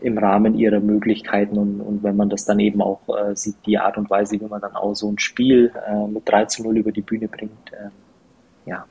im 0.00 0.18
Rahmen 0.18 0.54
ihrer 0.54 0.80
Möglichkeiten 0.80 1.58
und, 1.58 1.80
und 1.80 2.02
wenn 2.02 2.16
man 2.16 2.30
das 2.30 2.44
dann 2.44 2.58
eben 2.60 2.82
auch 2.82 3.00
äh, 3.08 3.34
sieht, 3.36 3.56
die 3.66 3.78
Art 3.78 3.98
und 3.98 4.10
Weise, 4.10 4.40
wie 4.40 4.46
man 4.46 4.60
dann 4.60 4.74
auch 4.74 4.94
so 4.94 5.10
ein 5.10 5.18
Spiel 5.18 5.72
äh, 5.86 6.06
mit 6.06 6.28
3 6.28 6.46
zu 6.46 6.62
0 6.62 6.78
über 6.78 6.92
die 6.92 7.02
Bühne 7.02 7.28
bringt, 7.28 7.72
äh, 7.72 8.68
ja, 8.68 8.84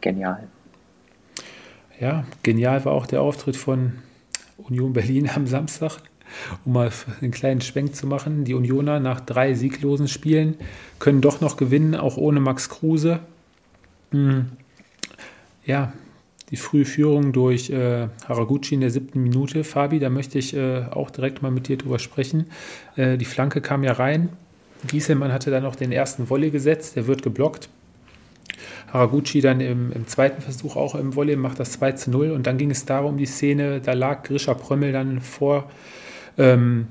genial. 0.00 0.48
Ja, 2.00 2.24
genial 2.42 2.84
war 2.84 2.92
auch 2.92 3.06
der 3.06 3.22
Auftritt 3.22 3.56
von 3.56 3.94
Union 4.56 4.92
Berlin 4.92 5.28
am 5.34 5.46
Samstag 5.46 5.98
um 6.64 6.72
mal 6.72 6.90
einen 7.20 7.30
kleinen 7.30 7.60
Schwenk 7.60 7.94
zu 7.94 8.06
machen. 8.06 8.44
Die 8.44 8.54
Unioner 8.54 9.00
nach 9.00 9.20
drei 9.20 9.54
sieglosen 9.54 10.08
Spielen 10.08 10.56
können 10.98 11.20
doch 11.20 11.40
noch 11.40 11.56
gewinnen, 11.56 11.94
auch 11.94 12.16
ohne 12.16 12.40
Max 12.40 12.68
Kruse. 12.68 13.20
Hm. 14.10 14.46
Ja, 15.64 15.92
die 16.50 16.56
frühe 16.56 16.84
Führung 16.84 17.32
durch 17.32 17.70
äh, 17.70 18.08
Haraguchi 18.26 18.74
in 18.74 18.80
der 18.80 18.90
siebten 18.90 19.22
Minute. 19.22 19.64
Fabi, 19.64 19.98
da 19.98 20.08
möchte 20.08 20.38
ich 20.38 20.54
äh, 20.54 20.84
auch 20.90 21.10
direkt 21.10 21.42
mal 21.42 21.50
mit 21.50 21.68
dir 21.68 21.76
drüber 21.76 21.98
sprechen. 21.98 22.46
Äh, 22.96 23.18
die 23.18 23.26
Flanke 23.26 23.60
kam 23.60 23.84
ja 23.84 23.92
rein. 23.92 24.30
Gieselmann 24.86 25.32
hatte 25.32 25.50
dann 25.50 25.64
noch 25.64 25.76
den 25.76 25.92
ersten 25.92 26.30
Volley 26.30 26.50
gesetzt, 26.50 26.96
der 26.96 27.06
wird 27.06 27.22
geblockt. 27.22 27.68
Haraguchi 28.92 29.42
dann 29.42 29.60
im, 29.60 29.92
im, 29.92 30.06
zweiten 30.06 30.40
Versuch 30.40 30.76
auch 30.76 30.94
im 30.94 31.14
Volley 31.14 31.36
macht 31.36 31.60
das 31.60 31.72
2 31.72 31.92
zu 31.92 32.10
0 32.10 32.30
und 32.30 32.46
dann 32.46 32.56
ging 32.56 32.70
es 32.70 32.86
darum, 32.86 33.18
die 33.18 33.26
Szene, 33.26 33.80
da 33.80 33.92
lag 33.92 34.22
Grisha 34.22 34.54
Prömmel 34.54 34.92
dann 34.92 35.20
vor 35.20 35.68
ähm, 36.38 36.86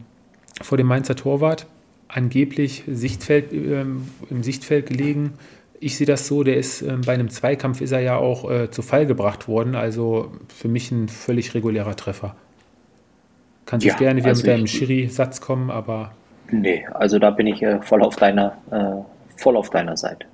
vor 0.62 0.77
dem 0.77 0.88
Mainzer 0.88 1.15
Torwart, 1.15 1.67
angeblich 2.08 2.84
Sichtfeld, 2.88 3.53
ähm, 3.53 4.08
im 4.30 4.43
Sichtfeld 4.43 4.88
gelegen. 4.88 5.34
Ich 5.80 5.98
sehe 5.98 6.08
das 6.08 6.28
so, 6.28 6.44
der 6.44 6.58
ist 6.58 6.82
ähm, 6.82 7.02
bei 7.06 7.13
einem 7.13 7.30
Zweikampf 7.30 7.82
ist 7.82 7.92
er 7.92 8.00
ja 8.00 8.18
auch 8.18 8.50
äh, 8.50 8.72
zu 8.72 8.82
Fall 8.82 9.06
gebracht 9.06 9.48
worden, 9.48 9.76
also 9.76 10.32
für 10.48 10.68
mich 10.68 10.92
ein 10.92 11.08
völlig 11.08 11.54
regulärer 11.54 11.96
Treffer. 11.96 12.36
Kannst 13.66 13.86
ja, 13.86 13.96
gerne 13.96 14.22
wieder 14.22 14.30
also 14.30 14.42
mit 14.42 14.52
deinem 14.52 14.68
Schiri-Satz 14.68 15.42
kommen, 15.42 15.70
aber. 15.70 16.13
Nee, 16.50 16.86
also 16.94 17.20
da 17.20 17.32
bin 17.32 17.48
ich 17.48 17.62
äh, 17.62 17.82
voll 17.82 18.02
auf 18.02 18.16
deiner, 18.16 18.58
äh, 18.72 19.40
voll 19.40 19.58
auf 19.58 19.70
deiner 19.70 19.98
Seite. 19.98 20.26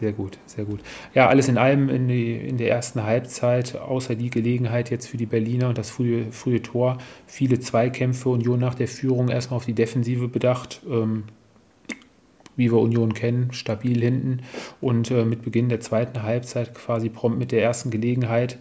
Sehr 0.00 0.12
gut, 0.12 0.38
sehr 0.46 0.64
gut. 0.64 0.80
Ja, 1.14 1.28
alles 1.28 1.48
in 1.48 1.58
allem 1.58 1.90
in, 1.90 2.08
die, 2.08 2.34
in 2.34 2.56
der 2.56 2.70
ersten 2.70 3.02
Halbzeit, 3.02 3.76
außer 3.76 4.14
die 4.14 4.30
Gelegenheit 4.30 4.90
jetzt 4.90 5.06
für 5.06 5.18
die 5.18 5.26
Berliner 5.26 5.68
und 5.68 5.76
das 5.76 5.90
frühe, 5.90 6.32
frühe 6.32 6.62
Tor, 6.62 6.96
viele 7.26 7.60
Zweikämpfe, 7.60 8.30
Union 8.30 8.60
nach 8.60 8.74
der 8.74 8.88
Führung 8.88 9.28
erstmal 9.28 9.58
auf 9.58 9.66
die 9.66 9.74
Defensive 9.74 10.28
bedacht. 10.28 10.80
Ähm, 10.88 11.24
wie 12.60 12.70
wir 12.70 12.78
Union 12.78 13.14
kennen, 13.14 13.52
stabil 13.52 14.00
hinten 14.00 14.42
und 14.80 15.10
äh, 15.10 15.24
mit 15.24 15.42
Beginn 15.42 15.68
der 15.68 15.80
zweiten 15.80 16.22
Halbzeit 16.22 16.74
quasi 16.74 17.08
prompt 17.08 17.38
mit 17.38 17.50
der 17.50 17.62
ersten 17.62 17.90
Gelegenheit 17.90 18.58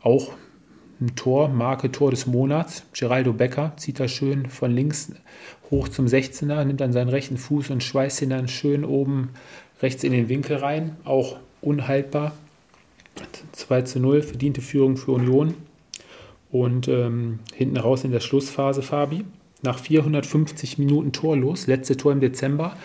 auch 0.00 0.32
ein 1.00 1.14
Tor, 1.16 1.48
Marke 1.48 1.92
Tor 1.92 2.10
des 2.10 2.26
Monats. 2.26 2.84
Geraldo 2.92 3.32
Becker 3.32 3.72
zieht 3.76 4.00
da 4.00 4.08
schön 4.08 4.48
von 4.48 4.72
links 4.72 5.12
hoch 5.70 5.88
zum 5.88 6.06
16er, 6.06 6.64
nimmt 6.64 6.80
dann 6.80 6.92
seinen 6.92 7.08
rechten 7.08 7.36
Fuß 7.36 7.70
und 7.70 7.82
schweißt 7.82 8.22
ihn 8.22 8.30
dann 8.30 8.48
schön 8.48 8.84
oben 8.84 9.30
rechts 9.82 10.02
in 10.04 10.12
den 10.12 10.28
Winkel 10.28 10.56
rein, 10.56 10.96
auch 11.04 11.36
unhaltbar. 11.60 12.32
2 13.52 13.82
zu 13.82 14.00
0, 14.00 14.22
verdiente 14.22 14.60
Führung 14.60 14.96
für 14.96 15.12
Union. 15.12 15.54
Und 16.50 16.88
ähm, 16.88 17.40
hinten 17.54 17.76
raus 17.76 18.04
in 18.04 18.12
der 18.12 18.20
Schlussphase 18.20 18.80
Fabi. 18.80 19.24
Nach 19.62 19.78
450 19.78 20.78
Minuten 20.78 21.12
torlos, 21.12 21.66
letzte 21.66 21.96
Tor 21.96 22.12
im 22.12 22.20
Dezember. 22.20 22.76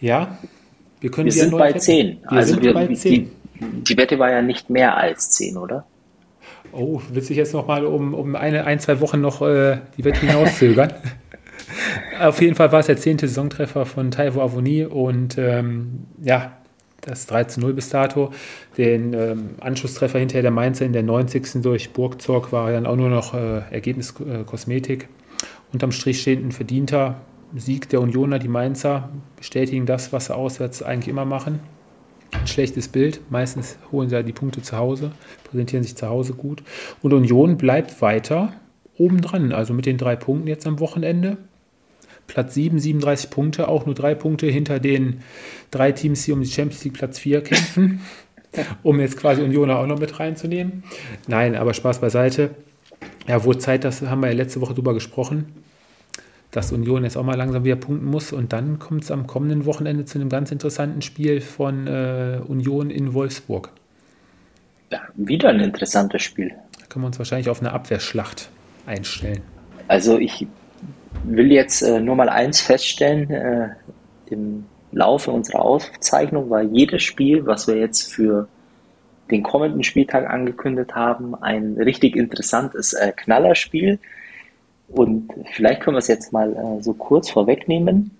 Ja, 0.00 0.38
wir 1.00 1.10
können 1.10 1.26
wir 1.26 1.32
sind 1.32 1.52
bei 1.52 1.72
10. 1.72 2.18
Wir 2.22 2.32
also 2.32 2.54
sind 2.54 2.64
wir, 2.64 2.74
bei 2.74 2.86
10. 2.88 3.12
Die, 3.12 3.30
die, 3.84 3.96
Wette 3.96 4.18
war 4.18 4.30
ja 4.30 4.42
nicht 4.42 4.70
mehr 4.70 4.96
als 4.96 5.30
10, 5.30 5.56
oder? 5.56 5.86
Oh, 6.72 7.00
willst 7.10 7.30
du 7.30 7.34
jetzt 7.34 7.52
noch 7.52 7.66
mal 7.66 7.84
um, 7.84 8.14
um 8.14 8.36
eine, 8.36 8.64
ein, 8.64 8.80
zwei 8.80 9.00
Wochen 9.00 9.20
noch 9.20 9.42
äh, 9.42 9.78
die 9.96 10.04
Wette 10.04 10.20
hinauszögern? 10.26 10.92
Auf 12.20 12.40
jeden 12.40 12.54
Fall 12.54 12.72
war 12.72 12.80
es 12.80 12.86
der 12.86 12.96
zehnte 12.96 13.28
Saisontreffer 13.28 13.86
von 13.86 14.10
Taiwo 14.10 14.40
Avoni 14.40 14.84
und 14.84 15.38
ähm, 15.38 16.06
ja, 16.22 16.52
das 17.00 17.26
3 17.26 17.44
zu 17.44 17.60
0 17.60 17.72
bis 17.72 17.88
dato. 17.88 18.30
Den 18.76 19.14
ähm, 19.14 19.50
Anschlusstreffer 19.60 20.18
hinterher 20.18 20.42
der 20.42 20.50
Mainzer 20.50 20.84
in 20.84 20.92
der 20.92 21.02
90. 21.02 21.62
durch 21.62 21.90
Burgzorg 21.90 22.52
war 22.52 22.70
dann 22.72 22.86
auch 22.86 22.96
nur 22.96 23.08
noch 23.08 23.34
äh, 23.34 23.62
Ergebnis 23.70 24.14
äh, 24.20 24.44
Kosmetik. 24.44 25.08
Unterm 25.72 25.92
Strich 25.92 26.20
steht 26.20 26.44
ein 26.44 26.52
verdienter 26.52 27.20
Sieg 27.54 27.88
der 27.88 28.00
Unioner, 28.00 28.38
die 28.38 28.48
Mainzer 28.48 29.10
bestätigen 29.36 29.86
das, 29.86 30.12
was 30.12 30.26
sie 30.26 30.34
auswärts 30.34 30.82
eigentlich 30.82 31.08
immer 31.08 31.24
machen. 31.24 31.60
Ein 32.32 32.46
schlechtes 32.46 32.88
Bild. 32.88 33.20
Meistens 33.28 33.76
holen 33.90 34.08
sie 34.08 34.14
ja 34.14 34.22
die 34.22 34.32
Punkte 34.32 34.62
zu 34.62 34.76
Hause, 34.76 35.12
präsentieren 35.44 35.82
sich 35.82 35.96
zu 35.96 36.08
Hause 36.08 36.34
gut. 36.34 36.62
Und 37.02 37.12
Union 37.12 37.56
bleibt 37.56 38.00
weiter 38.02 38.52
obendran, 38.96 39.52
also 39.52 39.72
mit 39.72 39.86
den 39.86 39.98
drei 39.98 40.14
Punkten 40.14 40.46
jetzt 40.46 40.66
am 40.66 40.78
Wochenende. 40.78 41.38
Platz 42.26 42.54
7, 42.54 42.78
37 42.78 43.30
Punkte, 43.30 43.66
auch 43.66 43.86
nur 43.86 43.94
drei 43.94 44.14
Punkte 44.14 44.46
hinter 44.46 44.78
den 44.78 45.22
drei 45.72 45.90
Teams, 45.90 46.24
die 46.24 46.32
um 46.32 46.40
die 46.40 46.48
Champions 46.48 46.84
League 46.84 46.94
Platz 46.94 47.18
4 47.18 47.40
kämpfen, 47.40 48.00
um 48.84 49.00
jetzt 49.00 49.16
quasi 49.16 49.42
Union 49.42 49.70
auch 49.70 49.86
noch 49.86 49.98
mit 49.98 50.20
reinzunehmen. 50.20 50.84
Nein, 51.26 51.56
aber 51.56 51.74
Spaß 51.74 52.00
beiseite. 52.00 52.50
Ja, 53.26 53.44
wo 53.44 53.54
Zeit, 53.54 53.84
das 53.84 54.02
haben 54.02 54.20
wir 54.20 54.28
ja 54.28 54.34
letzte 54.34 54.60
Woche 54.60 54.74
drüber 54.74 54.94
gesprochen, 54.94 55.46
dass 56.50 56.72
Union 56.72 57.04
jetzt 57.04 57.16
auch 57.16 57.22
mal 57.22 57.36
langsam 57.36 57.64
wieder 57.64 57.76
punkten 57.76 58.06
muss 58.06 58.32
und 58.32 58.52
dann 58.52 58.78
kommt 58.78 59.04
es 59.04 59.10
am 59.10 59.26
kommenden 59.26 59.66
Wochenende 59.66 60.04
zu 60.04 60.18
einem 60.18 60.28
ganz 60.28 60.50
interessanten 60.50 61.02
Spiel 61.02 61.40
von 61.40 61.86
äh, 61.86 62.40
Union 62.46 62.90
in 62.90 63.14
Wolfsburg. 63.14 63.70
Ja, 64.90 65.00
wieder 65.14 65.50
ein 65.50 65.60
interessantes 65.60 66.22
Spiel. 66.22 66.52
Da 66.78 66.86
können 66.86 67.04
wir 67.04 67.06
uns 67.06 67.18
wahrscheinlich 67.18 67.48
auf 67.48 67.60
eine 67.60 67.72
Abwehrschlacht 67.72 68.50
einstellen. 68.86 69.42
Also 69.86 70.18
ich 70.18 70.46
will 71.24 71.52
jetzt 71.52 71.82
äh, 71.82 72.00
nur 72.00 72.16
mal 72.16 72.28
eins 72.28 72.60
feststellen. 72.60 73.30
Äh, 73.30 73.68
Im 74.26 74.64
Laufe 74.92 75.30
unserer 75.30 75.62
Aufzeichnung 75.62 76.50
war 76.50 76.62
jedes 76.62 77.02
Spiel, 77.02 77.46
was 77.46 77.68
wir 77.68 77.76
jetzt 77.76 78.12
für 78.12 78.48
den 79.30 79.42
kommenden 79.42 79.82
Spieltag 79.82 80.28
angekündigt 80.28 80.94
haben, 80.94 81.34
ein 81.34 81.76
richtig 81.78 82.16
interessantes 82.16 82.92
äh, 82.92 83.12
Knallerspiel. 83.12 83.98
Und 84.88 85.32
vielleicht 85.52 85.82
können 85.82 85.94
wir 85.94 86.00
es 86.00 86.08
jetzt 86.08 86.32
mal 86.32 86.52
äh, 86.52 86.82
so 86.82 86.94
kurz 86.94 87.30
vorwegnehmen 87.30 88.10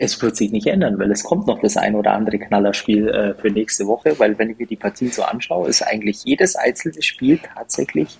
es 0.00 0.20
wird 0.22 0.34
sich 0.34 0.50
nicht 0.50 0.66
ändern, 0.66 0.98
weil 0.98 1.10
es 1.10 1.22
kommt 1.22 1.46
noch 1.46 1.60
das 1.60 1.76
ein 1.76 1.94
oder 1.94 2.12
andere 2.12 2.38
Knallerspiel 2.38 3.08
äh, 3.08 3.34
für 3.34 3.50
nächste 3.50 3.86
Woche, 3.86 4.18
weil 4.18 4.38
wenn 4.38 4.48
ich 4.48 4.58
mir 4.58 4.66
die 4.66 4.76
Partien 4.76 5.12
so 5.12 5.22
anschaue, 5.22 5.68
ist 5.68 5.82
eigentlich 5.82 6.24
jedes 6.24 6.56
einzelne 6.56 7.02
Spiel 7.02 7.38
tatsächlich 7.54 8.18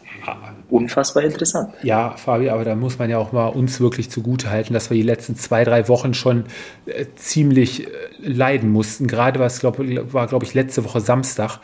unfassbar 0.68 1.22
interessant. 1.24 1.72
Ja, 1.82 2.10
Fabi, 2.18 2.50
aber 2.50 2.64
da 2.64 2.74
muss 2.74 2.98
man 2.98 3.08
ja 3.08 3.16
auch 3.16 3.32
mal 3.32 3.46
uns 3.48 3.80
wirklich 3.80 4.10
zugute 4.10 4.50
halten, 4.50 4.74
dass 4.74 4.90
wir 4.90 4.96
die 4.96 5.02
letzten 5.02 5.36
zwei, 5.36 5.64
drei 5.64 5.88
Wochen 5.88 6.12
schon 6.12 6.44
äh, 6.84 7.06
ziemlich 7.16 7.86
äh, 7.86 7.90
leiden 8.18 8.70
mussten. 8.70 9.06
Gerade 9.06 9.40
was 9.40 9.60
glaub, 9.60 9.78
war, 9.78 10.26
glaube 10.26 10.44
ich, 10.44 10.52
letzte 10.52 10.84
Woche 10.84 11.00
Samstag. 11.00 11.60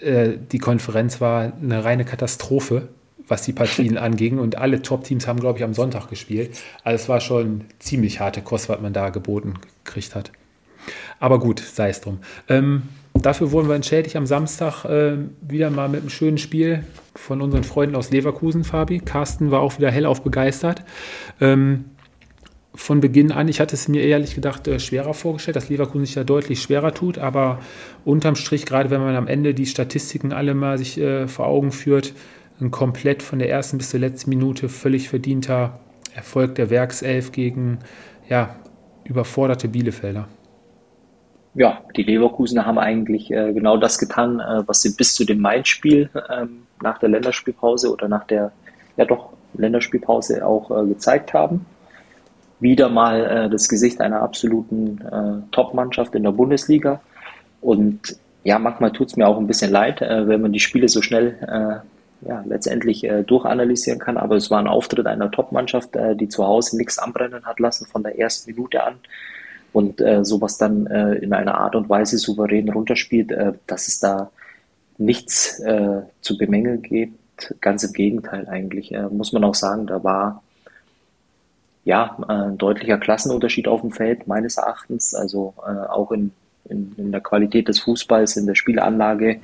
Äh, 0.00 0.30
die 0.50 0.58
Konferenz 0.58 1.20
war 1.20 1.52
eine 1.60 1.84
reine 1.84 2.06
Katastrophe 2.06 2.88
was 3.28 3.42
die 3.42 3.52
Partien 3.52 3.96
anging. 3.98 4.38
Und 4.38 4.56
alle 4.56 4.82
Top-Teams 4.82 5.26
haben, 5.26 5.40
glaube 5.40 5.58
ich, 5.58 5.64
am 5.64 5.74
Sonntag 5.74 6.08
gespielt. 6.08 6.58
Also 6.82 7.02
es 7.02 7.08
war 7.08 7.20
schon 7.20 7.64
ziemlich 7.78 8.20
harte 8.20 8.42
Kost, 8.42 8.68
was 8.68 8.80
man 8.80 8.92
da 8.92 9.10
geboten 9.10 9.54
gekriegt 9.84 10.14
hat. 10.14 10.32
Aber 11.20 11.38
gut, 11.38 11.60
sei 11.60 11.90
es 11.90 12.00
drum. 12.00 12.18
Ähm, 12.48 12.82
dafür 13.14 13.52
wurden 13.52 13.68
wir 13.68 13.74
entschädigt 13.74 14.16
am 14.16 14.26
Samstag 14.26 14.84
äh, 14.84 15.16
wieder 15.40 15.70
mal 15.70 15.88
mit 15.88 16.00
einem 16.00 16.10
schönen 16.10 16.38
Spiel 16.38 16.84
von 17.14 17.42
unseren 17.42 17.64
Freunden 17.64 17.96
aus 17.96 18.10
Leverkusen, 18.10 18.64
Fabi. 18.64 19.00
Carsten 19.00 19.50
war 19.50 19.60
auch 19.60 19.78
wieder 19.78 19.90
hellauf 19.90 20.22
begeistert. 20.22 20.84
Ähm, 21.40 21.86
von 22.74 23.00
Beginn 23.00 23.32
an, 23.32 23.48
ich 23.48 23.60
hatte 23.60 23.74
es 23.74 23.88
mir 23.88 24.02
ehrlich 24.02 24.36
gedacht 24.36 24.68
äh, 24.68 24.78
schwerer 24.78 25.12
vorgestellt, 25.12 25.56
dass 25.56 25.68
Leverkusen 25.68 26.06
sich 26.06 26.14
da 26.14 26.22
deutlich 26.22 26.62
schwerer 26.62 26.94
tut, 26.94 27.18
aber 27.18 27.58
unterm 28.04 28.36
Strich, 28.36 28.66
gerade 28.66 28.90
wenn 28.90 29.00
man 29.00 29.16
am 29.16 29.26
Ende 29.26 29.52
die 29.52 29.66
Statistiken 29.66 30.32
alle 30.32 30.54
mal 30.54 30.78
sich 30.78 30.96
äh, 30.98 31.26
vor 31.26 31.46
Augen 31.46 31.72
führt, 31.72 32.12
ein 32.60 32.70
komplett 32.70 33.22
von 33.22 33.38
der 33.38 33.50
ersten 33.50 33.78
bis 33.78 33.90
zur 33.90 34.00
letzten 34.00 34.30
Minute 34.30 34.68
völlig 34.68 35.08
verdienter 35.08 35.78
Erfolg 36.14 36.56
der 36.56 36.70
Werkself 36.70 37.32
gegen 37.32 37.78
ja, 38.28 38.56
überforderte 39.04 39.68
Bielefelder. 39.68 40.28
Ja, 41.54 41.80
die 41.96 42.02
Leverkusener 42.02 42.66
haben 42.66 42.78
eigentlich 42.78 43.30
äh, 43.30 43.52
genau 43.52 43.76
das 43.76 43.98
getan, 43.98 44.40
äh, 44.40 44.62
was 44.66 44.82
sie 44.82 44.94
bis 44.94 45.14
zu 45.14 45.24
dem 45.24 45.40
Main-Spiel 45.40 46.10
ähm, 46.30 46.62
nach 46.82 46.98
der 46.98 47.08
Länderspielpause 47.08 47.92
oder 47.92 48.08
nach 48.08 48.24
der, 48.24 48.52
ja 48.96 49.04
doch, 49.04 49.30
Länderspielpause 49.54 50.46
auch 50.46 50.70
äh, 50.70 50.86
gezeigt 50.86 51.32
haben. 51.32 51.66
Wieder 52.60 52.88
mal 52.88 53.24
äh, 53.24 53.50
das 53.50 53.68
Gesicht 53.68 54.00
einer 54.00 54.20
absoluten 54.20 55.00
äh, 55.00 55.50
Top-Mannschaft 55.52 56.14
in 56.14 56.24
der 56.24 56.32
Bundesliga. 56.32 57.00
Und 57.60 58.16
ja, 58.44 58.58
manchmal 58.58 58.92
tut 58.92 59.08
es 59.08 59.16
mir 59.16 59.26
auch 59.26 59.38
ein 59.38 59.46
bisschen 59.46 59.70
leid, 59.70 60.02
äh, 60.02 60.28
wenn 60.28 60.42
man 60.42 60.52
die 60.52 60.60
Spiele 60.60 60.88
so 60.88 61.02
schnell 61.02 61.82
ja, 62.20 62.44
letztendlich 62.46 63.04
äh, 63.04 63.22
durchanalysieren 63.22 63.98
kann. 63.98 64.16
Aber 64.16 64.36
es 64.36 64.50
war 64.50 64.58
ein 64.58 64.66
Auftritt 64.66 65.06
einer 65.06 65.30
Top-Mannschaft, 65.30 65.96
äh, 65.96 66.16
die 66.16 66.28
zu 66.28 66.44
Hause 66.44 66.76
nichts 66.76 66.98
anbrennen 66.98 67.44
hat 67.44 67.60
lassen 67.60 67.86
von 67.86 68.02
der 68.02 68.18
ersten 68.18 68.50
Minute 68.50 68.82
an 68.82 68.96
und 69.72 70.00
äh, 70.00 70.24
sowas 70.24 70.58
dann 70.58 70.86
äh, 70.86 71.14
in 71.14 71.32
einer 71.32 71.58
Art 71.58 71.76
und 71.76 71.88
Weise 71.88 72.18
souverän 72.18 72.68
runterspielt, 72.68 73.30
äh, 73.30 73.52
dass 73.66 73.88
es 73.88 74.00
da 74.00 74.30
nichts 74.96 75.60
äh, 75.60 76.02
zu 76.20 76.36
bemängeln 76.36 76.82
gibt. 76.82 77.54
Ganz 77.60 77.84
im 77.84 77.92
Gegenteil 77.92 78.48
eigentlich. 78.48 78.92
Muss 79.12 79.32
man 79.32 79.44
auch 79.44 79.54
sagen, 79.54 79.86
da 79.86 80.02
war 80.02 80.42
ja 81.84 82.18
ein 82.26 82.58
deutlicher 82.58 82.98
Klassenunterschied 82.98 83.68
auf 83.68 83.82
dem 83.82 83.92
Feld, 83.92 84.26
meines 84.26 84.56
Erachtens. 84.56 85.14
Also 85.14 85.54
auch 85.56 86.10
in, 86.10 86.32
in, 86.68 86.94
in 86.96 87.12
der 87.12 87.20
Qualität 87.20 87.68
des 87.68 87.78
Fußballs, 87.78 88.36
in 88.36 88.46
der 88.46 88.56
Spielanlage 88.56 89.38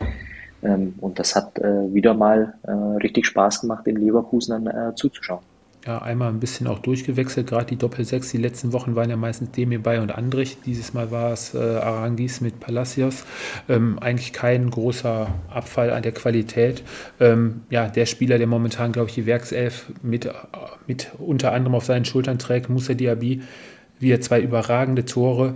ähm, 0.64 0.94
und 1.00 1.18
das 1.18 1.36
hat 1.36 1.58
äh, 1.58 1.92
wieder 1.92 2.14
mal 2.14 2.54
äh, 2.62 2.70
richtig 2.72 3.26
Spaß 3.26 3.60
gemacht, 3.60 3.86
den 3.86 3.96
Leverkusen 3.96 4.64
dann 4.64 4.90
äh, 4.90 4.94
zuzuschauen. 4.94 5.42
Ja, 5.86 5.98
einmal 5.98 6.30
ein 6.30 6.40
bisschen 6.40 6.66
auch 6.66 6.78
durchgewechselt, 6.78 7.46
gerade 7.46 7.66
die 7.66 7.76
Doppel-6. 7.76 8.30
Die 8.30 8.38
letzten 8.38 8.72
Wochen 8.72 8.96
waren 8.96 9.10
ja 9.10 9.16
meistens 9.16 9.50
Demir 9.50 9.82
Bay 9.82 9.98
und 9.98 10.12
Andrich. 10.12 10.56
Dieses 10.64 10.94
Mal 10.94 11.10
war 11.10 11.32
es 11.32 11.52
äh, 11.52 11.58
Arangis 11.58 12.40
mit 12.40 12.58
Palacios. 12.58 13.26
Ähm, 13.68 13.98
eigentlich 13.98 14.32
kein 14.32 14.70
großer 14.70 15.26
Abfall 15.50 15.90
an 15.90 16.02
der 16.02 16.12
Qualität. 16.12 16.82
Ähm, 17.20 17.64
ja, 17.68 17.86
der 17.88 18.06
Spieler, 18.06 18.38
der 18.38 18.46
momentan, 18.46 18.92
glaube 18.92 19.10
ich, 19.10 19.14
die 19.14 19.26
Werkself 19.26 19.92
mit, 20.02 20.26
mit 20.86 21.10
unter 21.18 21.52
anderem 21.52 21.74
auf 21.74 21.84
seinen 21.84 22.06
Schultern 22.06 22.38
trägt, 22.38 22.70
Musa 22.70 22.94
Diaby, 22.94 23.42
wie 23.98 24.10
er 24.10 24.22
zwei 24.22 24.40
überragende 24.40 25.04
Tore 25.04 25.54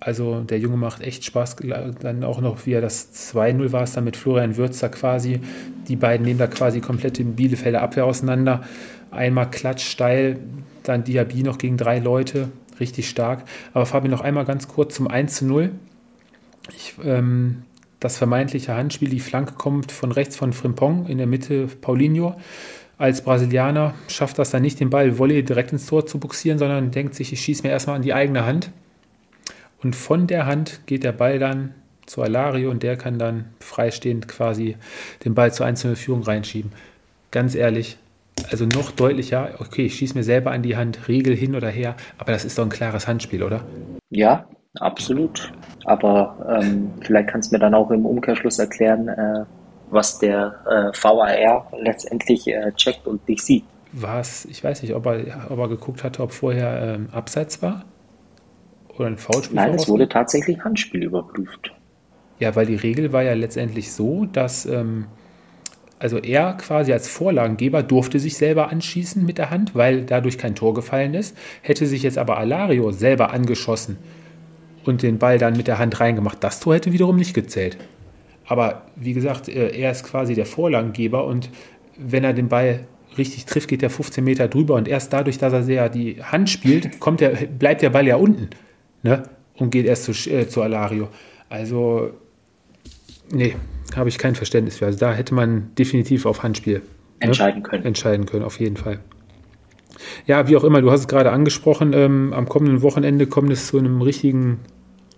also 0.00 0.40
der 0.40 0.58
Junge 0.58 0.78
macht 0.78 1.02
echt 1.02 1.24
Spaß. 1.24 1.56
Dann 2.00 2.24
auch 2.24 2.40
noch, 2.40 2.64
wie 2.64 2.72
er 2.72 2.80
das 2.80 3.12
2-0 3.34 3.70
war 3.72 3.82
es 3.82 3.92
dann 3.92 4.04
mit 4.04 4.16
Florian 4.16 4.56
Würzer 4.56 4.88
quasi. 4.88 5.40
Die 5.88 5.96
beiden 5.96 6.24
nehmen 6.24 6.38
da 6.38 6.46
quasi 6.46 6.80
komplett 6.80 7.20
im 7.20 7.34
Bielefelder 7.36 7.82
Abwehr 7.82 8.06
auseinander. 8.06 8.62
Einmal 9.10 9.50
klatsch 9.50 9.86
steil, 9.86 10.40
dann 10.84 11.04
Diaby 11.04 11.42
noch 11.42 11.58
gegen 11.58 11.76
drei 11.76 11.98
Leute. 11.98 12.48
Richtig 12.80 13.10
stark. 13.10 13.44
Aber 13.74 13.84
Fabian, 13.84 14.10
noch 14.10 14.22
einmal 14.22 14.46
ganz 14.46 14.68
kurz 14.68 14.94
zum 14.94 15.06
1 15.06 15.42
0. 15.42 15.70
Ich, 16.74 16.94
ähm, 17.04 17.64
das 17.98 18.16
vermeintliche 18.16 18.74
Handspiel, 18.74 19.10
die 19.10 19.20
Flanke 19.20 19.52
kommt 19.52 19.92
von 19.92 20.12
rechts 20.12 20.34
von 20.34 20.54
Frimpong, 20.54 21.06
in 21.06 21.18
der 21.18 21.26
Mitte 21.26 21.66
Paulinho. 21.66 22.36
Als 22.96 23.22
Brasilianer 23.22 23.94
schafft 24.08 24.38
das 24.38 24.50
dann 24.50 24.62
nicht, 24.62 24.80
den 24.80 24.88
Ball 24.88 25.18
Volley 25.18 25.42
direkt 25.42 25.72
ins 25.72 25.84
Tor 25.84 26.06
zu 26.06 26.18
buxieren, 26.18 26.58
sondern 26.58 26.90
denkt 26.90 27.14
sich, 27.14 27.34
ich 27.34 27.40
schieße 27.42 27.62
mir 27.62 27.70
erstmal 27.70 27.96
an 27.96 28.02
die 28.02 28.14
eigene 28.14 28.46
Hand 28.46 28.70
und 29.82 29.96
von 29.96 30.26
der 30.26 30.46
Hand 30.46 30.86
geht 30.86 31.04
der 31.04 31.12
Ball 31.12 31.38
dann 31.38 31.74
zu 32.06 32.22
Alario 32.22 32.70
und 32.70 32.82
der 32.82 32.96
kann 32.96 33.18
dann 33.18 33.46
freistehend 33.60 34.28
quasi 34.28 34.76
den 35.24 35.34
Ball 35.34 35.52
zur 35.52 35.66
einzelnen 35.66 35.96
Führung 35.96 36.22
reinschieben. 36.22 36.72
Ganz 37.30 37.54
ehrlich, 37.54 37.98
also 38.50 38.66
noch 38.66 38.90
deutlicher, 38.90 39.54
okay, 39.58 39.86
ich 39.86 39.94
schieße 39.96 40.16
mir 40.16 40.24
selber 40.24 40.50
an 40.50 40.62
die 40.62 40.76
Hand, 40.76 41.08
Regel 41.08 41.36
hin 41.36 41.54
oder 41.54 41.68
her, 41.68 41.94
aber 42.18 42.32
das 42.32 42.44
ist 42.44 42.58
doch 42.58 42.64
ein 42.64 42.70
klares 42.70 43.06
Handspiel, 43.06 43.42
oder? 43.42 43.62
Ja, 44.10 44.46
absolut. 44.78 45.52
Aber 45.84 46.60
ähm, 46.60 46.90
vielleicht 47.00 47.28
kannst 47.28 47.50
du 47.50 47.56
mir 47.56 47.60
dann 47.60 47.74
auch 47.74 47.90
im 47.90 48.04
Umkehrschluss 48.06 48.58
erklären, 48.58 49.08
äh, 49.08 49.44
was 49.90 50.18
der 50.18 50.54
äh, 50.66 50.96
VAR 50.96 51.70
letztendlich 51.80 52.46
äh, 52.48 52.72
checkt 52.72 53.06
und 53.06 53.26
dich 53.28 53.42
sieht. 53.42 53.64
Was, 53.92 54.44
ich 54.44 54.62
weiß 54.62 54.82
nicht, 54.82 54.94
ob 54.94 55.06
er, 55.06 55.50
ob 55.50 55.58
er 55.58 55.68
geguckt 55.68 56.04
hatte, 56.04 56.22
ob 56.22 56.32
vorher 56.32 56.96
ähm, 56.96 57.08
Abseits 57.12 57.60
war 57.62 57.84
oder 59.00 59.08
ein 59.08 59.18
Foulspiel? 59.18 59.56
Nein, 59.56 59.74
es 59.74 59.88
wurde 59.88 60.08
tatsächlich 60.08 60.62
Handspiel 60.62 61.02
überprüft. 61.02 61.72
Ja, 62.38 62.54
weil 62.54 62.66
die 62.66 62.76
Regel 62.76 63.12
war 63.12 63.22
ja 63.22 63.34
letztendlich 63.34 63.92
so, 63.92 64.26
dass 64.26 64.64
ähm, 64.66 65.06
also 65.98 66.18
er 66.18 66.54
quasi 66.54 66.92
als 66.92 67.08
Vorlagengeber 67.08 67.82
durfte 67.82 68.18
sich 68.18 68.36
selber 68.36 68.70
anschießen 68.70 69.24
mit 69.24 69.38
der 69.38 69.50
Hand, 69.50 69.74
weil 69.74 70.02
dadurch 70.02 70.38
kein 70.38 70.54
Tor 70.54 70.72
gefallen 70.72 71.14
ist. 71.14 71.36
Hätte 71.60 71.86
sich 71.86 72.02
jetzt 72.02 72.16
aber 72.16 72.38
Alario 72.38 72.90
selber 72.92 73.32
angeschossen 73.32 73.98
und 74.84 75.02
den 75.02 75.18
Ball 75.18 75.38
dann 75.38 75.56
mit 75.56 75.66
der 75.66 75.78
Hand 75.78 76.00
reingemacht, 76.00 76.42
das 76.42 76.60
Tor 76.60 76.74
hätte 76.74 76.92
wiederum 76.92 77.16
nicht 77.16 77.34
gezählt. 77.34 77.76
Aber 78.46 78.86
wie 78.96 79.12
gesagt, 79.12 79.48
äh, 79.48 79.76
er 79.76 79.90
ist 79.90 80.04
quasi 80.04 80.34
der 80.34 80.46
Vorlagengeber 80.46 81.26
und 81.26 81.50
wenn 81.98 82.24
er 82.24 82.32
den 82.32 82.48
Ball 82.48 82.86
richtig 83.18 83.44
trifft, 83.44 83.68
geht 83.68 83.82
er 83.82 83.90
15 83.90 84.24
Meter 84.24 84.48
drüber 84.48 84.76
und 84.76 84.88
erst 84.88 85.12
dadurch, 85.12 85.36
dass 85.36 85.52
er 85.52 85.62
sehr 85.62 85.88
die 85.90 86.22
Hand 86.22 86.48
spielt, 86.48 86.98
kommt 87.00 87.20
der, 87.20 87.30
bleibt 87.30 87.82
der 87.82 87.90
Ball 87.90 88.06
ja 88.06 88.16
unten 88.16 88.48
ne? 89.02 89.22
und 89.56 89.70
geht 89.70 89.86
erst 89.86 90.04
zu, 90.04 90.12
äh, 90.30 90.48
zu 90.48 90.62
Alario. 90.62 91.08
Also, 91.48 92.10
nee, 93.30 93.56
habe 93.94 94.08
ich 94.08 94.18
kein 94.18 94.34
Verständnis 94.34 94.78
für. 94.78 94.86
Also 94.86 94.98
da 94.98 95.12
hätte 95.12 95.34
man 95.34 95.70
definitiv 95.78 96.26
auf 96.26 96.42
Handspiel 96.42 96.76
ne? 96.76 96.82
entscheiden 97.20 97.62
können. 97.62 97.84
Entscheiden 97.84 98.26
können, 98.26 98.44
auf 98.44 98.58
jeden 98.58 98.76
Fall. 98.76 99.00
Ja, 100.26 100.48
wie 100.48 100.56
auch 100.56 100.64
immer, 100.64 100.80
du 100.80 100.90
hast 100.90 101.00
es 101.00 101.08
gerade 101.08 101.30
angesprochen, 101.30 101.92
ähm, 101.92 102.32
am 102.32 102.48
kommenden 102.48 102.82
Wochenende 102.82 103.26
kommt 103.26 103.52
es 103.52 103.66
zu 103.66 103.78
einem 103.78 104.00
richtigen 104.00 104.60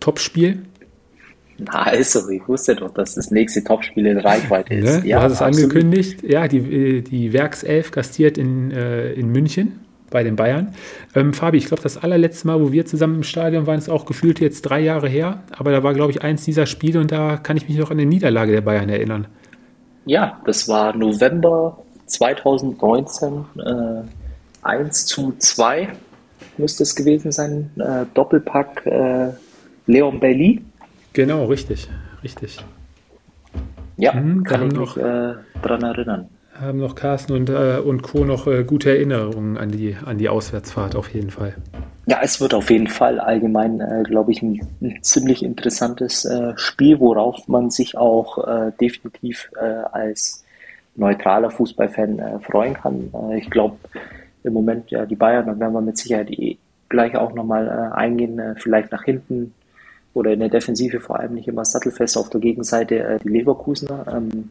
Topspiel. 0.01 0.62
Na, 1.59 1.83
also, 1.83 2.28
ich 2.28 2.47
wusste 2.49 2.74
doch, 2.74 2.93
dass 2.93 3.14
das 3.14 3.30
nächste 3.30 3.62
Topspiel 3.62 4.07
in 4.07 4.18
Reichweite 4.18 4.74
ist. 4.74 5.03
Ne? 5.03 5.09
Ja, 5.09 5.18
du 5.18 5.24
hast 5.24 5.33
es 5.35 5.43
absolut. 5.43 5.70
angekündigt. 5.70 6.22
Ja, 6.24 6.49
die, 6.49 6.59
äh, 6.59 7.03
die 7.03 7.33
Werkself 7.33 7.93
gastiert 7.93 8.39
in, 8.39 8.72
äh, 8.72 9.12
in 9.12 9.30
München 9.30 9.82
bei 10.13 10.23
den 10.23 10.37
Bayern. 10.37 10.75
Ähm, 11.15 11.33
Fabi, 11.33 11.59
ich 11.59 11.67
glaube, 11.67 11.83
das 11.83 11.99
allerletzte 11.99 12.47
Mal, 12.47 12.61
wo 12.61 12.71
wir 12.71 12.87
zusammen 12.87 13.17
im 13.17 13.23
Stadion 13.23 13.67
waren, 13.67 13.79
ist 13.79 13.89
auch 13.89 14.07
gefühlt 14.07 14.41
jetzt 14.41 14.63
drei 14.63 14.81
Jahre 14.81 15.09
her. 15.09 15.43
Aber 15.57 15.73
da 15.73 15.83
war, 15.83 15.95
glaube 15.95 16.13
ich, 16.13 16.23
eins 16.23 16.45
dieser 16.45 16.67
Spiele 16.67 17.01
und 17.01 17.11
da 17.11 17.37
kann 17.37 17.57
ich 17.57 17.69
mich 17.69 17.79
noch 17.79 17.91
an 17.91 17.99
die 17.99 18.07
Niederlage 18.07 18.53
der 18.53 18.61
Bayern 18.61 18.89
erinnern. 18.89 19.27
Ja, 20.05 20.41
das 20.45 20.69
war 20.69 20.97
November 20.97 21.79
2019, 22.07 23.45
äh, 23.59 24.03
1 24.63 25.07
zu 25.07 25.35
2 25.39 25.89
müsste 26.59 26.83
es 26.83 26.95
gewesen 26.95 27.33
sein. 27.33 27.71
Äh, 27.79 28.05
Doppelpack 28.15 28.87
äh, 28.87 29.31
Leon 29.87 30.21
Bailey. 30.21 30.63
Genau, 31.13 31.47
richtig, 31.47 31.89
richtig. 32.23 32.59
Ja, 33.97 34.15
hm, 34.15 34.43
kann 34.45 34.69
ich 34.69 34.79
mich 34.79 34.97
äh, 34.97 35.35
daran 35.63 35.83
erinnern 35.83 36.29
haben 36.61 36.78
noch 36.78 36.94
Carsten 36.94 37.32
und, 37.32 37.48
äh, 37.48 37.78
und 37.78 38.03
Co. 38.03 38.24
noch 38.24 38.46
äh, 38.46 38.64
gute 38.64 38.90
Erinnerungen 38.90 39.57
an 39.57 39.70
die, 39.70 39.96
an 40.05 40.18
die 40.18 40.28
Auswärtsfahrt 40.28 40.96
auf 40.96 41.12
jeden 41.12 41.30
Fall. 41.30 41.55
Ja, 42.07 42.18
es 42.22 42.40
wird 42.40 42.53
auf 42.53 42.70
jeden 42.70 42.88
Fall 42.88 43.20
allgemein, 43.20 43.80
äh, 43.80 44.03
glaube 44.05 44.32
ich, 44.32 44.42
ein, 44.42 44.61
ein, 44.80 44.98
ziemlich 45.03 45.42
interessantes 45.42 46.24
äh, 46.24 46.53
Spiel, 46.57 47.00
worauf 47.00 47.48
man 47.48 47.70
sich 47.70 47.96
auch 47.96 48.46
äh, 48.46 48.72
definitiv 48.80 49.50
äh, 49.57 49.64
als 49.64 50.44
neutraler 50.94 51.50
Fußballfan 51.50 52.42
freuen 52.42 52.74
kann. 52.74 53.11
ich 53.34 53.48
glaube, 53.48 53.78
im 54.44 54.53
Moment, 54.53 54.90
ja, 54.90 55.07
die 55.07 55.16
Bayern, 55.16 55.46
dann 55.46 55.59
werden 55.59 55.72
wir 55.72 55.80
mit 55.80 55.96
Sicherheit 55.96 56.30
eh 56.30 56.59
gleich 56.90 57.16
auch 57.16 57.32
nochmal 57.32 57.92
eingehen, 57.94 58.38
vielleicht 58.59 58.92
nach 58.92 59.05
hinten 59.05 59.55
oder 60.12 60.34
in 60.34 60.40
der 60.40 60.50
Defensive 60.50 61.00
vor 61.00 61.18
allem 61.18 61.32
nicht 61.32 61.48
immer 61.48 61.64
sattelfest 61.64 62.18
auf 62.18 62.28
der 62.28 62.42
Gegenseite 62.42 63.18
die 63.24 63.28
Leverkusener. 63.30 64.05
Ähm, 64.14 64.50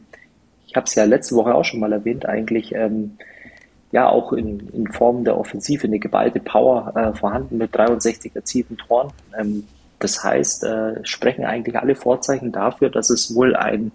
ich 0.72 0.76
habe 0.76 0.86
es 0.86 0.94
ja 0.94 1.04
letzte 1.04 1.34
Woche 1.34 1.54
auch 1.54 1.66
schon 1.66 1.80
mal 1.80 1.92
erwähnt, 1.92 2.24
eigentlich 2.24 2.74
ähm, 2.74 3.18
ja 3.90 4.08
auch 4.08 4.32
in, 4.32 4.70
in 4.70 4.86
Form 4.86 5.22
der 5.22 5.36
Offensive 5.36 5.86
eine 5.86 5.98
geballte 5.98 6.40
Power 6.40 6.94
äh, 6.96 7.14
vorhanden 7.14 7.58
mit 7.58 7.76
63 7.76 8.34
erzielten 8.34 8.78
Toren. 8.78 9.12
Ähm, 9.38 9.64
das 9.98 10.24
heißt, 10.24 10.64
äh, 10.64 11.04
sprechen 11.04 11.44
eigentlich 11.44 11.76
alle 11.76 11.94
Vorzeichen 11.94 12.52
dafür, 12.52 12.88
dass 12.88 13.10
es 13.10 13.34
wohl 13.34 13.54
ein 13.54 13.92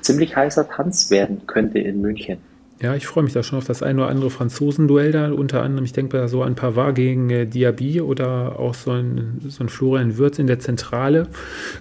ziemlich 0.00 0.34
heißer 0.34 0.66
Tanz 0.66 1.10
werden 1.10 1.42
könnte 1.46 1.78
in 1.78 2.00
München. 2.00 2.38
Ja, 2.80 2.94
ich 2.94 3.08
freue 3.08 3.24
mich 3.24 3.32
da 3.32 3.42
schon 3.42 3.58
auf 3.58 3.66
das 3.66 3.82
ein 3.82 3.98
oder 3.98 4.08
andere 4.08 4.30
Franzosen-Duell 4.30 5.10
da. 5.10 5.32
Unter 5.32 5.62
anderem, 5.62 5.84
ich 5.84 5.92
denke 5.92 6.16
da 6.16 6.28
so 6.28 6.44
an 6.44 6.54
Pavard 6.54 6.94
gegen 6.94 7.28
äh, 7.28 7.44
Diaby 7.44 8.00
oder 8.00 8.58
auch 8.58 8.74
so 8.74 8.92
ein, 8.92 9.40
so 9.48 9.64
ein 9.64 9.68
Florian 9.68 10.16
Würz 10.16 10.38
in 10.38 10.46
der 10.46 10.60
Zentrale 10.60 11.26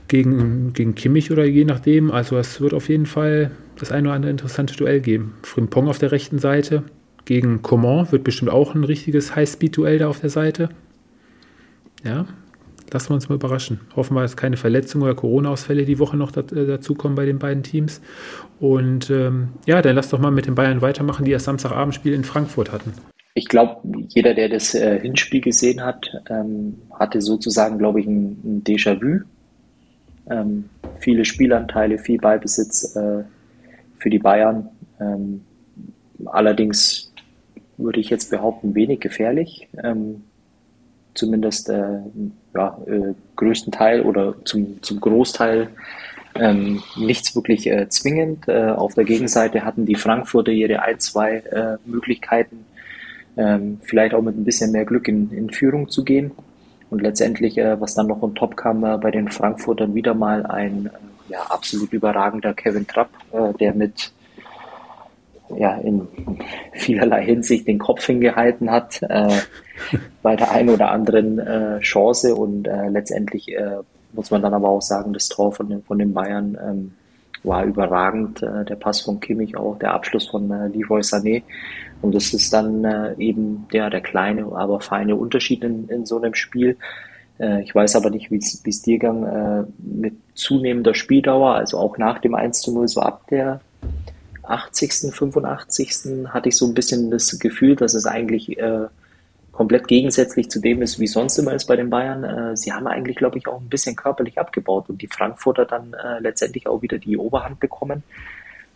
gegen, 0.08 0.74
gegen 0.74 0.96
Kimmich 0.96 1.32
oder 1.32 1.46
je 1.46 1.66
nachdem. 1.66 2.10
Also 2.10 2.36
es 2.38 2.60
wird 2.62 2.74
auf 2.74 2.90
jeden 2.90 3.06
Fall 3.06 3.52
das 3.78 3.92
ein 3.92 4.08
oder 4.08 4.16
andere 4.16 4.32
interessante 4.32 4.76
Duell 4.76 5.00
geben. 5.00 5.36
Frimpong 5.44 5.88
auf 5.88 6.00
der 6.00 6.12
rechten 6.12 6.40
Seite 6.40 6.84
gegen 7.26 7.62
Coman 7.62 8.12
wird 8.12 8.24
bestimmt 8.24 8.50
auch 8.50 8.74
ein 8.74 8.84
richtiges 8.84 9.36
High-Speed-Duell 9.36 10.00
da 10.00 10.08
auf 10.08 10.22
der 10.22 10.32
Seite. 10.32 10.70
Ja, 12.04 12.26
lassen 12.92 13.10
wir 13.10 13.16
uns 13.16 13.30
mal 13.30 13.36
überraschen. 13.36 13.80
Hoffen 13.96 14.16
wir, 14.16 14.22
dass 14.22 14.38
keine 14.38 14.58
Verletzungen 14.58 15.04
oder 15.04 15.16
Corona-Ausfälle 15.16 15.86
die 15.86 16.00
Woche 16.00 16.18
noch 16.18 16.36
äh, 16.36 16.66
dazukommen 16.66 17.16
bei 17.16 17.26
den 17.26 17.40
beiden 17.40 17.64
Teams. 17.64 18.02
Und 18.60 19.10
ähm, 19.10 19.50
ja, 19.66 19.82
dann 19.82 19.96
lass 19.96 20.10
doch 20.10 20.20
mal 20.20 20.32
mit 20.32 20.48
den 20.48 20.56
Bayern 20.56 20.82
weitermachen, 20.82 21.26
die 21.26 21.32
das 21.32 21.44
Samstagabendspiel 21.44 22.14
in 22.14 22.24
Frankfurt 22.24 22.72
hatten. 22.72 22.94
Ich 23.34 23.48
glaube, 23.48 23.82
jeder, 24.08 24.34
der 24.34 24.50
das 24.50 24.74
äh, 24.74 25.00
Hinspiel 25.00 25.42
gesehen 25.42 25.84
hat, 25.84 26.10
ähm, 26.30 26.76
hatte 26.92 27.22
sozusagen, 27.22 27.78
glaube 27.78 28.00
ich, 28.00 28.08
ein, 28.08 28.40
ein 28.44 28.64
Déjà-vu. 28.64 29.22
Ähm, 30.30 30.70
viele 31.00 31.24
Spielanteile, 31.24 32.00
viel 32.00 32.18
Ballbesitz 32.18 32.96
äh, 32.96 33.24
für 34.00 34.10
die 34.10 34.20
Bayern. 34.20 34.70
Ähm, 35.00 35.42
allerdings 36.26 37.14
würde 37.78 38.00
ich 38.00 38.10
jetzt 38.10 38.32
behaupten, 38.32 38.74
wenig 38.74 39.00
gefährlich. 39.00 39.68
Ähm, 39.84 40.24
zumindest 41.14 41.70
äh, 41.70 42.00
ja, 42.58 42.78
äh, 42.88 43.14
größten 43.36 43.72
Teil 43.72 44.02
oder 44.02 44.34
zum, 44.44 44.82
zum 44.82 45.00
Großteil 45.00 45.70
ähm, 46.36 46.82
nichts 46.96 47.36
wirklich 47.36 47.68
äh, 47.68 47.88
zwingend. 47.90 48.48
Äh, 48.48 48.72
auf 48.72 48.96
der 48.96 49.06
Gegenseite 49.06 49.64
hatten 49.64 49.86
die 49.86 49.96
Frankfurter 49.96 50.52
ihre 50.52 50.82
ein, 50.82 51.00
zwei 51.00 51.38
äh, 51.38 51.78
Möglichkeiten, 51.86 52.66
ähm, 53.38 53.80
vielleicht 53.84 54.14
auch 54.14 54.22
mit 54.22 54.38
ein 54.38 54.44
bisschen 54.44 54.72
mehr 54.72 54.86
Glück 54.86 55.08
in, 55.08 55.32
in 55.32 55.50
Führung 55.50 55.90
zu 55.90 56.04
gehen. 56.04 56.32
Und 56.90 57.02
letztendlich, 57.02 57.58
äh, 57.58 57.80
was 57.80 57.96
dann 57.96 58.08
noch 58.08 58.22
on 58.22 58.36
top 58.36 58.56
kam, 58.58 58.84
äh, 58.84 58.98
bei 58.98 59.12
den 59.12 59.30
Frankfurtern 59.30 59.94
wieder 59.94 60.14
mal 60.14 60.46
ein 60.46 60.88
äh, 60.88 61.34
ja, 61.34 61.42
absolut 61.50 61.92
überragender 61.94 62.54
Kevin 62.54 62.88
Trapp, 62.88 63.10
äh, 63.34 63.54
der 63.60 63.74
mit 63.74 64.12
ja, 65.56 65.76
in 65.76 66.08
vielerlei 66.74 67.24
Hinsicht 67.24 67.68
den 67.68 67.80
Kopf 67.80 68.06
hingehalten 68.06 68.72
hat 68.72 69.02
äh, 69.04 69.30
bei 70.22 70.36
der 70.36 70.52
einen 70.52 70.70
oder 70.70 70.92
anderen 70.92 71.40
äh, 71.40 71.80
Chance 71.80 72.36
und 72.36 72.68
äh, 72.68 72.90
letztendlich 72.90 73.50
äh, 73.50 73.78
muss 74.14 74.32
man 74.32 74.42
dann 74.42 74.54
aber 74.54 74.70
auch 74.70 74.82
sagen, 74.82 75.14
das 75.14 75.30
Tor 75.30 75.52
von 75.52 75.70
den, 75.70 75.84
von 75.84 76.00
den 76.00 76.14
Bayern 76.14 76.58
ähm, 76.62 76.94
war 77.44 77.64
überragend, 77.64 78.42
äh, 78.42 78.66
der 78.66 78.76
Pass 78.76 79.02
von 79.02 79.20
Kimmich 79.20 79.58
auch, 79.58 79.78
der 79.78 79.94
Abschluss 79.94 80.28
von 80.28 80.50
äh, 80.52 80.68
Leroy 80.68 81.02
Sané 81.02 81.44
und 82.02 82.14
das 82.16 82.34
ist 82.34 82.54
dann 82.54 82.84
äh, 82.84 83.16
eben 83.18 83.68
der, 83.72 83.90
der 83.90 84.02
kleine, 84.02 84.46
aber 84.54 84.80
feine 84.80 85.16
Unterschied 85.16 85.64
in, 85.64 85.88
in 85.90 86.06
so 86.06 86.18
einem 86.18 86.34
Spiel. 86.34 86.78
Äh, 87.40 87.64
ich 87.64 87.74
weiß 87.74 87.96
aber 87.96 88.10
nicht, 88.10 88.32
wie 88.32 88.38
es 88.38 88.82
dir 88.82 89.00
ging 89.00 89.24
äh, 89.24 89.64
mit 89.78 90.16
zunehmender 90.36 90.94
Spieldauer, 90.94 91.56
also 91.56 91.78
auch 91.78 91.98
nach 91.98 92.20
dem 92.20 92.36
1 92.36 92.62
zu 92.62 92.74
0, 92.74 92.88
so 92.88 93.02
ab 93.02 93.28
der 93.30 93.62
80., 94.50 95.14
85. 95.14 96.28
hatte 96.30 96.50
ich 96.50 96.58
so 96.58 96.66
ein 96.66 96.74
bisschen 96.74 97.12
das 97.12 97.38
Gefühl, 97.40 97.76
dass 97.76 97.94
es 97.94 98.06
eigentlich 98.06 98.58
äh, 98.58 98.88
komplett 99.52 99.88
gegensätzlich 99.88 100.50
zu 100.50 100.60
dem 100.60 100.82
ist, 100.82 101.00
wie 101.00 101.08
sonst 101.08 101.38
immer 101.38 101.54
ist 101.54 101.66
bei 101.66 101.76
den 101.76 101.90
Bayern. 101.90 102.24
Äh, 102.24 102.58
sie 102.58 102.74
haben 102.74 102.88
eigentlich, 102.88 103.18
glaube 103.18 103.38
ich, 103.38 103.48
auch 103.48 103.60
ein 103.60 103.70
bisschen 103.70 103.96
körperlich 103.96 104.40
abgebaut 104.40 104.90
und 104.90 105.02
die 105.02 105.08
Frankfurter 105.08 105.66
dann 105.66 105.94
äh, 105.94 106.20
letztendlich 106.20 106.68
auch 106.68 106.82
wieder 106.82 106.98
die 107.00 107.18
Oberhand 107.18 107.60
bekommen 107.60 108.04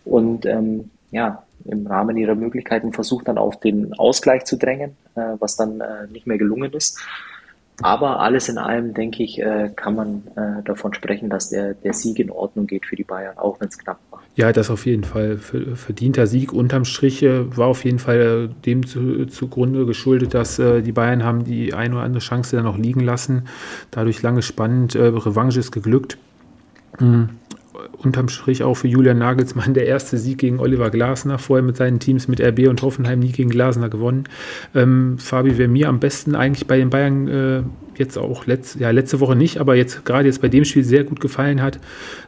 und 0.05 0.45
ähm, 0.45 0.89
ja, 1.11 1.43
im 1.65 1.85
Rahmen 1.85 2.17
ihrer 2.17 2.35
Möglichkeiten 2.35 2.93
versucht 2.93 3.27
dann 3.27 3.37
auf 3.37 3.59
den 3.59 3.93
Ausgleich 3.93 4.45
zu 4.45 4.57
drängen, 4.57 4.95
äh, 5.15 5.35
was 5.39 5.55
dann 5.55 5.81
äh, 5.81 6.07
nicht 6.07 6.25
mehr 6.25 6.37
gelungen 6.37 6.73
ist. 6.73 6.99
Aber 7.81 8.19
alles 8.19 8.49
in 8.49 8.57
allem, 8.57 8.93
denke 8.93 9.23
ich, 9.23 9.39
äh, 9.39 9.71
kann 9.75 9.95
man 9.95 10.23
äh, 10.35 10.63
davon 10.63 10.93
sprechen, 10.93 11.29
dass 11.29 11.49
der, 11.49 11.73
der 11.73 11.93
Sieg 11.93 12.19
in 12.19 12.31
Ordnung 12.31 12.67
geht 12.67 12.85
für 12.85 12.95
die 12.95 13.03
Bayern, 13.03 13.37
auch 13.37 13.59
wenn 13.59 13.67
es 13.67 13.77
knapp 13.77 13.99
war. 14.09 14.21
Ja, 14.35 14.51
das 14.51 14.69
auf 14.69 14.85
jeden 14.85 15.03
Fall. 15.03 15.37
Verdienter 15.37 16.27
Sieg 16.27 16.53
unterm 16.53 16.85
Strich 16.85 17.23
äh, 17.23 17.57
war 17.57 17.67
auf 17.67 17.83
jeden 17.83 17.99
Fall 17.99 18.49
dem 18.65 18.85
zu, 18.85 19.25
zugrunde 19.25 19.85
geschuldet, 19.85 20.33
dass 20.33 20.57
die 20.57 20.91
Bayern 20.91 21.23
haben 21.23 21.43
die 21.43 21.73
eine 21.73 21.95
oder 21.95 22.03
andere 22.03 22.21
Chance 22.21 22.55
dann 22.55 22.65
noch 22.65 22.77
liegen 22.77 23.01
lassen. 23.01 23.47
Dadurch 23.89 24.21
lange 24.21 24.41
spannend. 24.41 24.95
Revanche 24.95 25.59
ist 25.59 25.71
geglückt. 25.71 26.17
Mhm 26.99 27.40
unterm 27.97 28.29
Strich 28.29 28.63
auch 28.63 28.75
für 28.75 28.87
Julian 28.87 29.17
Nagelsmann 29.17 29.73
der 29.73 29.85
erste 29.85 30.17
Sieg 30.17 30.39
gegen 30.39 30.59
Oliver 30.59 30.89
Glasner, 30.89 31.37
vorher 31.37 31.63
mit 31.63 31.77
seinen 31.77 31.99
Teams 31.99 32.27
mit 32.27 32.41
RB 32.41 32.67
und 32.67 32.81
Hoffenheim 32.81 33.19
nie 33.19 33.31
gegen 33.31 33.49
Glasner 33.49 33.89
gewonnen. 33.89 34.25
Ähm, 34.75 35.17
Fabi, 35.17 35.57
wer 35.57 35.67
mir 35.67 35.89
am 35.89 35.99
besten 35.99 36.35
eigentlich 36.35 36.67
bei 36.67 36.77
den 36.77 36.89
Bayern 36.89 37.27
äh, 37.27 37.63
jetzt 37.97 38.17
auch 38.17 38.45
letzt, 38.45 38.79
ja, 38.79 38.91
letzte 38.91 39.19
Woche 39.19 39.35
nicht, 39.35 39.59
aber 39.59 39.75
jetzt 39.75 40.05
gerade 40.05 40.27
jetzt 40.27 40.41
bei 40.41 40.47
dem 40.47 40.65
Spiel 40.65 40.83
sehr 40.83 41.03
gut 41.03 41.19
gefallen 41.19 41.61
hat, 41.61 41.79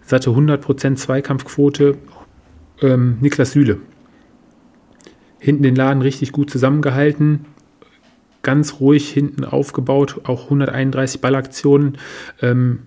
satte 0.03 0.29
100% 0.29 0.95
Zweikampfquote, 0.95 1.97
ähm, 2.81 3.17
Niklas 3.21 3.51
Süle. 3.51 3.77
Hinten 5.39 5.63
den 5.63 5.75
Laden 5.75 6.01
richtig 6.01 6.31
gut 6.31 6.49
zusammengehalten, 6.49 7.45
ganz 8.43 8.79
ruhig 8.79 9.09
hinten 9.09 9.43
aufgebaut, 9.43 10.21
auch 10.25 10.45
131 10.45 11.21
Ballaktionen. 11.21 11.97
Ähm, 12.41 12.79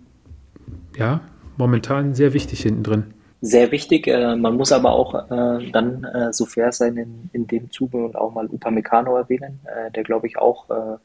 ja, 0.96 1.20
momentan 1.56 2.14
sehr 2.14 2.32
wichtig 2.32 2.62
hinten 2.62 2.82
drin. 2.82 3.04
Sehr 3.40 3.70
wichtig. 3.70 4.06
Äh, 4.06 4.36
man 4.36 4.56
muss 4.56 4.72
aber 4.72 4.92
auch 4.92 5.14
äh, 5.14 5.70
dann 5.70 6.04
äh, 6.04 6.32
so 6.32 6.46
fair 6.46 6.72
sein 6.72 6.96
in, 6.96 7.30
in 7.32 7.46
dem 7.46 7.70
Zuge 7.70 7.98
und 7.98 8.16
auch 8.16 8.34
mal 8.34 8.46
Upamecano 8.46 9.16
erwähnen, 9.16 9.60
äh, 9.64 9.90
der 9.92 10.02
glaube 10.02 10.26
ich 10.26 10.38
auch 10.38 10.68
äh, 10.70 10.96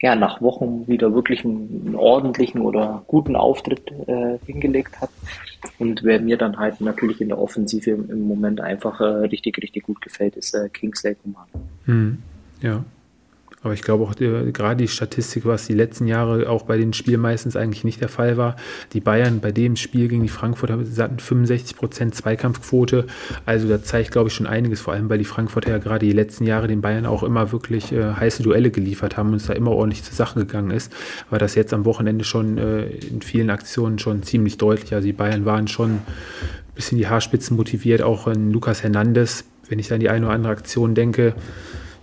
ja, 0.00 0.16
nach 0.16 0.42
Wochen 0.42 0.88
wieder 0.88 1.14
wirklich 1.14 1.44
einen, 1.44 1.94
ordentlichen 1.94 2.60
oder 2.60 3.04
guten 3.06 3.36
Auftritt 3.36 3.92
äh, 4.08 4.38
hingelegt 4.44 5.00
hat. 5.00 5.10
Und 5.78 6.02
wer 6.02 6.20
mir 6.20 6.36
dann 6.36 6.58
halt 6.58 6.80
natürlich 6.80 7.20
in 7.20 7.28
der 7.28 7.38
Offensive 7.38 7.90
im, 7.90 8.10
im 8.10 8.26
Moment 8.26 8.60
einfach 8.60 9.00
richtig, 9.00 9.58
richtig 9.58 9.84
gut 9.84 10.02
gefällt, 10.02 10.34
ist 10.34 10.58
Kingsley 10.72 11.14
Coman. 11.14 11.46
Hm, 11.84 12.18
ja. 12.60 12.84
Aber 13.62 13.74
ich 13.74 13.82
glaube 13.82 14.02
auch 14.04 14.14
die, 14.14 14.52
gerade 14.52 14.76
die 14.76 14.88
Statistik, 14.88 15.46
was 15.46 15.66
die 15.66 15.74
letzten 15.74 16.08
Jahre 16.08 16.48
auch 16.48 16.64
bei 16.64 16.76
den 16.76 16.92
Spielen 16.92 17.20
meistens 17.20 17.54
eigentlich 17.54 17.84
nicht 17.84 18.00
der 18.00 18.08
Fall 18.08 18.36
war. 18.36 18.56
Die 18.92 19.00
Bayern 19.00 19.40
bei 19.40 19.52
dem 19.52 19.76
Spiel 19.76 20.08
gegen 20.08 20.22
die 20.22 20.28
Frankfurter 20.28 20.78
hatten 20.98 21.18
65 21.18 21.76
Prozent 21.76 22.14
Zweikampfquote. 22.14 23.06
Also 23.46 23.68
da 23.68 23.80
zeigt, 23.82 24.10
glaube 24.10 24.28
ich, 24.28 24.34
schon 24.34 24.48
einiges, 24.48 24.80
vor 24.80 24.94
allem 24.94 25.08
weil 25.08 25.18
die 25.18 25.24
Frankfurter 25.24 25.70
ja 25.70 25.78
gerade 25.78 26.04
die 26.04 26.12
letzten 26.12 26.44
Jahre 26.44 26.66
den 26.66 26.80
Bayern 26.80 27.06
auch 27.06 27.22
immer 27.22 27.52
wirklich 27.52 27.92
äh, 27.92 28.14
heiße 28.14 28.42
Duelle 28.42 28.72
geliefert 28.72 29.16
haben 29.16 29.30
und 29.30 29.36
es 29.36 29.46
da 29.46 29.52
immer 29.52 29.70
ordentlich 29.70 30.02
zur 30.02 30.14
Sache 30.14 30.40
gegangen 30.40 30.72
ist. 30.72 30.92
War 31.30 31.38
das 31.38 31.54
jetzt 31.54 31.72
am 31.72 31.84
Wochenende 31.84 32.24
schon 32.24 32.58
äh, 32.58 32.86
in 32.86 33.22
vielen 33.22 33.50
Aktionen 33.50 34.00
schon 34.00 34.24
ziemlich 34.24 34.58
deutlich. 34.58 34.92
Also 34.92 35.06
die 35.06 35.12
Bayern 35.12 35.44
waren 35.44 35.68
schon 35.68 35.90
ein 35.90 36.02
bisschen 36.74 36.98
die 36.98 37.06
Haarspitzen 37.06 37.56
motiviert, 37.56 38.02
auch 38.02 38.26
in 38.26 38.50
Lukas 38.50 38.82
Hernandez, 38.82 39.44
wenn 39.68 39.78
ich 39.78 39.92
an 39.92 40.00
die 40.00 40.08
eine 40.08 40.26
oder 40.26 40.34
andere 40.34 40.52
Aktion 40.52 40.96
denke 40.96 41.34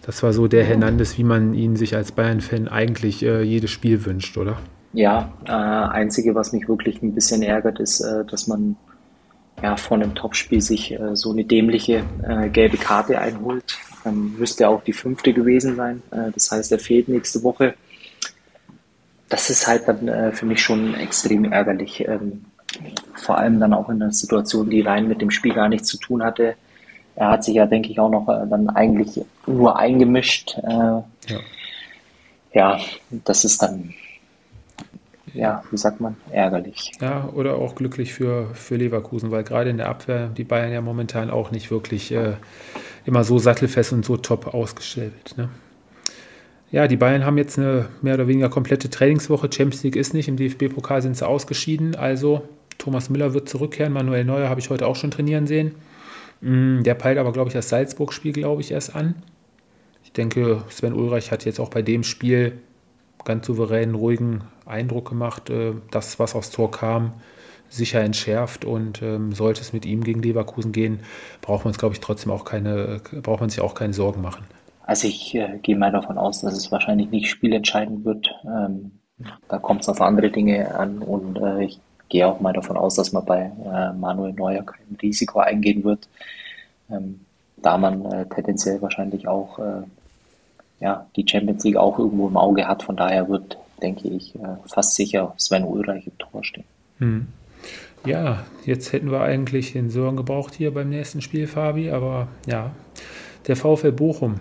das 0.10 0.24
war 0.24 0.34
so 0.34 0.48
der 0.48 0.64
Hernandez, 0.64 1.20
wie 1.20 1.24
man 1.24 1.54
ihn 1.54 1.76
sich 1.76 1.96
als 1.96 2.12
Bayern-Fan 2.14 2.68
eigentlich 2.68 3.22
äh, 3.22 3.44
jedes 3.44 3.70
Spiel 3.70 4.06
wünscht, 4.06 4.38
oder? 4.38 4.58
Ja, 4.92 5.32
äh, 5.46 5.52
einzige, 5.52 6.34
was 6.34 6.52
mich 6.52 6.68
wirklich 6.68 7.04
ein 7.04 7.14
bisschen 7.14 7.44
ärgert, 7.44 7.80
ist, 7.80 8.02
äh, 8.02 8.26
dass 8.26 8.48
man 8.48 8.76
ja 9.62 9.78
vor 9.78 9.98
einem 9.98 10.16
Topspiel 10.16 10.62
sich 10.62 10.94
äh, 10.94 11.16
so 11.16 11.32
eine 11.32 11.46
dämliche 11.46 12.02
äh, 12.28 12.50
gelbe 12.50 12.78
Karte 12.78 13.20
einholt. 13.20 13.78
Ähm, 14.04 14.34
müsste 14.40 14.68
auch 14.68 14.84
die 14.84 14.94
fünfte 14.94 15.32
gewesen 15.32 15.76
sein. 15.76 16.02
Äh, 16.10 16.32
das 16.34 16.50
heißt, 16.50 16.72
er 16.72 16.80
fehlt 16.80 17.08
nächste 17.08 17.44
Woche. 17.44 17.76
Das 19.30 19.52
ist 19.52 19.68
halt 19.68 19.88
dann 19.88 20.08
äh, 20.08 20.32
für 20.32 20.48
mich 20.48 20.64
schon 20.64 20.96
extrem 20.96 21.52
ärgerlich. 21.52 22.04
Ähm, 22.08 22.46
vor 23.14 23.38
allem 23.38 23.60
dann 23.60 23.76
auch 23.76 23.90
in 23.90 24.02
einer 24.02 24.12
Situation, 24.12 24.72
die 24.72 24.82
rein 24.82 25.08
mit 25.08 25.22
dem 25.22 25.30
Spiel 25.30 25.54
gar 25.54 25.70
nichts 25.70 25.88
zu 25.88 26.00
tun 26.00 26.24
hatte 26.24 26.56
er 27.20 27.32
hat 27.32 27.44
sich 27.44 27.56
ja, 27.56 27.66
denke 27.66 27.90
ich, 27.92 28.00
auch 28.00 28.10
noch 28.10 28.30
äh, 28.30 28.48
dann 28.50 28.70
eigentlich 28.70 29.20
nur 29.46 29.78
eingemischt. 29.78 30.58
Äh, 30.64 30.70
ja. 30.70 31.04
ja, 32.54 32.80
das 33.26 33.44
ist 33.44 33.62
dann, 33.62 33.94
ja, 35.34 35.62
wie 35.70 35.78
sagt 35.78 36.00
man, 36.00 36.16
ärgerlich. 36.32 36.94
Ja, 37.02 37.28
oder 37.36 37.56
auch 37.56 37.76
glücklich 37.76 38.14
für, 38.14 38.56
für 38.56 38.78
Leverkusen, 38.78 39.32
weil 39.32 39.44
gerade 39.44 39.70
in 39.70 39.76
der 39.76 39.90
Abwehr 39.90 40.28
die 40.30 40.46
Bayern 40.46 40.72
ja 40.72 40.80
momentan 40.80 41.30
auch 41.30 41.52
nicht 41.52 41.70
wirklich 41.72 42.14
äh, 42.14 42.36
immer 43.06 43.26
so 43.26 43.38
sattelfest 43.38 43.92
und 43.92 44.06
so 44.06 44.16
top 44.16 44.54
ausgestellt. 44.54 45.36
Ne? 45.36 45.50
Ja, 46.72 46.88
die 46.88 46.98
Bayern 46.98 47.26
haben 47.26 47.38
jetzt 47.38 47.60
eine 47.60 47.90
mehr 48.02 48.14
oder 48.14 48.30
weniger 48.30 48.48
komplette 48.48 48.90
Trainingswoche. 48.90 49.50
Champions 49.52 49.84
League 49.84 49.98
ist 49.98 50.14
nicht, 50.14 50.30
im 50.30 50.38
DFB-Pokal 50.38 51.02
sind 51.02 51.18
sie 51.18 51.28
ausgeschieden. 51.28 51.96
Also 51.96 52.44
Thomas 52.78 53.10
Müller 53.10 53.34
wird 53.34 53.50
zurückkehren. 53.50 53.92
Manuel 53.92 54.24
Neuer 54.24 54.48
habe 54.48 54.62
ich 54.62 54.70
heute 54.70 54.88
auch 54.88 54.96
schon 54.96 55.12
trainieren 55.12 55.48
sehen. 55.48 55.76
Mm, 56.42 56.84
der 56.84 56.96
peilt 56.96 57.18
aber, 57.18 57.32
glaube 57.32 57.50
ich, 57.50 57.54
das 57.54 57.70
Salzburg-Spiel, 57.70 58.34
glaube 58.34 58.62
ich, 58.62 58.72
erst 58.72 58.96
an. 58.96 59.16
Ich 60.04 60.14
denke, 60.14 60.64
Sven 60.70 60.94
Ulreich 60.94 61.32
hat 61.32 61.46
jetzt 61.46 61.60
auch 61.60 61.70
bei 61.70 61.82
dem 61.82 62.04
Spiel 62.04 62.60
ganz 63.26 63.46
souveränen, 63.46 63.96
ruhigen 63.96 64.42
Eindruck 64.66 65.10
gemacht. 65.10 65.50
Äh, 65.50 65.74
das, 65.92 66.20
was 66.20 66.36
aufs 66.36 66.52
Tor 66.52 66.72
kam, 66.72 67.14
sicher 67.70 68.02
entschärft 68.02 68.66
und 68.66 69.02
ähm, 69.02 69.34
sollte 69.34 69.62
es 69.62 69.74
mit 69.74 69.86
ihm 69.86 70.04
gegen 70.04 70.22
Leverkusen 70.22 70.72
gehen, 70.72 71.02
braucht 71.42 71.66
man 71.66 71.72
es, 71.72 71.78
glaube 71.78 71.94
ich, 71.94 72.00
trotzdem 72.00 72.32
auch 72.32 72.44
keine, 72.44 73.02
braucht 73.22 73.42
man 73.42 73.50
sich 73.50 73.62
auch 73.62 73.76
keine 73.76 73.94
Sorgen 73.94 74.22
machen. 74.22 74.46
Also 74.84 75.08
ich 75.08 75.36
äh, 75.36 75.60
gehe 75.62 75.78
mal 75.78 75.92
davon 75.92 76.18
aus, 76.18 76.42
dass 76.42 76.56
es 76.56 76.72
wahrscheinlich 76.72 77.12
nicht 77.12 77.30
spielentscheidend 77.30 78.06
wird. 78.06 78.34
Ähm, 78.46 79.00
da 79.48 79.60
kommt 79.60 79.82
es 79.82 79.90
auf 79.90 80.02
andere 80.02 80.32
Dinge 80.32 80.74
an 80.74 81.00
und 81.00 81.38
äh, 81.38 81.66
ich 81.66 81.80
gehe 82.10 82.28
auch 82.28 82.40
mal 82.40 82.54
davon 82.54 82.78
aus, 82.78 82.96
dass 82.96 83.12
man 83.12 83.26
bei 83.26 83.52
äh, 83.66 83.94
Manuel 83.94 84.34
Neuer 84.34 84.64
kein 84.64 84.98
Risiko 85.02 85.40
eingehen 85.40 85.84
wird, 85.84 86.08
ähm, 86.90 87.22
da 87.58 87.78
man 87.78 88.06
äh, 88.06 88.26
tendenziell 88.28 88.82
wahrscheinlich 88.82 89.28
auch 89.28 89.60
äh, 89.60 89.84
ja, 90.80 91.08
die 91.16 91.26
Champions 91.28 91.64
League 91.64 91.78
auch 91.78 92.00
irgendwo 92.00 92.28
im 92.28 92.38
Auge 92.38 92.68
hat. 92.68 92.84
Von 92.84 92.96
daher 92.96 93.30
wird, 93.30 93.58
denke 93.82 94.08
ich, 94.08 94.36
äh, 94.36 94.56
fast 94.66 94.96
sicher 94.96 95.34
Sven 95.38 95.64
Ulreich 95.64 96.08
im 96.08 96.18
Tor 96.18 96.44
stehen. 96.44 96.66
Hm. 97.00 97.28
Ja, 98.06 98.46
jetzt 98.66 98.94
hätten 98.94 99.12
wir 99.12 99.22
eigentlich 99.22 99.74
den 99.74 99.90
Sören 99.90 100.16
gebraucht 100.16 100.54
hier 100.54 100.74
beim 100.74 100.90
nächsten 100.90 101.22
Spiel, 101.22 101.48
Fabi, 101.48 101.92
aber 101.92 102.30
ja, 102.48 102.72
der 103.48 103.58
VfL 103.58 103.92
Bochum 103.92 104.40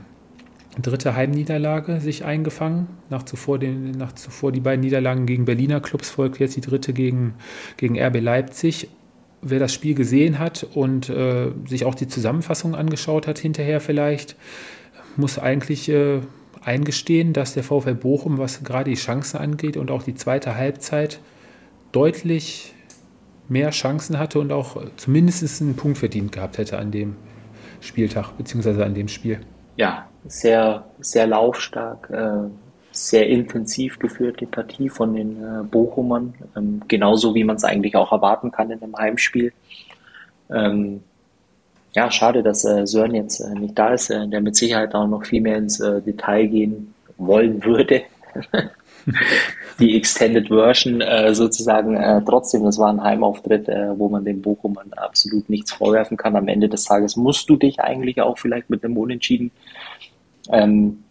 dritte 0.83 1.15
Heimniederlage 1.15 2.01
sich 2.01 2.25
eingefangen. 2.25 2.87
Nach 3.11 3.23
zuvor, 3.23 3.59
den, 3.59 3.93
nach 3.93 4.13
zuvor 4.13 4.53
die 4.53 4.61
beiden 4.61 4.81
Niederlagen 4.81 5.27
gegen 5.27 5.45
Berliner 5.45 5.81
Clubs 5.81 6.11
folgt 6.11 6.39
jetzt 6.39 6.57
die 6.57 6.61
dritte 6.61 6.93
gegen, 6.93 7.35
gegen 7.77 7.99
RB 7.99 8.21
Leipzig. 8.21 8.89
Wer 9.41 9.59
das 9.59 9.73
Spiel 9.73 9.95
gesehen 9.95 10.39
hat 10.39 10.67
und 10.75 11.09
äh, 11.09 11.51
sich 11.67 11.85
auch 11.85 11.95
die 11.95 12.09
Zusammenfassung 12.09 12.75
angeschaut 12.75 13.27
hat 13.27 13.39
hinterher 13.39 13.81
vielleicht, 13.81 14.37
muss 15.17 15.39
eigentlich 15.39 15.89
äh, 15.89 16.21
eingestehen, 16.65 17.33
dass 17.33 17.55
der 17.55 17.63
VfL 17.63 17.95
Bochum, 17.95 18.39
was 18.39 18.65
gerade 18.65 18.91
die 18.91 18.97
Chancen 18.97 19.39
angeht 19.39 19.77
und 19.77 19.91
auch 19.91 20.03
die 20.03 20.15
zweite 20.15 20.57
Halbzeit, 20.57 21.21
deutlich 21.93 22.75
mehr 23.49 23.71
Chancen 23.71 24.19
hatte 24.19 24.41
und 24.41 24.53
auch 24.53 24.83
zumindest 24.97 25.63
einen 25.63 25.75
Punkt 25.75 25.99
verdient 25.99 26.33
gehabt 26.33 26.59
hätte 26.59 26.79
an 26.79 26.91
dem 26.91 27.17
Spieltag, 27.81 28.37
beziehungsweise 28.37 28.85
an 28.85 28.95
dem 28.95 29.09
Spiel. 29.09 29.41
Ja, 29.79 30.09
sehr, 30.27 30.85
sehr 30.99 31.29
laufstark, 31.29 32.11
äh, 32.11 32.51
sehr 32.91 33.29
intensiv 33.29 34.01
geführte 34.01 34.45
Partie 34.45 34.89
von 34.89 35.15
den 35.15 35.37
äh, 35.41 35.63
Bochumern, 35.63 36.35
ähm, 36.57 36.83
genauso 36.89 37.33
wie 37.37 37.45
man 37.45 37.55
es 37.57 37.65
eigentlich 37.65 37.95
auch 37.95 38.11
erwarten 38.11 38.51
kann 38.51 38.73
in 38.73 38.83
einem 38.83 38.97
Heimspiel. 38.97 39.53
Ähm, 40.51 41.05
ja, 41.95 42.11
schade, 42.11 42.43
dass 42.43 42.65
äh, 42.65 42.89
Sören 42.89 43.15
jetzt 43.15 43.39
äh, 43.39 43.55
nicht 43.55 43.79
da 43.79 43.95
ist, 43.95 44.11
äh, 44.11 44.27
der 44.27 44.41
mit 44.41 44.57
Sicherheit 44.57 44.97
auch 44.97 45.07
noch 45.07 45.25
viel 45.25 45.43
mehr 45.43 45.59
ins 45.59 45.79
äh, 45.79 46.03
Detail 46.03 46.49
gehen 46.49 46.95
wollen 47.17 47.63
würde. 47.65 48.03
die 49.79 49.97
Extended 49.97 50.49
Version 50.49 51.01
äh, 51.01 51.35
sozusagen 51.35 51.97
äh, 51.97 52.23
trotzdem, 52.25 52.65
das 52.65 52.79
war 52.79 52.91
ein 52.91 53.03
Heimauftritt, 53.03 53.69
äh, 53.69 53.99
wo 53.99 54.09
man 54.09 54.25
den 54.25 54.43
Bochumern 54.43 54.93
absolut 54.95 55.49
nichts 55.49 55.73
vorwerfen 55.73 56.17
kann. 56.17 56.37
Am 56.37 56.49
Ende 56.49 56.69
des 56.69 56.85
Tages 56.85 57.17
musst 57.17 57.49
du 57.49 57.57
dich 57.57 57.81
eigentlich 57.81 58.21
auch 58.21 58.39
vielleicht 58.39 58.71
mit 58.71 58.85
einem 58.85 58.97
Unentschieden 58.97 59.51
ähm, 60.51 61.05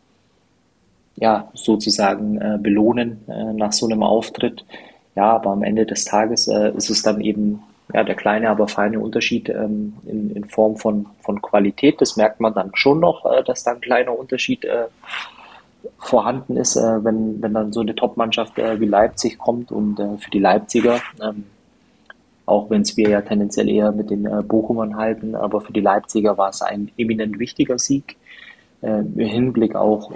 ja, 1.15 1.49
sozusagen 1.53 2.39
äh, 2.39 2.57
belohnen 2.61 3.23
äh, 3.27 3.53
nach 3.53 3.71
so 3.71 3.87
einem 3.87 4.03
Auftritt. 4.03 4.65
Ja, 5.15 5.31
aber 5.31 5.51
am 5.51 5.63
Ende 5.63 5.85
des 5.85 6.05
Tages 6.05 6.47
äh, 6.47 6.71
ist 6.75 6.89
es 6.89 7.01
dann 7.01 7.21
eben 7.21 7.63
ja, 7.93 8.03
der 8.03 8.15
kleine, 8.15 8.49
aber 8.49 8.67
feine 8.67 8.99
Unterschied 8.99 9.49
ähm, 9.49 9.93
in, 10.05 10.35
in 10.35 10.45
Form 10.45 10.77
von, 10.77 11.07
von 11.21 11.41
Qualität. 11.41 12.01
Das 12.01 12.17
merkt 12.17 12.39
man 12.39 12.53
dann 12.53 12.71
schon 12.73 12.99
noch, 12.99 13.25
äh, 13.25 13.43
dass 13.43 13.63
da 13.63 13.71
ein 13.71 13.81
kleiner 13.81 14.17
Unterschied 14.17 14.65
äh, 14.65 14.85
vorhanden 15.99 16.57
ist, 16.57 16.75
äh, 16.75 17.03
wenn, 17.03 17.41
wenn 17.41 17.53
dann 17.53 17.73
so 17.73 17.81
eine 17.81 17.95
Top-Mannschaft 17.95 18.57
äh, 18.59 18.79
wie 18.79 18.85
Leipzig 18.85 19.37
kommt 19.37 19.71
und 19.71 19.99
äh, 19.99 20.17
für 20.17 20.31
die 20.31 20.39
Leipziger, 20.39 20.99
ähm, 21.21 21.45
auch 22.45 22.69
wenn 22.69 22.81
es 22.81 22.95
wir 22.95 23.09
ja 23.09 23.21
tendenziell 23.21 23.69
eher 23.69 23.91
mit 23.91 24.09
den 24.09 24.25
äh, 24.25 24.41
Bochumern 24.41 24.95
halten, 24.95 25.35
aber 25.35 25.61
für 25.61 25.73
die 25.73 25.81
Leipziger 25.81 26.37
war 26.37 26.49
es 26.49 26.61
ein 26.61 26.91
eminent 26.97 27.39
wichtiger 27.39 27.77
Sieg 27.77 28.17
äh, 28.81 28.99
im 28.99 29.19
Hinblick 29.19 29.75
auch 29.75 30.11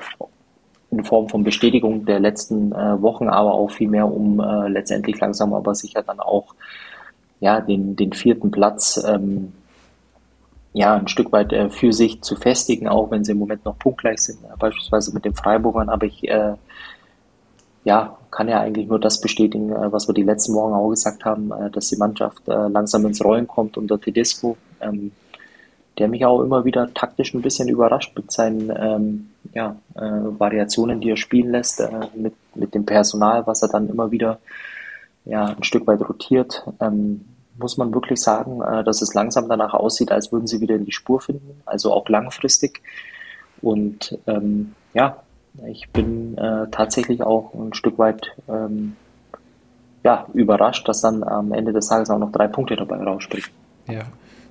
in 0.92 1.04
Form 1.04 1.30
von 1.30 1.44
Bestätigung 1.44 2.06
der 2.06 2.20
letzten 2.20 2.74
äh, 2.74 3.02
Wochen, 3.02 3.30
aber 3.30 3.54
auch 3.54 3.72
vielmehr 3.72 4.12
um 4.12 4.40
letztendlich 4.68 5.20
langsam 5.20 5.54
aber 5.54 5.74
sicher 5.74 6.04
dann 6.04 6.20
auch 6.20 6.54
ja, 7.40 7.60
den, 7.60 7.96
den 7.96 8.14
vierten 8.14 8.52
Platz 8.52 9.04
ähm, 9.08 9.54
ja, 10.74 10.96
ein 10.96 11.08
Stück 11.08 11.32
weit 11.32 11.52
äh, 11.54 11.70
für 11.70 11.94
sich 11.94 12.22
zu 12.22 12.36
festigen, 12.36 12.88
auch 12.88 13.12
wenn 13.12 13.24
sie 13.24 13.34
im 13.34 13.40
Moment 13.40 13.66
noch 13.66 13.78
punktgleich 13.78 14.22
sind, 14.22 14.44
äh, 14.44 14.58
beispielsweise 14.58 15.14
mit 15.14 15.26
den 15.26 15.36
Freiburgern. 15.36 15.90
Aber 15.90 16.06
ich 16.06 16.28
äh, 16.28 16.54
ja, 17.84 18.18
kann 18.30 18.48
ja 18.48 18.60
eigentlich 18.60 18.88
nur 18.88 19.00
das 19.00 19.20
bestätigen, 19.20 19.72
äh, 19.72 19.92
was 19.92 20.08
wir 20.08 20.14
die 20.14 20.24
letzten 20.24 20.54
Wochen 20.54 20.74
auch 20.74 20.90
gesagt 20.90 21.26
haben, 21.26 21.52
äh, 21.52 21.70
dass 21.70 21.90
die 21.90 21.98
Mannschaft 21.98 22.48
äh, 22.48 22.68
langsam 22.68 23.06
ins 23.06 23.24
Rollen 23.24 23.48
kommt 23.48 23.78
unter 23.78 24.00
Tedesco. 24.00 24.58
Ähm, 24.80 25.12
der 25.98 26.08
mich 26.08 26.26
auch 26.26 26.42
immer 26.42 26.64
wieder 26.64 26.92
taktisch 26.94 27.34
ein 27.34 27.42
bisschen 27.42 27.68
überrascht 27.68 28.16
mit 28.16 28.32
seinen 28.32 28.72
ähm, 28.76 29.30
ja, 29.54 29.76
Variationen, 29.94 31.02
die 31.02 31.10
er 31.10 31.18
spielen 31.18 31.52
lässt, 31.52 31.84
mit, 32.16 32.34
mit 32.56 32.74
dem 32.74 32.86
Personal, 32.86 33.46
was 33.46 33.62
er 33.62 33.68
dann 33.68 33.90
immer 33.90 34.10
wieder 34.10 34.40
ja, 35.26 35.48
ein 35.48 35.64
Stück 35.64 35.86
weit 35.88 36.00
rotiert. 36.00 36.64
Ähm, 36.80 37.26
muss 37.62 37.78
man 37.78 37.94
wirklich 37.94 38.20
sagen, 38.20 38.62
äh, 38.62 38.84
dass 38.84 39.02
es 39.02 39.14
langsam 39.14 39.48
danach 39.48 39.74
aussieht, 39.74 40.12
als 40.12 40.32
würden 40.32 40.48
sie 40.48 40.60
wieder 40.60 40.76
in 40.76 40.86
die 40.86 40.92
Spur 40.92 41.22
finden, 41.22 41.62
also 41.66 41.94
auch 41.94 42.08
langfristig. 42.10 42.82
Und 43.62 44.18
ähm, 44.28 44.74
ja, 44.94 45.24
ich 45.68 45.90
bin 45.90 46.38
äh, 46.38 46.68
tatsächlich 46.72 47.24
auch 47.24 47.54
ein 47.54 47.74
Stück 47.74 47.98
weit 47.98 48.36
ähm, 48.50 48.96
ja, 50.04 50.26
überrascht, 50.34 50.88
dass 50.88 51.02
dann 51.02 51.24
am 51.24 51.52
Ende 51.52 51.74
des 51.74 51.88
Tages 51.88 52.10
auch 52.10 52.18
noch 52.18 52.32
drei 52.32 52.48
Punkte 52.48 52.76
dabei 52.76 52.98
rausspringen. 52.98 53.50
Ja, 53.88 54.04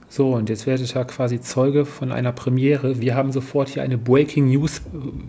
so, 0.08 0.34
und 0.34 0.48
jetzt 0.48 0.66
werdet 0.66 0.94
ihr 0.94 1.04
quasi 1.04 1.40
Zeuge 1.40 1.84
von 1.84 2.10
einer 2.10 2.32
Premiere. 2.32 3.00
Wir 3.00 3.14
haben 3.14 3.30
sofort 3.30 3.68
hier 3.68 3.82
eine 3.82 3.96
Breaking 3.96 4.50
News, 4.50 4.82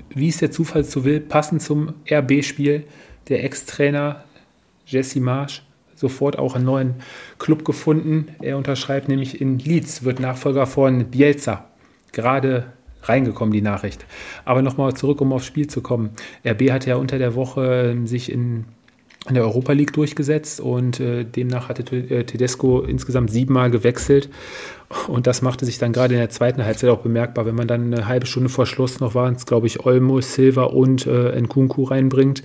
wie 0.10 0.30
es 0.30 0.38
der 0.38 0.52
Zufall 0.52 0.84
so 0.84 1.06
will, 1.06 1.20
passend 1.20 1.62
zum 1.62 1.94
RB-Spiel. 2.10 2.86
Der 3.30 3.44
Ex-Trainer 3.44 4.24
Jesse 4.88 5.22
Marsch 5.22 5.64
sofort 6.02 6.38
auch 6.38 6.56
einen 6.56 6.66
neuen 6.66 6.96
Club 7.40 7.64
gefunden. 7.64 8.28
Er 8.42 8.58
unterschreibt 8.58 9.08
nämlich 9.08 9.40
in 9.40 9.60
Leeds, 9.60 10.04
wird 10.04 10.20
Nachfolger 10.20 10.66
von 10.66 11.06
Bielsa. 11.06 11.66
Gerade 12.12 12.66
reingekommen, 13.04 13.54
die 13.54 13.62
Nachricht. 13.62 14.06
Aber 14.44 14.62
nochmal 14.62 14.94
zurück, 14.96 15.22
um 15.22 15.32
aufs 15.32 15.46
Spiel 15.46 15.68
zu 15.68 15.82
kommen. 15.82 16.10
RB 16.46 16.72
hat 16.72 16.86
ja 16.86 16.98
unter 16.98 17.18
der 17.18 17.36
Woche 17.36 17.96
sich 18.06 18.32
in 18.32 18.66
in 19.28 19.36
der 19.36 19.44
Europa 19.44 19.74
League 19.74 19.94
durchgesetzt 19.94 20.60
und 20.60 21.00
äh, 21.00 21.24
demnach 21.24 21.70
hatte 21.70 21.84
äh, 21.96 22.24
Tedesco 22.24 22.82
insgesamt 22.82 23.30
siebenmal 23.30 23.70
gewechselt 23.70 24.30
und 25.08 25.28
das 25.28 25.44
machte 25.44 25.66
sich 25.66 25.78
dann 25.78 25.94
gerade 25.94 26.16
in 26.16 26.20
der 26.20 26.32
zweiten 26.32 26.66
Halbzeit 26.66 26.90
auch 26.90 27.02
bemerkbar, 27.02 27.46
wenn 27.46 27.54
man 27.54 27.68
dann 27.68 27.94
eine 27.94 28.08
halbe 28.08 28.26
Stunde 28.26 28.50
vor 28.50 28.66
Schluss 28.66 29.00
noch 29.00 29.14
waren 29.14 29.36
es, 29.36 29.46
glaube 29.46 29.68
ich, 29.68 29.86
Olmo, 29.86 30.22
Silva 30.22 30.64
und 30.64 31.06
äh, 31.06 31.40
Nkunku 31.40 31.84
reinbringt. 31.84 32.42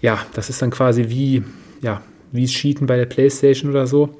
Ja, 0.00 0.18
das 0.34 0.50
ist 0.50 0.60
dann 0.60 0.70
quasi 0.70 1.08
wie, 1.08 1.44
ja, 1.80 2.02
wie 2.32 2.46
Cheaten 2.46 2.86
bei 2.86 2.96
der 2.96 3.06
Playstation 3.06 3.70
oder 3.70 3.86
so. 3.86 4.10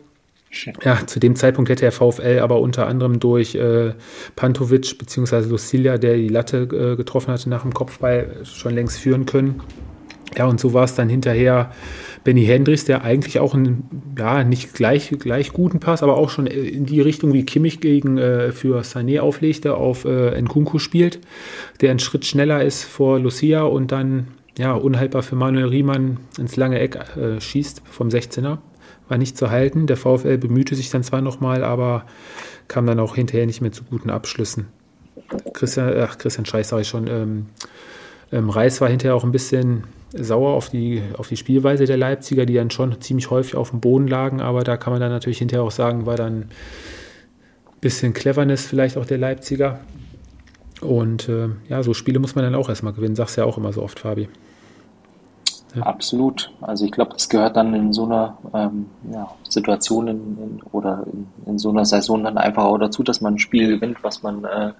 Ja, 0.82 1.06
zu 1.06 1.20
dem 1.20 1.36
Zeitpunkt 1.36 1.68
hätte 1.70 1.82
der 1.82 1.92
VfL 1.92 2.38
aber 2.40 2.60
unter 2.60 2.86
anderem 2.86 3.20
durch 3.20 3.54
äh, 3.54 3.92
Pantovic 4.36 4.96
bzw. 4.98 5.48
Lucilia, 5.48 5.98
der 5.98 6.16
die 6.16 6.28
Latte 6.28 6.58
äh, 6.62 6.96
getroffen 6.96 7.32
hatte 7.32 7.50
nach 7.50 7.62
dem 7.62 7.74
Kopfball, 7.74 8.44
schon 8.44 8.74
längst 8.74 8.98
führen 8.98 9.26
können. 9.26 9.60
Ja, 10.36 10.46
und 10.46 10.60
so 10.60 10.74
war 10.74 10.84
es 10.84 10.94
dann 10.94 11.08
hinterher 11.08 11.72
Benny 12.24 12.44
Hendricks, 12.44 12.84
der 12.84 13.04
eigentlich 13.04 13.38
auch 13.38 13.54
einen, 13.54 14.14
ja, 14.18 14.44
nicht 14.44 14.74
gleich, 14.74 15.14
gleich 15.18 15.52
guten 15.52 15.80
Pass, 15.80 16.02
aber 16.02 16.16
auch 16.16 16.28
schon 16.28 16.46
in 16.46 16.84
die 16.84 17.00
Richtung, 17.00 17.32
wie 17.32 17.44
Kimmich 17.44 17.80
gegen 17.80 18.18
äh, 18.18 18.52
für 18.52 18.80
Sané 18.80 19.20
auflegte, 19.20 19.76
auf 19.76 20.04
äh, 20.04 20.40
Nkunku 20.40 20.78
spielt, 20.78 21.20
der 21.80 21.90
einen 21.90 22.00
Schritt 22.00 22.26
schneller 22.26 22.62
ist 22.62 22.84
vor 22.84 23.18
Lucia 23.18 23.62
und 23.62 23.92
dann, 23.92 24.28
ja, 24.58 24.72
unhaltbar 24.72 25.22
für 25.22 25.36
Manuel 25.36 25.66
Riemann 25.66 26.18
ins 26.38 26.56
lange 26.56 26.78
Eck 26.78 26.96
äh, 27.16 27.40
schießt 27.40 27.82
vom 27.90 28.08
16er. 28.08 28.58
War 29.08 29.18
nicht 29.18 29.36
zu 29.36 29.50
halten. 29.50 29.86
Der 29.86 29.96
VfL 29.96 30.38
bemühte 30.38 30.74
sich 30.74 30.90
dann 30.90 31.02
zwar 31.02 31.20
nochmal, 31.20 31.62
aber 31.62 32.04
kam 32.68 32.86
dann 32.86 32.98
auch 32.98 33.14
hinterher 33.14 33.46
nicht 33.46 33.60
mehr 33.60 33.72
zu 33.72 33.84
guten 33.84 34.10
Abschlüssen. 34.10 34.68
Christian, 35.52 35.92
ach, 35.98 36.18
Christian 36.18 36.46
Scheiß 36.46 36.70
sage 36.70 36.82
ich 36.82 36.88
schon, 36.88 37.06
ähm, 37.06 37.46
ähm, 38.32 38.50
Reis 38.50 38.80
war 38.80 38.88
hinterher 38.88 39.14
auch 39.14 39.24
ein 39.24 39.32
bisschen 39.32 39.84
sauer 40.12 40.54
auf 40.54 40.70
die, 40.70 41.02
auf 41.16 41.28
die 41.28 41.36
Spielweise 41.36 41.84
der 41.84 41.96
Leipziger, 41.96 42.46
die 42.46 42.54
dann 42.54 42.70
schon 42.70 43.00
ziemlich 43.00 43.30
häufig 43.30 43.56
auf 43.56 43.70
dem 43.70 43.80
Boden 43.80 44.08
lagen, 44.08 44.40
aber 44.40 44.64
da 44.64 44.76
kann 44.76 44.92
man 44.92 45.00
dann 45.00 45.10
natürlich 45.10 45.38
hinterher 45.38 45.62
auch 45.62 45.70
sagen, 45.70 46.06
war 46.06 46.16
dann 46.16 46.34
ein 46.34 46.50
bisschen 47.80 48.14
Cleverness 48.14 48.66
vielleicht 48.66 48.96
auch 48.96 49.06
der 49.06 49.18
Leipziger. 49.18 49.80
Und 50.80 51.28
äh, 51.28 51.48
ja, 51.68 51.82
so 51.82 51.94
Spiele 51.94 52.18
muss 52.18 52.34
man 52.34 52.44
dann 52.44 52.54
auch 52.54 52.68
erstmal 52.68 52.92
gewinnen, 52.92 53.16
sagst 53.16 53.36
ja 53.36 53.44
auch 53.44 53.58
immer 53.58 53.72
so 53.72 53.82
oft, 53.82 53.98
Fabi. 54.00 54.28
Ja. 55.76 55.82
Absolut. 55.82 56.50
Also 56.62 56.86
ich 56.86 56.90
glaube, 56.90 57.12
das 57.12 57.28
gehört 57.28 57.56
dann 57.56 57.74
in 57.74 57.92
so 57.92 58.04
einer 58.04 58.38
ähm, 58.54 58.86
ja, 59.12 59.30
Situation 59.46 60.08
in, 60.08 60.16
in, 60.16 60.62
oder 60.72 61.06
in, 61.12 61.26
in, 61.44 61.58
so 61.58 61.68
einer 61.68 61.84
Saison 61.84 62.24
dann 62.24 62.38
einfach 62.38 62.64
auch 62.64 62.78
dazu, 62.78 63.02
dass 63.02 63.20
man 63.20 63.34
ein 63.34 63.38
Spiel 63.38 63.68
gewinnt, 63.68 63.98
was 64.02 64.22
man 64.22 64.44
äh, 64.44 64.72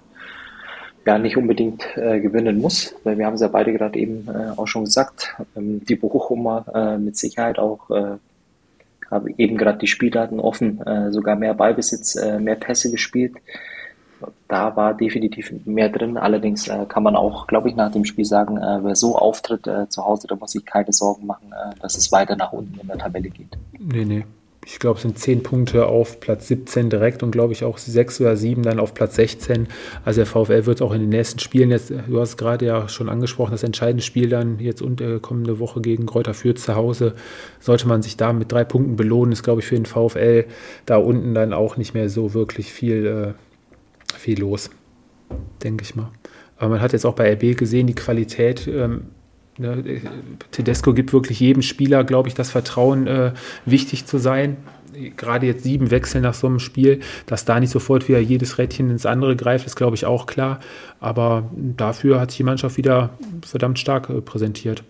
ja 1.05 1.19
nicht 1.19 1.37
unbedingt 1.37 1.85
äh, 1.95 2.19
gewinnen 2.19 2.59
muss, 2.59 2.95
weil 3.03 3.19
wir 3.19 3.27
haben 3.27 3.35
es 3.35 3.41
ja 3.41 3.47
beide 3.47 3.73
gerade 3.73 3.99
eben 3.99 4.27
äh, 4.27 4.57
auch 4.57 4.67
schon 4.67 4.85
gesagt, 4.85 5.35
ähm, 5.55 5.85
die 5.85 5.95
Bochumer 5.95 6.65
äh, 6.73 6.97
mit 6.97 7.15
Sicherheit 7.15 7.59
auch 7.59 7.91
äh, 7.91 8.17
eben 9.37 9.55
gerade 9.55 9.77
die 9.77 9.87
Spieldaten 9.87 10.39
offen, 10.39 10.81
äh, 10.81 11.11
sogar 11.11 11.35
mehr 11.35 11.53
Ballbesitz, 11.53 12.15
äh, 12.15 12.39
mehr 12.39 12.55
Pässe 12.55 12.89
gespielt. 12.89 13.35
Da 14.47 14.75
war 14.75 14.93
definitiv 14.93 15.53
mehr 15.65 15.89
drin. 15.89 16.17
Allerdings 16.17 16.67
äh, 16.67 16.85
kann 16.87 17.03
man 17.03 17.15
auch, 17.15 17.47
glaube 17.47 17.69
ich, 17.69 17.75
nach 17.75 17.91
dem 17.91 18.05
Spiel 18.05 18.25
sagen, 18.25 18.57
äh, 18.57 18.79
wer 18.83 18.95
so 18.95 19.17
auftritt 19.17 19.67
äh, 19.67 19.89
zu 19.89 20.05
Hause, 20.05 20.27
da 20.27 20.35
muss 20.35 20.51
sich 20.51 20.65
keine 20.65 20.93
Sorgen 20.93 21.25
machen, 21.25 21.51
äh, 21.51 21.75
dass 21.81 21.97
es 21.97 22.11
weiter 22.11 22.35
nach 22.35 22.53
unten 22.53 22.79
in 22.79 22.87
der 22.87 22.97
Tabelle 22.97 23.29
geht. 23.29 23.57
Nee, 23.79 24.05
nee. 24.05 24.25
Ich 24.69 24.79
glaube, 24.79 24.97
es 24.97 25.03
sind 25.03 25.17
zehn 25.17 25.43
Punkte 25.43 25.85
auf 25.85 26.19
Platz 26.19 26.49
17 26.49 26.89
direkt 26.89 27.23
und 27.23 27.31
glaube 27.31 27.53
ich 27.53 27.63
auch 27.63 27.77
sechs 27.77 28.19
oder 28.19 28.35
sieben 28.35 28.63
dann 28.63 28.81
auf 28.81 28.93
Platz 28.93 29.15
16. 29.15 29.67
Also 30.03 30.19
der 30.19 30.25
VfL 30.25 30.65
wird 30.65 30.81
auch 30.81 30.91
in 30.91 30.99
den 30.99 31.09
nächsten 31.09 31.39
Spielen 31.39 31.71
jetzt, 31.71 31.89
du 31.89 32.19
hast 32.19 32.35
gerade 32.35 32.65
ja 32.65 32.89
schon 32.89 33.07
angesprochen, 33.07 33.51
das 33.51 33.63
entscheidende 33.63 34.03
Spiel 34.03 34.27
dann 34.27 34.59
jetzt 34.59 34.81
und 34.81 34.99
äh, 34.99 35.19
kommende 35.21 35.59
Woche 35.59 35.79
gegen 35.79 36.05
Kräuter 36.05 36.33
Fürth 36.33 36.59
zu 36.59 36.75
Hause, 36.75 37.15
sollte 37.61 37.87
man 37.87 38.01
sich 38.01 38.17
da 38.17 38.33
mit 38.33 38.51
drei 38.51 38.65
Punkten 38.65 38.97
belohnen, 38.97 39.31
ist 39.31 39.43
glaube 39.43 39.61
ich 39.61 39.67
für 39.67 39.75
den 39.75 39.85
VfL 39.85 40.43
da 40.85 40.97
unten 40.97 41.33
dann 41.33 41.53
auch 41.53 41.77
nicht 41.77 41.93
mehr 41.93 42.09
so 42.09 42.33
wirklich 42.33 42.73
viel, 42.73 43.05
äh, 43.05 43.46
viel 44.15 44.39
los, 44.39 44.69
denke 45.63 45.83
ich 45.83 45.95
mal. 45.95 46.11
Aber 46.57 46.69
man 46.69 46.81
hat 46.81 46.93
jetzt 46.93 47.05
auch 47.05 47.13
bei 47.13 47.33
RB 47.33 47.57
gesehen, 47.57 47.87
die 47.87 47.95
Qualität 47.95 48.67
ähm, 48.67 49.07
Ne, 49.59 50.01
Tedesco 50.51 50.93
gibt 50.93 51.13
wirklich 51.13 51.39
jedem 51.39 51.63
Spieler, 51.63 52.03
glaube 52.03 52.29
ich, 52.29 52.35
das 52.35 52.51
Vertrauen, 52.51 53.07
äh, 53.07 53.31
wichtig 53.65 54.05
zu 54.05 54.19
sein. 54.19 54.57
Gerade 55.15 55.47
jetzt 55.47 55.63
sieben 55.63 55.89
Wechsel 55.89 56.21
nach 56.21 56.33
so 56.33 56.47
einem 56.47 56.59
Spiel, 56.59 56.99
dass 57.25 57.45
da 57.45 57.59
nicht 57.59 57.71
sofort 57.71 58.07
wieder 58.07 58.19
jedes 58.19 58.57
Rädchen 58.57 58.89
ins 58.89 59.05
andere 59.05 59.35
greift, 59.35 59.65
ist, 59.65 59.75
glaube 59.75 59.95
ich, 59.95 60.05
auch 60.05 60.27
klar. 60.27 60.59
Aber 60.99 61.49
dafür 61.53 62.19
hat 62.19 62.31
sich 62.31 62.37
die 62.37 62.43
Mannschaft 62.43 62.77
wieder 62.77 63.11
verdammt 63.45 63.79
stark 63.79 64.09
äh, 64.09 64.21
präsentiert. 64.21 64.83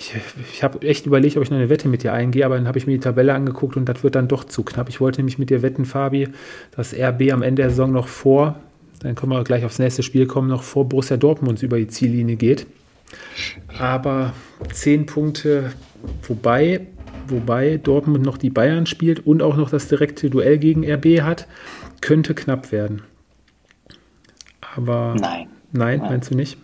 Ich, 0.00 0.14
ich 0.50 0.62
habe 0.62 0.80
echt 0.80 1.04
überlegt, 1.04 1.36
ob 1.36 1.42
ich 1.42 1.50
noch 1.50 1.58
eine 1.58 1.68
Wette 1.68 1.86
mit 1.86 2.02
dir 2.02 2.14
eingehe, 2.14 2.46
aber 2.46 2.56
dann 2.56 2.66
habe 2.66 2.78
ich 2.78 2.86
mir 2.86 2.94
die 2.94 3.00
Tabelle 3.00 3.34
angeguckt 3.34 3.76
und 3.76 3.84
das 3.84 4.02
wird 4.02 4.14
dann 4.14 4.28
doch 4.28 4.44
zu 4.44 4.62
knapp. 4.62 4.88
Ich 4.88 4.98
wollte 4.98 5.20
nämlich 5.20 5.38
mit 5.38 5.50
dir 5.50 5.60
wetten, 5.60 5.84
Fabi, 5.84 6.28
dass 6.74 6.94
RB 6.94 7.30
am 7.30 7.42
Ende 7.42 7.60
der 7.60 7.68
Saison 7.70 7.92
noch 7.92 8.08
vor, 8.08 8.58
dann 9.00 9.14
können 9.14 9.30
wir 9.30 9.44
gleich 9.44 9.62
aufs 9.62 9.78
nächste 9.78 10.02
Spiel 10.02 10.26
kommen, 10.26 10.48
noch 10.48 10.62
vor 10.62 10.88
Borussia 10.88 11.18
Dortmund 11.18 11.62
über 11.62 11.76
die 11.76 11.88
Ziellinie 11.88 12.36
geht. 12.36 12.66
Aber 13.78 14.32
zehn 14.72 15.04
Punkte, 15.04 15.72
wobei, 16.22 16.86
wobei 17.28 17.76
Dortmund 17.76 18.24
noch 18.24 18.38
die 18.38 18.50
Bayern 18.50 18.86
spielt 18.86 19.26
und 19.26 19.42
auch 19.42 19.58
noch 19.58 19.68
das 19.68 19.88
direkte 19.88 20.30
Duell 20.30 20.56
gegen 20.56 20.90
RB 20.90 21.20
hat, 21.20 21.46
könnte 22.00 22.34
knapp 22.34 22.72
werden. 22.72 23.02
Aber 24.74 25.14
nein. 25.20 25.48
Nein, 25.72 25.98
nein. 25.98 26.10
meinst 26.10 26.30
du 26.30 26.36
nicht? 26.36 26.56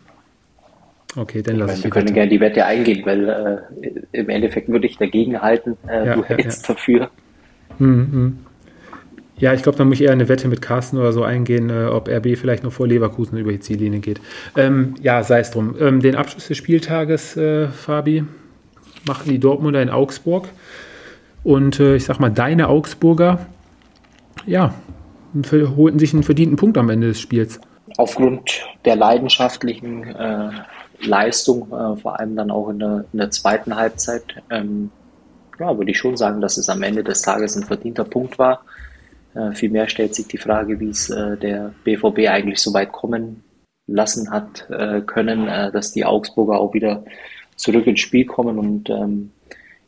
Okay, 1.16 1.42
dann 1.42 1.56
lasse 1.56 1.72
ich, 1.72 1.78
ich 1.78 1.84
Wir 1.84 1.90
können 1.90 2.12
gerne 2.12 2.30
die 2.30 2.40
Wette 2.40 2.66
eingehen, 2.66 3.04
weil 3.06 3.28
äh, 3.28 4.18
im 4.18 4.28
Endeffekt 4.28 4.68
würde 4.68 4.86
ich 4.86 4.98
dagegen 4.98 5.40
halten. 5.40 5.76
Äh, 5.88 6.06
ja, 6.06 6.14
du 6.14 6.20
ja, 6.20 6.26
hältst 6.28 6.68
ja. 6.68 6.74
dafür. 6.74 7.10
Hm, 7.78 8.12
hm. 8.12 8.38
Ja, 9.38 9.52
ich 9.52 9.62
glaube, 9.62 9.76
da 9.76 9.84
muss 9.84 10.00
ich 10.00 10.06
eher 10.06 10.12
eine 10.12 10.28
Wette 10.28 10.48
mit 10.48 10.62
Carsten 10.62 10.96
oder 10.96 11.12
so 11.12 11.22
eingehen, 11.22 11.68
äh, 11.68 11.86
ob 11.86 12.08
RB 12.08 12.36
vielleicht 12.38 12.64
noch 12.64 12.72
vor 12.72 12.86
Leverkusen 12.86 13.36
über 13.36 13.52
die 13.52 13.60
Ziellinie 13.60 14.00
geht. 14.00 14.20
Ähm, 14.56 14.94
ja, 15.02 15.22
sei 15.22 15.40
es 15.40 15.50
drum. 15.50 15.74
Ähm, 15.78 16.00
den 16.00 16.16
Abschluss 16.16 16.48
des 16.48 16.56
Spieltages, 16.56 17.36
äh, 17.36 17.68
Fabi, 17.68 18.24
machten 19.06 19.30
die 19.30 19.38
Dortmunder 19.38 19.82
in 19.82 19.90
Augsburg. 19.90 20.48
Und 21.44 21.80
äh, 21.80 21.96
ich 21.96 22.04
sag 22.04 22.18
mal, 22.18 22.30
deine 22.30 22.68
Augsburger, 22.68 23.46
ja, 24.46 24.74
holten 25.52 25.98
sich 25.98 26.14
einen 26.14 26.22
verdienten 26.22 26.56
Punkt 26.56 26.78
am 26.78 26.88
Ende 26.88 27.08
des 27.08 27.20
Spiels. 27.20 27.60
Aufgrund 27.98 28.64
der 28.84 28.96
leidenschaftlichen 28.96 30.04
äh, 30.14 30.50
Leistung, 31.00 31.72
äh, 31.72 31.96
vor 31.96 32.18
allem 32.18 32.36
dann 32.36 32.50
auch 32.50 32.68
in 32.68 32.78
der, 32.78 33.04
in 33.12 33.18
der 33.18 33.30
zweiten 33.30 33.76
Halbzeit, 33.76 34.22
ähm, 34.50 34.90
ja, 35.58 35.76
würde 35.76 35.90
ich 35.90 35.98
schon 35.98 36.16
sagen, 36.16 36.40
dass 36.40 36.56
es 36.56 36.68
am 36.68 36.82
Ende 36.82 37.02
des 37.02 37.22
Tages 37.22 37.56
ein 37.56 37.64
verdienter 37.64 38.04
Punkt 38.04 38.38
war. 38.38 38.64
Äh, 39.34 39.52
vielmehr 39.52 39.88
stellt 39.88 40.14
sich 40.14 40.26
die 40.26 40.38
Frage, 40.38 40.80
wie 40.80 40.90
es 40.90 41.10
äh, 41.10 41.36
der 41.36 41.72
BVB 41.84 42.28
eigentlich 42.28 42.60
so 42.60 42.72
weit 42.74 42.92
kommen 42.92 43.42
lassen 43.86 44.30
hat 44.30 44.68
äh, 44.70 45.00
können, 45.02 45.48
äh, 45.48 45.70
dass 45.70 45.92
die 45.92 46.04
Augsburger 46.04 46.58
auch 46.58 46.74
wieder 46.74 47.04
zurück 47.56 47.86
ins 47.86 48.00
Spiel 48.00 48.26
kommen. 48.26 48.58
Und 48.58 48.90
ähm, 48.90 49.32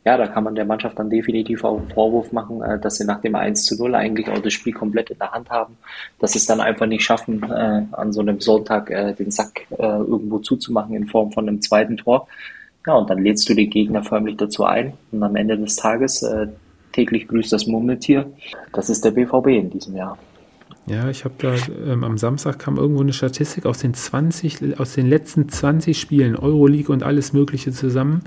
ja, 0.05 0.17
da 0.17 0.27
kann 0.27 0.43
man 0.43 0.55
der 0.55 0.65
Mannschaft 0.65 0.97
dann 0.97 1.09
definitiv 1.09 1.63
auch 1.63 1.77
einen 1.77 1.89
Vorwurf 1.89 2.31
machen, 2.31 2.61
äh, 2.61 2.79
dass 2.79 2.95
sie 2.97 3.05
nach 3.05 3.21
dem 3.21 3.35
1 3.35 3.65
zu 3.65 3.75
0 3.75 3.95
eigentlich 3.95 4.29
auch 4.29 4.39
das 4.39 4.53
Spiel 4.53 4.73
komplett 4.73 5.09
in 5.09 5.17
der 5.17 5.31
Hand 5.31 5.49
haben, 5.49 5.77
dass 6.19 6.33
sie 6.33 6.39
es 6.39 6.45
dann 6.45 6.61
einfach 6.61 6.85
nicht 6.85 7.03
schaffen, 7.03 7.43
äh, 7.43 7.83
an 7.91 8.13
so 8.13 8.21
einem 8.21 8.39
Sonntag 8.39 8.89
äh, 8.89 9.13
den 9.13 9.31
Sack 9.31 9.67
äh, 9.71 9.83
irgendwo 9.83 10.39
zuzumachen 10.39 10.95
in 10.95 11.07
Form 11.07 11.31
von 11.31 11.47
einem 11.47 11.61
zweiten 11.61 11.97
Tor. 11.97 12.27
Ja, 12.87 12.93
und 12.95 13.09
dann 13.09 13.21
lädst 13.21 13.47
du 13.49 13.53
den 13.53 13.69
Gegner 13.69 14.03
förmlich 14.03 14.37
dazu 14.37 14.63
ein. 14.63 14.93
Und 15.11 15.21
am 15.21 15.35
Ende 15.35 15.57
des 15.57 15.75
Tages 15.75 16.23
äh, 16.23 16.47
täglich 16.93 17.27
grüßt 17.27 17.51
das 17.51 17.67
Murmeltier. 17.67 18.31
Das 18.73 18.89
ist 18.89 19.03
der 19.03 19.11
BVB 19.11 19.47
in 19.47 19.69
diesem 19.69 19.95
Jahr. 19.95 20.17
Ja, 20.87 21.07
ich 21.09 21.23
habe 21.23 21.35
da 21.37 21.53
ähm, 21.85 22.03
am 22.03 22.17
Samstag 22.17 22.57
kam 22.57 22.77
irgendwo 22.77 23.01
eine 23.01 23.13
Statistik 23.13 23.65
aus 23.65 23.79
den 23.79 23.93
20, 23.93 24.79
aus 24.79 24.95
den 24.95 25.07
letzten 25.07 25.47
20 25.47 25.99
Spielen, 25.99 26.35
Euroleague 26.35 26.91
und 26.91 27.03
alles 27.03 27.31
Mögliche 27.31 27.71
zusammen, 27.71 28.23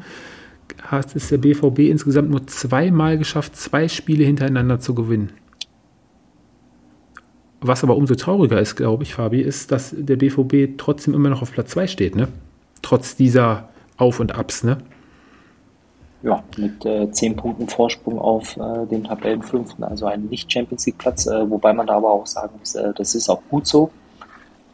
hat 0.82 1.14
es 1.14 1.28
der 1.28 1.38
BVB 1.38 1.80
insgesamt 1.80 2.30
nur 2.30 2.46
zweimal 2.46 3.18
geschafft, 3.18 3.56
zwei 3.56 3.88
Spiele 3.88 4.24
hintereinander 4.24 4.80
zu 4.80 4.94
gewinnen. 4.94 5.32
Was 7.60 7.84
aber 7.84 7.96
umso 7.96 8.14
trauriger 8.16 8.60
ist, 8.60 8.74
glaube 8.74 9.04
ich, 9.04 9.14
Fabi, 9.14 9.40
ist, 9.40 9.70
dass 9.70 9.94
der 9.96 10.16
BVB 10.16 10.76
trotzdem 10.78 11.14
immer 11.14 11.28
noch 11.28 11.42
auf 11.42 11.52
Platz 11.52 11.70
2 11.70 11.86
steht, 11.86 12.16
ne? 12.16 12.28
Trotz 12.82 13.14
dieser 13.14 13.68
Auf 13.96 14.18
und 14.18 14.34
Abs, 14.34 14.64
ne? 14.64 14.78
ja, 16.22 16.42
mit 16.56 16.84
äh, 16.84 17.10
zehn 17.10 17.36
Punkten 17.36 17.68
Vorsprung 17.68 18.18
auf 18.18 18.56
äh, 18.56 18.86
den 18.86 19.04
Tabellenfünften, 19.04 19.84
also 19.84 20.06
einen 20.06 20.28
Nicht-Champions 20.28 20.86
League-Platz, 20.86 21.26
äh, 21.26 21.50
wobei 21.50 21.72
man 21.72 21.86
da 21.86 21.96
aber 21.96 22.10
auch 22.10 22.26
sagen 22.26 22.54
muss, 22.58 22.74
äh, 22.74 22.92
das 22.96 23.14
ist 23.14 23.28
auch 23.28 23.42
gut 23.50 23.66
so. 23.66 23.90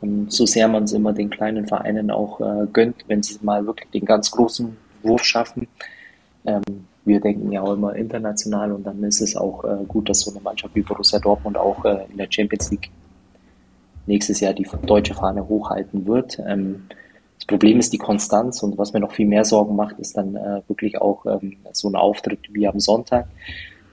Und 0.00 0.32
so 0.32 0.46
sehr 0.46 0.68
man 0.68 0.84
es 0.84 0.92
immer 0.92 1.12
den 1.12 1.30
kleinen 1.30 1.66
Vereinen 1.66 2.10
auch 2.10 2.40
äh, 2.40 2.66
gönnt, 2.72 2.96
wenn 3.08 3.22
sie 3.22 3.38
mal 3.42 3.66
wirklich 3.66 3.90
den 3.90 4.04
ganz 4.04 4.30
großen 4.30 4.76
Wurf 5.02 5.24
schaffen. 5.24 5.68
Ähm, 6.44 6.62
wir 7.04 7.20
denken 7.20 7.50
ja 7.52 7.62
auch 7.62 7.72
immer 7.72 7.96
international 7.96 8.72
und 8.72 8.86
dann 8.86 9.02
ist 9.02 9.20
es 9.20 9.36
auch 9.36 9.64
äh, 9.64 9.84
gut, 9.86 10.08
dass 10.08 10.20
so 10.20 10.30
eine 10.30 10.40
Mannschaft 10.40 10.74
wie 10.74 10.82
Borussia 10.82 11.18
Dortmund 11.18 11.56
auch 11.56 11.84
äh, 11.84 12.06
in 12.10 12.18
der 12.18 12.28
Champions 12.30 12.70
League 12.70 12.90
nächstes 14.06 14.40
Jahr 14.40 14.52
die 14.52 14.66
deutsche 14.86 15.14
Fahne 15.14 15.48
hochhalten 15.48 16.06
wird. 16.06 16.38
Ähm, 16.46 16.86
das 17.38 17.46
Problem 17.46 17.78
ist 17.78 17.92
die 17.92 17.98
Konstanz 17.98 18.62
und 18.62 18.78
was 18.78 18.92
mir 18.92 19.00
noch 19.00 19.12
viel 19.12 19.26
mehr 19.26 19.44
Sorgen 19.44 19.76
macht, 19.76 19.98
ist 19.98 20.16
dann 20.16 20.36
äh, 20.36 20.62
wirklich 20.66 21.00
auch 21.00 21.24
ähm, 21.26 21.56
so 21.72 21.88
ein 21.88 21.94
Auftritt 21.94 22.40
wie 22.52 22.66
am 22.66 22.80
Sonntag. 22.80 23.28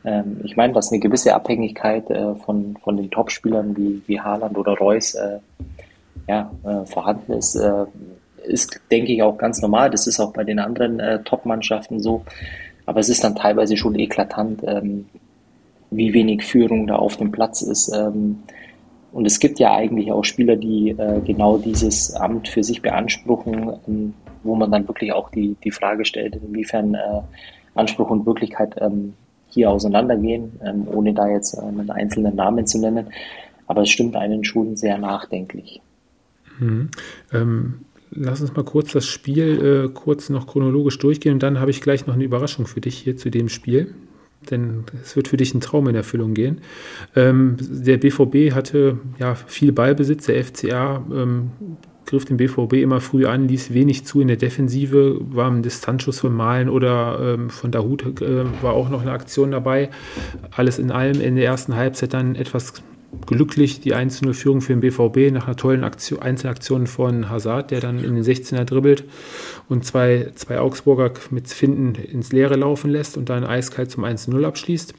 Ähm, 0.03 0.41
ich 0.43 0.55
meine, 0.55 0.73
dass 0.73 0.91
eine 0.91 0.99
gewisse 0.99 1.33
Abhängigkeit 1.35 2.09
äh, 2.09 2.35
von, 2.35 2.77
von 2.83 2.97
den 2.97 3.11
Topspielern 3.11 3.77
wie, 3.77 4.01
wie 4.07 4.19
Haaland 4.19 4.57
oder 4.57 4.73
Reus 4.73 5.15
äh, 5.15 5.39
ja, 6.27 6.51
äh, 6.63 6.85
vorhanden 6.85 7.33
ist, 7.33 7.55
äh, 7.55 7.85
ist, 8.45 8.79
denke 8.91 9.11
ich, 9.11 9.21
auch 9.21 9.37
ganz 9.37 9.61
normal. 9.61 9.89
Das 9.89 10.07
ist 10.07 10.19
auch 10.19 10.33
bei 10.33 10.43
den 10.43 10.59
anderen 10.59 10.99
äh, 10.99 11.23
Top-Mannschaften 11.23 11.99
so. 11.99 12.23
Aber 12.85 12.99
es 12.99 13.09
ist 13.09 13.23
dann 13.23 13.35
teilweise 13.35 13.77
schon 13.77 13.95
eklatant, 13.95 14.61
ähm, 14.65 15.05
wie 15.91 16.13
wenig 16.13 16.43
Führung 16.43 16.87
da 16.87 16.95
auf 16.95 17.17
dem 17.17 17.31
Platz 17.31 17.61
ist. 17.61 17.91
Ähm, 17.95 18.43
und 19.11 19.25
es 19.25 19.39
gibt 19.39 19.59
ja 19.59 19.73
eigentlich 19.73 20.11
auch 20.11 20.23
Spieler, 20.23 20.55
die 20.55 20.89
äh, 20.89 21.21
genau 21.21 21.57
dieses 21.57 22.13
Amt 22.13 22.49
für 22.49 22.63
sich 22.63 22.81
beanspruchen, 22.81 23.73
ähm, 23.87 24.13
wo 24.43 24.55
man 24.55 24.71
dann 24.71 24.87
wirklich 24.87 25.13
auch 25.13 25.31
die, 25.31 25.55
die 25.63 25.71
Frage 25.71 26.05
stellt, 26.05 26.35
inwiefern 26.35 26.95
äh, 26.95 27.21
Anspruch 27.73 28.09
und 28.09 28.25
Wirklichkeit 28.25 28.75
ähm, 28.79 29.13
hier 29.47 29.71
auseinandergehen, 29.71 30.59
ähm, 30.63 30.87
ohne 30.91 31.13
da 31.13 31.27
jetzt 31.27 31.57
einen 31.57 31.89
einzelnen 31.89 32.35
Namen 32.35 32.67
zu 32.67 32.79
nennen. 32.79 33.07
Aber 33.67 33.83
es 33.83 33.89
stimmt 33.89 34.15
einen 34.15 34.43
schon 34.43 34.75
sehr 34.75 34.97
nachdenklich. 34.97 35.81
Mhm. 36.59 36.89
Ähm, 37.33 37.85
lass 38.15 38.41
uns 38.41 38.55
mal 38.55 38.63
kurz 38.63 38.91
das 38.91 39.05
Spiel 39.05 39.85
äh, 39.85 39.89
kurz 39.93 40.29
noch 40.29 40.47
chronologisch 40.47 40.97
durchgehen 40.97 41.33
und 41.33 41.43
dann 41.43 41.59
habe 41.59 41.71
ich 41.71 41.81
gleich 41.81 42.07
noch 42.07 42.15
eine 42.15 42.23
Überraschung 42.23 42.65
für 42.65 42.81
dich 42.81 42.97
hier 42.97 43.17
zu 43.17 43.29
dem 43.29 43.49
Spiel 43.49 43.93
denn 44.51 44.83
es 45.01 45.15
wird 45.15 45.27
für 45.27 45.37
dich 45.37 45.53
ein 45.53 45.61
Traum 45.61 45.87
in 45.87 45.95
Erfüllung 45.95 46.33
gehen. 46.33 46.61
Ähm, 47.15 47.57
der 47.59 47.97
BVB 47.97 48.53
hatte 48.53 48.99
ja 49.19 49.35
viel 49.35 49.71
Ballbesitz, 49.71 50.27
der 50.27 50.43
FCA 50.43 51.03
ähm, 51.11 51.51
griff 52.05 52.25
den 52.25 52.37
BVB 52.37 52.73
immer 52.73 53.01
früh 53.01 53.25
an, 53.25 53.47
ließ 53.47 53.73
wenig 53.73 54.05
zu 54.05 54.21
in 54.21 54.27
der 54.27 54.37
Defensive, 54.37 55.19
war 55.21 55.49
ein 55.49 55.63
Distanzschuss 55.63 56.19
von 56.19 56.33
Malen 56.33 56.69
oder 56.69 57.35
ähm, 57.35 57.49
von 57.49 57.71
Dahut 57.71 58.21
äh, 58.21 58.43
war 58.61 58.73
auch 58.73 58.89
noch 58.89 59.01
eine 59.01 59.11
Aktion 59.11 59.51
dabei. 59.51 59.89
Alles 60.51 60.77
in 60.77 60.91
allem 60.91 61.19
in 61.19 61.35
der 61.35 61.45
ersten 61.45 61.75
Halbzeit 61.75 62.13
dann 62.13 62.35
etwas 62.35 62.73
glücklich 63.25 63.79
die 63.79 63.95
1-0-Führung 63.95 64.61
für 64.61 64.73
den 64.73 64.81
BVB 64.81 65.33
nach 65.33 65.47
einer 65.47 65.55
tollen 65.55 65.83
Aktion, 65.83 66.21
Einzelaktion 66.21 66.87
von 66.87 67.29
Hazard, 67.29 67.71
der 67.71 67.79
dann 67.79 68.03
in 68.03 68.15
den 68.15 68.23
16er 68.23 68.63
dribbelt 68.65 69.05
und 69.69 69.85
zwei, 69.85 70.31
zwei 70.35 70.59
Augsburger 70.59 71.11
mit 71.31 71.47
Finden 71.47 71.95
ins 71.95 72.31
Leere 72.31 72.55
laufen 72.55 72.89
lässt 72.89 73.17
und 73.17 73.29
dann 73.29 73.43
eiskalt 73.43 73.91
zum 73.91 74.03
1-0 74.03 74.45
abschließt. 74.45 74.93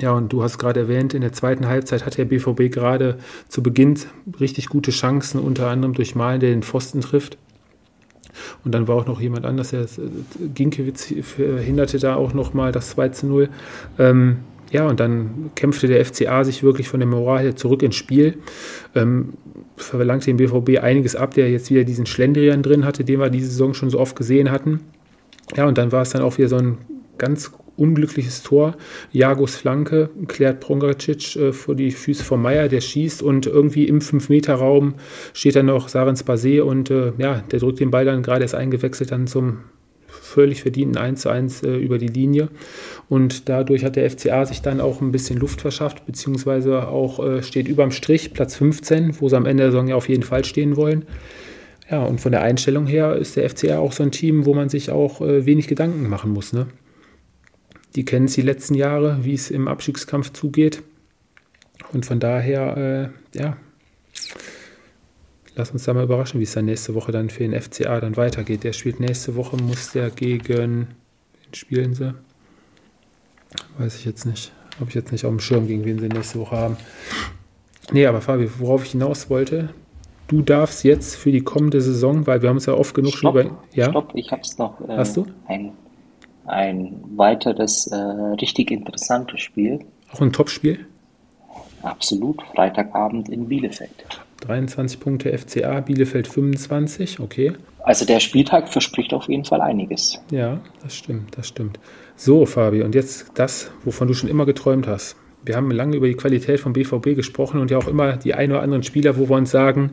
Ja, 0.00 0.12
und 0.12 0.32
du 0.32 0.42
hast 0.42 0.58
gerade 0.58 0.80
erwähnt, 0.80 1.14
in 1.14 1.22
der 1.22 1.32
zweiten 1.32 1.66
Halbzeit 1.66 2.06
hat 2.06 2.18
der 2.18 2.24
BVB 2.24 2.72
gerade 2.72 3.18
zu 3.48 3.62
Beginn 3.62 3.98
richtig 4.38 4.68
gute 4.68 4.92
Chancen, 4.92 5.40
unter 5.40 5.68
anderem 5.68 5.94
durch 5.94 6.14
Malen, 6.14 6.40
der 6.40 6.50
den 6.50 6.62
Pfosten 6.62 7.00
trifft. 7.00 7.36
Und 8.64 8.72
dann 8.72 8.86
war 8.86 8.94
auch 8.94 9.06
noch 9.06 9.20
jemand 9.20 9.44
anders, 9.44 9.70
der 9.70 9.86
Ginkiewicz 10.54 11.12
verhinderte 11.22 11.98
da 11.98 12.14
auch 12.14 12.32
nochmal 12.32 12.70
das 12.70 12.90
2 12.90 13.08
zu 13.08 13.26
0. 13.26 13.48
Ähm, 13.98 14.38
ja, 14.70 14.86
und 14.86 15.00
dann 15.00 15.50
kämpfte 15.54 15.86
der 15.86 16.04
FCA 16.04 16.44
sich 16.44 16.62
wirklich 16.62 16.88
von 16.88 17.00
der 17.00 17.08
Moral 17.08 17.42
her 17.42 17.56
zurück 17.56 17.82
ins 17.82 17.96
Spiel. 17.96 18.38
Ähm, 18.94 19.34
verlangte 19.76 20.26
dem 20.26 20.36
BVB 20.36 20.82
einiges 20.82 21.16
ab, 21.16 21.34
der 21.34 21.50
jetzt 21.50 21.70
wieder 21.70 21.84
diesen 21.84 22.06
Schlendrian 22.06 22.62
drin 22.62 22.84
hatte, 22.84 23.04
den 23.04 23.20
wir 23.20 23.30
diese 23.30 23.48
Saison 23.48 23.74
schon 23.74 23.90
so 23.90 23.98
oft 23.98 24.16
gesehen 24.16 24.50
hatten. 24.50 24.80
Ja, 25.56 25.66
und 25.66 25.78
dann 25.78 25.92
war 25.92 26.02
es 26.02 26.10
dann 26.10 26.22
auch 26.22 26.36
wieder 26.36 26.48
so 26.48 26.56
ein 26.56 26.78
ganz 27.16 27.52
unglückliches 27.76 28.42
Tor. 28.42 28.76
Jagos 29.12 29.56
Flanke 29.56 30.10
klärt 30.26 30.60
Prongacic 30.60 31.36
äh, 31.36 31.52
vor 31.52 31.74
die 31.74 31.92
Füße 31.92 32.24
von 32.24 32.42
Meier, 32.42 32.68
der 32.68 32.80
schießt 32.80 33.22
und 33.22 33.46
irgendwie 33.46 33.86
im 33.86 34.00
5-Meter-Raum 34.00 34.94
steht 35.32 35.56
dann 35.56 35.66
noch 35.66 35.88
Sarens 35.88 36.26
Basé 36.26 36.60
und 36.60 36.90
äh, 36.90 37.12
ja, 37.18 37.42
der 37.50 37.60
drückt 37.60 37.80
den 37.80 37.90
Ball 37.90 38.04
dann 38.04 38.22
gerade 38.22 38.42
erst 38.42 38.56
eingewechselt 38.56 39.12
dann 39.12 39.26
zum 39.26 39.58
völlig 40.28 40.62
verdienten 40.62 40.96
1 40.96 41.22
zu 41.22 41.28
1 41.28 41.62
äh, 41.62 41.76
über 41.76 41.98
die 41.98 42.08
Linie. 42.08 42.48
Und 43.08 43.48
dadurch 43.48 43.84
hat 43.84 43.96
der 43.96 44.08
FCA 44.10 44.46
sich 44.46 44.62
dann 44.62 44.80
auch 44.80 45.00
ein 45.00 45.12
bisschen 45.12 45.38
Luft 45.38 45.60
verschafft, 45.60 46.06
beziehungsweise 46.06 46.88
auch 46.88 47.24
äh, 47.24 47.42
steht 47.42 47.68
überm 47.68 47.90
Strich, 47.90 48.32
Platz 48.32 48.56
15, 48.56 49.20
wo 49.20 49.28
sie 49.28 49.36
am 49.36 49.46
Ende 49.46 49.64
der 49.64 49.72
Saison 49.72 49.88
ja 49.88 49.96
auf 49.96 50.08
jeden 50.08 50.22
Fall 50.22 50.44
stehen 50.44 50.76
wollen. 50.76 51.06
Ja, 51.90 52.02
und 52.02 52.20
von 52.20 52.32
der 52.32 52.42
Einstellung 52.42 52.86
her 52.86 53.16
ist 53.16 53.36
der 53.36 53.48
FCA 53.48 53.78
auch 53.78 53.92
so 53.92 54.02
ein 54.02 54.10
Team, 54.12 54.44
wo 54.44 54.54
man 54.54 54.68
sich 54.68 54.90
auch 54.90 55.20
äh, 55.20 55.46
wenig 55.46 55.68
Gedanken 55.68 56.08
machen 56.08 56.32
muss. 56.32 56.52
Ne? 56.52 56.66
Die 57.96 58.04
kennen 58.04 58.26
es 58.26 58.34
die 58.34 58.42
letzten 58.42 58.74
Jahre, 58.74 59.20
wie 59.22 59.34
es 59.34 59.50
im 59.50 59.68
Abstiegskampf 59.68 60.32
zugeht. 60.32 60.82
Und 61.92 62.04
von 62.04 62.20
daher, 62.20 63.12
äh, 63.34 63.38
ja, 63.38 63.56
lass 65.58 65.72
uns 65.72 65.84
da 65.84 65.92
mal 65.92 66.04
überraschen, 66.04 66.38
wie 66.40 66.44
es 66.44 66.52
dann 66.52 66.64
nächste 66.64 66.94
Woche 66.94 67.12
dann 67.12 67.28
für 67.28 67.46
den 67.46 67.60
FCA 67.60 68.00
dann 68.00 68.16
weitergeht. 68.16 68.64
Der 68.64 68.72
spielt 68.72 69.00
nächste 69.00 69.34
Woche, 69.34 69.56
muss 69.56 69.92
der 69.92 70.08
gegen, 70.08 70.48
wen 70.48 70.86
spielen 71.52 71.94
sie? 71.94 72.14
Weiß 73.76 73.96
ich 73.96 74.04
jetzt 74.04 74.24
nicht. 74.24 74.52
Habe 74.78 74.88
ich 74.88 74.94
jetzt 74.94 75.10
nicht 75.10 75.24
auf 75.24 75.32
dem 75.32 75.40
Schirm, 75.40 75.66
gegen 75.66 75.84
wen 75.84 75.98
sie 75.98 76.08
nächste 76.08 76.38
Woche 76.38 76.56
haben. 76.56 76.76
Nee, 77.90 78.06
aber 78.06 78.20
Fabi, 78.20 78.48
worauf 78.58 78.84
ich 78.84 78.92
hinaus 78.92 79.28
wollte, 79.28 79.70
du 80.28 80.42
darfst 80.42 80.84
jetzt 80.84 81.16
für 81.16 81.32
die 81.32 81.40
kommende 81.40 81.80
Saison, 81.80 82.26
weil 82.26 82.40
wir 82.40 82.50
haben 82.50 82.58
es 82.58 82.66
ja 82.66 82.74
oft 82.74 82.94
genug 82.94 83.14
Stopp, 83.14 83.36
schon 83.36 83.46
über. 83.46 83.62
Ja? 83.72 83.90
Stopp, 83.90 84.12
ich 84.14 84.30
habe 84.30 84.42
es 84.42 84.56
noch. 84.58 84.80
Äh, 84.88 84.96
Hast 84.96 85.16
du? 85.16 85.26
Ein, 85.48 85.72
ein 86.46 87.02
weiteres 87.16 87.88
äh, 87.88 87.96
richtig 87.96 88.70
interessantes 88.70 89.40
Spiel. 89.40 89.80
Auch 90.12 90.20
ein 90.20 90.32
Topspiel? 90.32 90.86
Absolut. 91.82 92.42
Freitagabend 92.54 93.28
in 93.28 93.48
Bielefeld. 93.48 94.20
23 94.40 95.00
Punkte 95.00 95.36
FCA, 95.36 95.80
Bielefeld 95.80 96.28
25, 96.28 97.20
okay. 97.20 97.52
Also 97.80 98.04
der 98.04 98.20
Spieltag 98.20 98.68
verspricht 98.68 99.12
auf 99.14 99.28
jeden 99.28 99.44
Fall 99.44 99.60
einiges. 99.60 100.20
Ja, 100.30 100.60
das 100.82 100.96
stimmt, 100.96 101.36
das 101.36 101.48
stimmt. 101.48 101.78
So, 102.16 102.46
Fabi, 102.46 102.82
und 102.82 102.94
jetzt 102.94 103.32
das, 103.34 103.70
wovon 103.84 104.08
du 104.08 104.14
schon 104.14 104.28
immer 104.28 104.46
geträumt 104.46 104.86
hast. 104.86 105.16
Wir 105.44 105.56
haben 105.56 105.70
lange 105.70 105.96
über 105.96 106.06
die 106.06 106.14
Qualität 106.14 106.60
vom 106.60 106.72
BVB 106.72 107.14
gesprochen 107.16 107.60
und 107.60 107.70
ja 107.70 107.78
auch 107.78 107.88
immer 107.88 108.16
die 108.16 108.34
ein 108.34 108.50
oder 108.50 108.62
anderen 108.62 108.82
Spieler, 108.82 109.16
wo 109.16 109.28
wir 109.28 109.36
uns 109.36 109.50
sagen, 109.50 109.92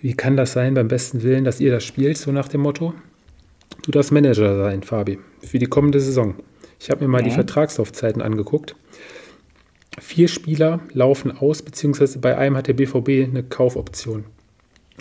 wie 0.00 0.14
kann 0.14 0.36
das 0.36 0.52
sein 0.52 0.74
beim 0.74 0.88
besten 0.88 1.22
Willen, 1.22 1.44
dass 1.44 1.60
ihr 1.60 1.70
das 1.70 1.84
spielt, 1.84 2.16
so 2.16 2.32
nach 2.32 2.48
dem 2.48 2.62
Motto? 2.62 2.94
Du 3.82 3.90
darfst 3.90 4.12
Manager 4.12 4.56
sein, 4.56 4.82
Fabi, 4.82 5.18
für 5.40 5.58
die 5.58 5.66
kommende 5.66 6.00
Saison. 6.00 6.34
Ich 6.78 6.90
habe 6.90 7.04
mir 7.04 7.08
mal 7.08 7.18
ja. 7.18 7.24
die 7.24 7.34
Vertragslaufzeiten 7.34 8.22
angeguckt. 8.22 8.74
Vier 9.98 10.28
Spieler 10.28 10.80
laufen 10.92 11.36
aus, 11.36 11.62
beziehungsweise 11.62 12.18
bei 12.20 12.36
einem 12.36 12.56
hat 12.56 12.68
der 12.68 12.74
BVB 12.74 13.28
eine 13.28 13.42
Kaufoption, 13.42 14.24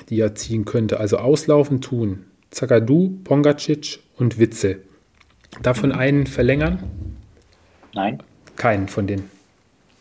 die 0.10 0.20
er 0.20 0.36
ziehen 0.36 0.66
könnte. 0.66 1.00
Also 1.00 1.18
auslaufen 1.18 1.82
tun 1.82 2.26
Zagadou, 2.52 3.20
Pongacic 3.24 4.00
und 4.18 4.40
Witzel. 4.40 4.82
Davon 5.62 5.92
einen 5.92 6.26
verlängern? 6.26 6.84
Nein. 7.94 8.24
Keinen 8.56 8.88
von 8.88 9.08
denen? 9.08 9.30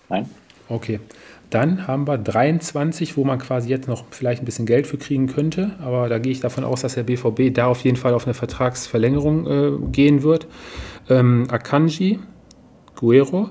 Nein. 0.09 0.29
Okay. 0.69 1.01
Dann 1.51 1.87
haben 1.87 2.07
wir 2.07 2.19
23, 2.19 3.17
wo 3.17 3.25
man 3.25 3.39
quasi 3.39 3.71
jetzt 3.71 3.89
noch 3.89 4.05
vielleicht 4.11 4.43
ein 4.43 4.45
bisschen 4.45 4.67
Geld 4.67 4.87
für 4.87 4.99
kriegen 4.99 5.29
könnte. 5.29 5.73
Aber 5.81 6.09
da 6.09 6.19
gehe 6.19 6.33
ich 6.33 6.41
davon 6.41 6.65
aus, 6.65 6.83
dass 6.83 6.95
der 6.95 7.05
BVB 7.05 7.55
da 7.55 7.67
auf 7.67 7.81
jeden 7.81 7.97
Fall 7.97 8.13
auf 8.13 8.27
eine 8.27 8.35
Vertragsverlängerung 8.35 9.47
äh, 9.47 9.87
gehen 9.91 10.23
wird. 10.23 10.47
Ähm, 11.09 11.47
Akanji, 11.51 12.19
Guerrero, 12.97 13.51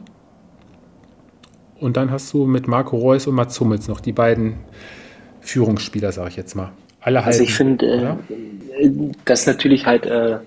und 1.79 1.97
dann 1.97 2.11
hast 2.11 2.33
du 2.33 2.45
mit 2.45 2.67
Marco 2.67 2.97
Reus 2.97 3.27
und 3.27 3.35
Mats 3.35 3.59
Hummels 3.59 3.87
noch 3.87 3.99
die 3.99 4.11
beiden 4.11 4.55
Führungsspieler, 5.41 6.11
sage 6.11 6.29
ich 6.29 6.35
jetzt 6.35 6.55
mal. 6.55 6.71
Alle 7.01 7.23
also 7.23 7.43
ich 7.43 7.53
finde, 7.53 8.17
äh, 8.79 8.89
das 9.25 9.41
ist 9.41 9.47
natürlich 9.47 9.85
halt 9.85 10.05
äh, 10.05 10.39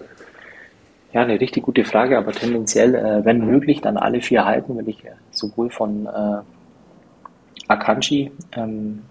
ja 1.13 1.23
eine 1.23 1.41
richtig 1.41 1.63
gute 1.63 1.85
Frage, 1.85 2.19
aber 2.19 2.33
tendenziell, 2.33 2.95
äh, 2.95 3.25
wenn 3.25 3.45
möglich, 3.47 3.81
dann 3.81 3.97
alle 3.97 4.21
vier 4.21 4.45
halten, 4.45 4.77
weil 4.77 4.89
ich 4.89 5.05
äh, 5.05 5.13
sowohl 5.31 5.71
von 5.71 6.07
äh, 6.07 6.41
Akanji 7.69 8.33
ähm, 8.53 9.03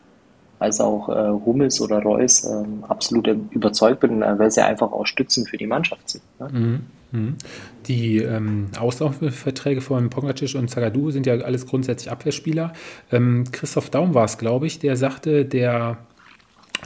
als 0.60 0.82
auch 0.82 1.10
äh, 1.10 1.30
Hummels 1.46 1.80
oder 1.82 2.02
Reus 2.02 2.44
ähm, 2.44 2.84
absolut 2.88 3.28
überzeugt 3.52 4.02
bin, 4.02 4.20
weil 4.22 4.52
sie 4.52 4.64
einfach 4.64 4.92
auch 4.92 5.06
Stützen 5.06 5.46
für 5.46 5.58
die 5.58 5.68
Mannschaft 5.68 6.10
sind. 6.10 6.24
Ne? 6.40 6.50
Mhm. 6.52 6.82
Mhm. 7.12 7.36
Die 7.88 8.18
ähm, 8.18 8.68
Auslaufverträge 8.78 9.82
von 9.82 10.10
Pongacic 10.10 10.56
und 10.56 10.70
Zagadou 10.70 11.12
sind 11.12 11.26
ja 11.26 11.36
alles 11.36 11.66
grundsätzlich 11.66 12.12
Abwehrspieler. 12.12 12.74
Ähm, 13.12 13.46
Christoph 13.52 13.90
Daum 13.90 14.14
war 14.14 14.26
es, 14.26 14.38
glaube 14.38 14.68
ich, 14.68 14.80
der 14.80 14.96
sagte, 14.96 15.46
der 15.46 15.98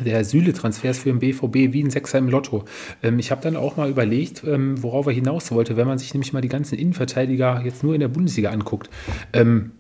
der 0.04 0.26
Süle-Transfers 0.26 1.00
für 1.00 1.10
den 1.10 1.20
BVB 1.20 1.74
wie 1.74 1.84
ein 1.84 1.92
Sechser 1.92 2.18
im 2.18 2.30
Lotto. 2.30 2.66
Ähm, 3.04 3.20
ich 3.20 3.32
habe 3.32 3.42
dann 3.42 3.56
auch 3.56 3.78
mal 3.78 3.90
überlegt, 3.90 4.44
ähm, 4.44 4.82
worauf 4.82 5.06
er 5.06 5.14
hinaus 5.14 5.52
wollte, 5.52 5.78
wenn 5.78 5.88
man 5.88 6.00
sich 6.00 6.14
nämlich 6.14 6.34
mal 6.34 6.42
die 6.42 6.50
ganzen 6.50 6.78
Innenverteidiger 6.78 7.62
jetzt 7.64 7.84
nur 7.84 7.94
in 7.94 8.00
der 8.00 8.08
Bundesliga 8.08 8.50
anguckt. 8.50 8.90
Ähm, 9.34 9.72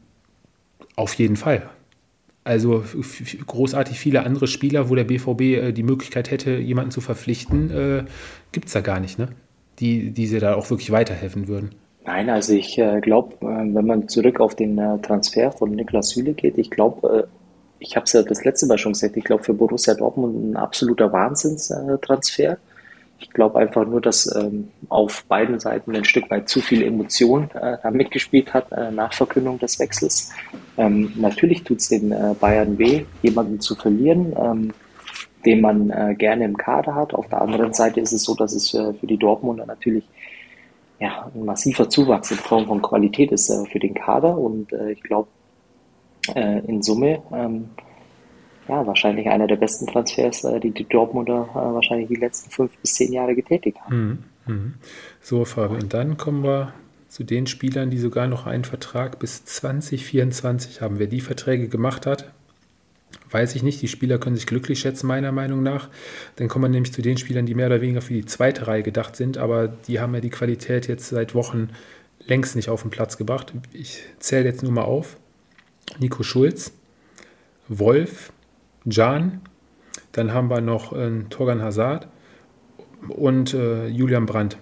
auf 0.95 1.15
jeden 1.15 1.35
Fall. 1.35 1.67
Also 2.43 2.83
großartig 3.47 3.97
viele 3.97 4.23
andere 4.23 4.47
Spieler, 4.47 4.89
wo 4.89 4.95
der 4.95 5.05
BVB 5.05 5.41
äh, 5.41 5.71
die 5.71 5.83
Möglichkeit 5.83 6.29
hätte, 6.29 6.57
jemanden 6.57 6.91
zu 6.91 7.01
verpflichten, 7.01 7.71
äh, 7.71 8.03
gibt 8.51 8.67
es 8.67 8.73
da 8.73 8.81
gar 8.81 8.99
nicht. 8.99 9.17
Ne? 9.17 9.29
Die, 9.79 10.11
die 10.11 10.27
sie 10.27 10.39
da 10.39 10.55
auch 10.55 10.69
wirklich 10.69 10.91
weiterhelfen 10.91 11.47
würden? 11.47 11.75
Nein, 12.05 12.29
also 12.29 12.53
ich 12.53 12.77
äh, 12.77 12.99
glaube, 12.99 13.35
äh, 13.41 13.45
wenn 13.45 13.85
man 13.85 14.07
zurück 14.07 14.39
auf 14.39 14.55
den 14.55 14.77
äh, 14.77 14.99
Transfer 14.99 15.51
von 15.51 15.71
Niklas 15.71 16.09
Süle 16.09 16.33
geht, 16.33 16.57
ich 16.57 16.69
glaube, 16.69 17.19
äh, 17.19 17.23
ich 17.79 17.95
habe 17.95 18.05
es 18.05 18.13
ja 18.13 18.23
das 18.23 18.43
letzte 18.43 18.65
Mal 18.65 18.77
schon 18.77 18.93
gesagt, 18.93 19.17
ich 19.17 19.23
glaube 19.23 19.43
für 19.43 19.53
Borussia 19.53 19.93
Dortmund 19.93 20.51
ein 20.51 20.55
absoluter 20.55 21.11
Wahnsinnstransfer. 21.11 22.57
Ich 23.19 23.29
glaube 23.29 23.59
einfach 23.59 23.85
nur, 23.85 24.01
dass 24.01 24.33
ähm, 24.35 24.69
auf 24.89 25.23
beiden 25.25 25.59
Seiten 25.59 25.95
ein 25.95 26.03
Stück 26.03 26.29
weit 26.29 26.49
zu 26.49 26.59
viel 26.59 26.83
Emotion 26.83 27.49
äh, 27.51 27.91
mitgespielt 27.91 28.53
hat 28.53 28.71
äh, 28.71 28.91
nach 28.91 29.13
Verkündung 29.13 29.59
des 29.59 29.79
Wechsels. 29.79 30.31
Ähm, 30.77 31.13
natürlich 31.15 31.63
tut 31.63 31.79
es 31.79 31.89
den 31.89 32.11
äh, 32.11 32.35
Bayern 32.39 32.77
weh, 32.77 33.05
jemanden 33.21 33.61
zu 33.61 33.75
verlieren. 33.75 34.33
Ähm, 34.37 34.73
den 35.45 35.61
man 35.61 35.89
äh, 35.89 36.15
gerne 36.17 36.45
im 36.45 36.57
Kader 36.57 36.95
hat. 36.95 37.13
Auf 37.13 37.27
der 37.27 37.41
anderen 37.41 37.73
Seite 37.73 37.99
ist 37.99 38.13
es 38.13 38.23
so, 38.23 38.35
dass 38.35 38.53
es 38.53 38.73
äh, 38.73 38.93
für 38.93 39.07
die 39.07 39.17
Dortmunder 39.17 39.65
natürlich 39.65 40.07
ja, 40.99 41.29
ein 41.33 41.45
massiver 41.45 41.89
Zuwachs 41.89 42.31
in 42.31 42.37
Form 42.37 42.67
von 42.67 42.81
Qualität 42.81 43.31
ist 43.31 43.49
äh, 43.49 43.65
für 43.65 43.79
den 43.79 43.93
Kader 43.93 44.37
und 44.37 44.71
äh, 44.71 44.91
ich 44.91 45.03
glaube 45.03 45.27
äh, 46.33 46.59
in 46.65 46.81
Summe 46.81 47.21
ähm, 47.33 47.69
ja, 48.69 48.87
wahrscheinlich 48.87 49.27
einer 49.27 49.47
der 49.47 49.57
besten 49.57 49.87
Transfers, 49.87 50.45
äh, 50.45 50.59
die 50.59 50.71
die 50.71 50.85
Dortmunder 50.85 51.49
wahrscheinlich 51.53 52.07
die 52.07 52.15
letzten 52.15 52.49
fünf 52.49 52.71
bis 52.77 52.93
zehn 52.93 53.11
Jahre 53.11 53.35
getätigt 53.35 53.77
haben. 53.81 54.25
Mhm. 54.45 54.53
Mhm. 54.53 54.73
So, 55.21 55.45
Fabi, 55.45 55.75
und 55.75 55.93
dann 55.93 56.17
kommen 56.17 56.43
wir 56.43 56.73
zu 57.09 57.23
den 57.23 57.45
Spielern, 57.45 57.89
die 57.89 57.99
sogar 57.99 58.27
noch 58.27 58.47
einen 58.47 58.63
Vertrag 58.63 59.19
bis 59.19 59.45
2024 59.45 60.81
haben. 60.81 60.97
Wer 60.99 61.07
die 61.07 61.21
Verträge 61.21 61.67
gemacht 61.67 62.05
hat, 62.05 62.32
weiß 63.29 63.55
ich 63.55 63.63
nicht. 63.63 63.81
Die 63.81 63.87
Spieler 63.87 64.17
können 64.17 64.35
sich 64.35 64.45
glücklich 64.45 64.79
schätzen, 64.79 65.07
meiner 65.07 65.31
Meinung 65.31 65.63
nach. 65.63 65.89
Dann 66.35 66.47
kommen 66.47 66.65
wir 66.65 66.69
nämlich 66.69 66.93
zu 66.93 67.01
den 67.01 67.17
Spielern, 67.17 67.45
die 67.45 67.55
mehr 67.55 67.67
oder 67.67 67.81
weniger 67.81 68.01
für 68.01 68.13
die 68.13 68.25
zweite 68.25 68.67
Reihe 68.67 68.83
gedacht 68.83 69.15
sind, 69.15 69.37
aber 69.37 69.67
die 69.67 69.99
haben 69.99 70.13
ja 70.13 70.21
die 70.21 70.29
Qualität 70.29 70.87
jetzt 70.87 71.09
seit 71.09 71.35
Wochen 71.35 71.69
längst 72.25 72.55
nicht 72.55 72.69
auf 72.69 72.81
den 72.81 72.91
Platz 72.91 73.17
gebracht. 73.17 73.53
Ich 73.73 74.03
zähle 74.19 74.45
jetzt 74.45 74.63
nur 74.63 74.71
mal 74.71 74.83
auf. 74.83 75.17
Nico 75.99 76.23
Schulz, 76.23 76.73
Wolf, 77.67 78.31
Jan, 78.85 79.41
dann 80.11 80.33
haben 80.33 80.49
wir 80.49 80.61
noch 80.61 80.93
äh, 80.93 81.23
Torgan 81.29 81.61
Hazard 81.61 82.07
und 83.09 83.53
äh, 83.53 83.87
Julian 83.87 84.25
Brandt. 84.25 84.57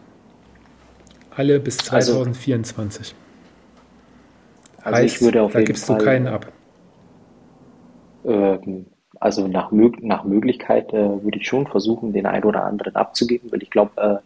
Alle 1.30 1.60
bis 1.60 1.78
2024. 1.78 3.16
Also, 4.78 4.86
also 4.86 4.98
heißt, 4.98 5.16
ich 5.16 5.22
würde 5.22 5.42
auf 5.42 5.54
da 5.54 5.62
gibst 5.62 5.86
Fall, 5.86 5.98
du 5.98 6.04
keinen 6.04 6.28
ab. 6.28 6.52
Ähm, 8.26 8.86
also 9.20 9.48
nach, 9.48 9.72
Mög 9.72 10.04
nach 10.04 10.24
Möglichkeit 10.24 10.94
äh, 10.94 11.24
würde 11.24 11.38
ich 11.38 11.48
schon 11.48 11.68
versuchen, 11.68 12.14
den 12.14 12.26
einen 12.26 12.44
oder 12.44 12.64
anderen 12.66 12.96
abzugeben, 12.96 13.52
weil 13.52 13.62
ich 13.62 13.70
glaube, 13.70 14.02
äh, 14.02 14.18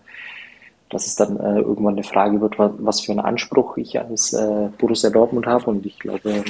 dass 0.90 1.08
es 1.08 1.16
dann 1.16 1.38
äh, 1.38 1.60
irgendwann 1.60 1.96
eine 1.96 2.04
Frage 2.04 2.40
wird, 2.40 2.58
was, 2.58 2.72
was 2.78 3.02
für 3.02 3.12
einen 3.12 3.20
Anspruch 3.20 3.78
ich 3.78 4.00
als 4.00 4.34
äh, 4.34 4.70
Borussia 4.78 5.10
Dortmund 5.10 5.48
habe. 5.48 5.70
Und 5.70 5.86
ich 5.86 6.00
glaube, 6.00 6.46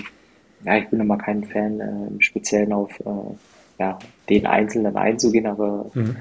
ja, 0.64 0.78
ich 0.78 0.90
bin 0.90 1.00
immer 1.00 1.18
kein 1.18 1.44
Fan, 1.44 1.80
äh, 1.80 2.08
im 2.12 2.22
Speziellen 2.22 2.74
auf 2.74 3.00
äh, 3.00 3.80
ja, 3.80 3.98
den 4.30 4.46
Einzelnen 4.46 4.96
einzugehen, 4.96 5.48
aber 5.48 5.86
mhm. 5.94 6.18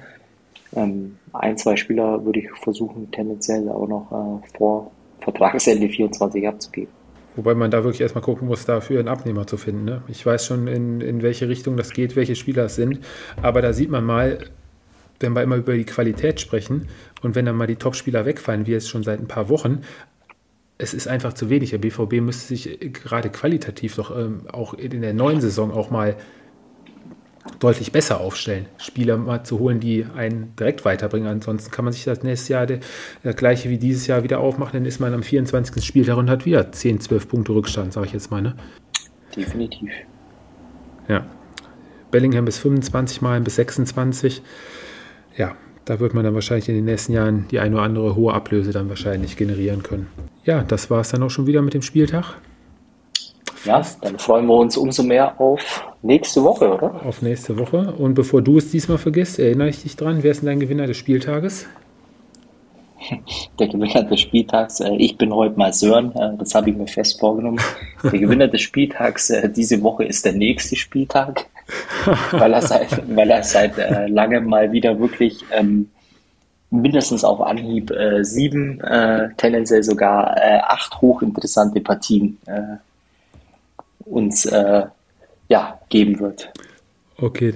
ähm, 0.75 1.19
ein, 1.33 1.59
zwei 1.59 1.77
Spieler 1.77 2.25
würde 2.25 2.41
ich 2.41 2.51
versuchen, 2.53 3.11
tendenziell 3.11 3.69
auch 3.69 3.87
noch 3.87 4.41
vor 4.57 4.91
Vertragsende 5.21 5.89
24 5.89 6.49
abzugeben. 6.49 7.04
Wobei 7.37 7.55
man 7.55 7.71
da 7.71 7.83
wirklich 7.83 8.01
erstmal 8.01 8.23
gucken 8.23 8.47
muss, 8.47 8.65
dafür 8.65 8.99
einen 8.99 9.09
Abnehmer 9.09 9.47
zu 9.47 9.57
finden. 9.57 9.85
Ne? 9.85 10.03
Ich 10.09 10.25
weiß 10.25 10.47
schon, 10.47 10.69
in, 10.69 11.01
in 11.01 11.23
welche 11.23 11.49
Richtung 11.49 11.77
das 11.77 11.91
geht, 11.91 12.17
welche 12.17 12.37
Spieler 12.37 12.67
es 12.67 12.77
sind. 12.77 13.01
Aber 13.43 13.61
da 13.61 13.73
sieht 13.73 13.91
man 13.91 14.05
mal, 14.05 14.39
wenn 15.21 15.33
wir 15.33 15.43
immer 15.43 15.57
über 15.57 15.75
die 15.75 15.85
Qualität 15.85 16.41
sprechen 16.41 16.89
und 17.23 17.35
wenn 17.35 17.47
dann 17.47 17.57
mal 17.57 17.67
die 17.67 17.77
Top-Spieler 17.77 18.25
wegfallen, 18.25 18.67
wie 18.67 18.73
jetzt 18.73 18.89
schon 18.89 19.03
seit 19.03 19.21
ein 19.21 19.29
paar 19.29 19.49
Wochen, 19.49 19.83
es 20.79 20.95
ist 20.95 21.09
einfach 21.09 21.33
zu 21.33 21.51
wenig. 21.51 21.71
Der 21.71 21.79
BVB 21.79 22.15
müsste 22.21 22.49
sich 22.49 22.79
gerade 22.93 23.31
qualitativ 23.31 23.97
doch 23.97 24.17
ähm, 24.17 24.43
auch 24.51 24.75
in 24.75 25.03
der 25.03 25.15
neuen 25.15 25.41
Saison 25.41 25.71
auch 25.71 25.91
mal 25.91 26.17
deutlich 27.59 27.93
besser 27.93 28.21
aufstellen, 28.21 28.67
Spieler 28.79 29.17
mal 29.17 29.45
zu 29.45 29.59
holen, 29.59 29.81
die 29.81 30.07
einen 30.17 30.55
direkt 30.59 30.85
weiterbringen. 30.85 31.29
Ansonsten 31.29 31.71
kann 31.71 31.85
man 31.85 31.93
sich 31.93 32.05
das 32.05 32.23
nächste 32.23 32.55
Jahr 32.55 32.67
das 32.67 33.37
gleiche 33.37 33.69
wie 33.71 33.79
dieses 33.79 34.07
Jahr 34.07 34.23
wieder 34.23 34.41
aufmachen, 34.41 34.73
dann 34.75 34.87
ist 34.87 35.01
man 35.01 35.13
am 35.13 35.23
24. 35.23 35.85
Spieltag 35.85 36.17
und 36.17 36.31
hat 36.31 36.47
wieder 36.47 36.73
10, 36.73 37.01
12 37.01 37.29
Punkte 37.29 37.53
Rückstand, 37.53 37.93
sage 37.93 38.07
ich 38.07 38.13
jetzt 38.13 38.31
mal. 38.31 38.43
Ne? 38.43 38.55
Definitiv. 39.37 39.91
Ja. 41.09 41.27
Bellingham 42.11 42.45
bis 42.45 42.59
25 42.59 43.23
Mal 43.23 43.41
bis 43.41 43.57
26. 43.57 44.43
Ja, 45.37 45.57
da 45.85 46.01
wird 46.01 46.15
man 46.15 46.25
dann 46.25 46.35
wahrscheinlich 46.35 46.69
in 46.69 46.77
den 46.77 46.85
nächsten 46.85 47.13
Jahren 47.13 47.47
die 47.51 47.59
eine 47.59 47.75
oder 47.75 47.85
andere 47.85 48.15
hohe 48.15 48.33
Ablöse 48.33 48.73
dann 48.73 48.89
wahrscheinlich 48.89 49.37
generieren 49.37 49.83
können. 49.83 50.07
Ja, 50.45 50.63
das 50.63 50.91
war 50.91 51.01
es 51.01 51.11
dann 51.11 51.23
auch 51.23 51.31
schon 51.31 51.47
wieder 51.47 51.61
mit 51.61 51.75
dem 51.75 51.83
Spieltag. 51.83 52.37
Ja, 53.65 53.83
dann 54.03 54.19
freuen 54.19 54.47
wir 54.47 54.55
uns 54.55 54.77
umso 54.77 55.03
mehr 55.03 55.41
auf 55.41 55.85
nächste 56.03 56.43
Woche, 56.43 56.75
oder? 56.75 57.01
Auf 57.07 57.23
nächste 57.23 57.59
Woche. 57.59 57.95
Und 57.99 58.15
bevor 58.15 58.43
du 58.43 58.59
es 58.59 58.71
diesmal 58.71 58.99
vergisst, 58.99 59.39
erinnere 59.39 59.69
ich 59.69 59.83
dich 59.83 59.97
dran, 59.97 60.23
wer 60.23 60.33
ist 60.33 60.41
denn 60.41 60.49
dein 60.49 60.61
Gewinner 60.61 60.87
des 60.87 60.97
Spieltages? 60.97 61.67
Der 63.59 63.69
Gewinner 63.69 64.03
des 64.03 64.21
Spieltags, 64.21 64.81
äh, 64.81 64.95
ich 64.97 65.19
bin 65.19 65.33
heute 65.33 65.59
mal 65.59 65.73
Sören, 65.73 66.15
äh, 66.17 66.37
das 66.39 66.55
habe 66.55 66.71
ich 66.71 66.77
mir 66.77 66.87
fest 66.87 67.21
vorgenommen. 67.21 67.61
Der 68.03 68.19
Gewinner 68.19 68.49
des 68.49 68.63
Spieltags 68.63 69.31
äh, 69.31 69.49
diese 69.51 69.83
Woche 69.83 70.05
ist 70.05 70.25
der 70.25 70.33
nächste 70.33 70.77
Spieltag, 70.77 71.47
weil 72.31 72.53
er 72.53 72.63
seit, 72.63 72.89
weil 73.15 73.31
er 73.31 73.43
seit 73.43 73.77
langem 74.09 74.47
mal 74.47 74.73
wieder 74.73 74.99
wirklich 74.99 75.45
ähm, 75.53 75.91
mindestens 76.71 77.25
auf 77.25 77.41
Anhieb 77.41 77.91
äh, 77.91 78.25
sieben, 78.25 78.81
äh, 78.81 79.29
tendenziell 79.37 79.83
sogar 79.83 80.37
äh, 80.37 80.61
acht 80.63 81.01
hochinteressante 81.01 81.81
Partien 81.81 82.39
uns 84.05 84.45
äh, 84.47 84.85
ja, 85.49 85.81
geben 85.89 86.21
wird. 86.21 86.53
Okay, 87.17 87.55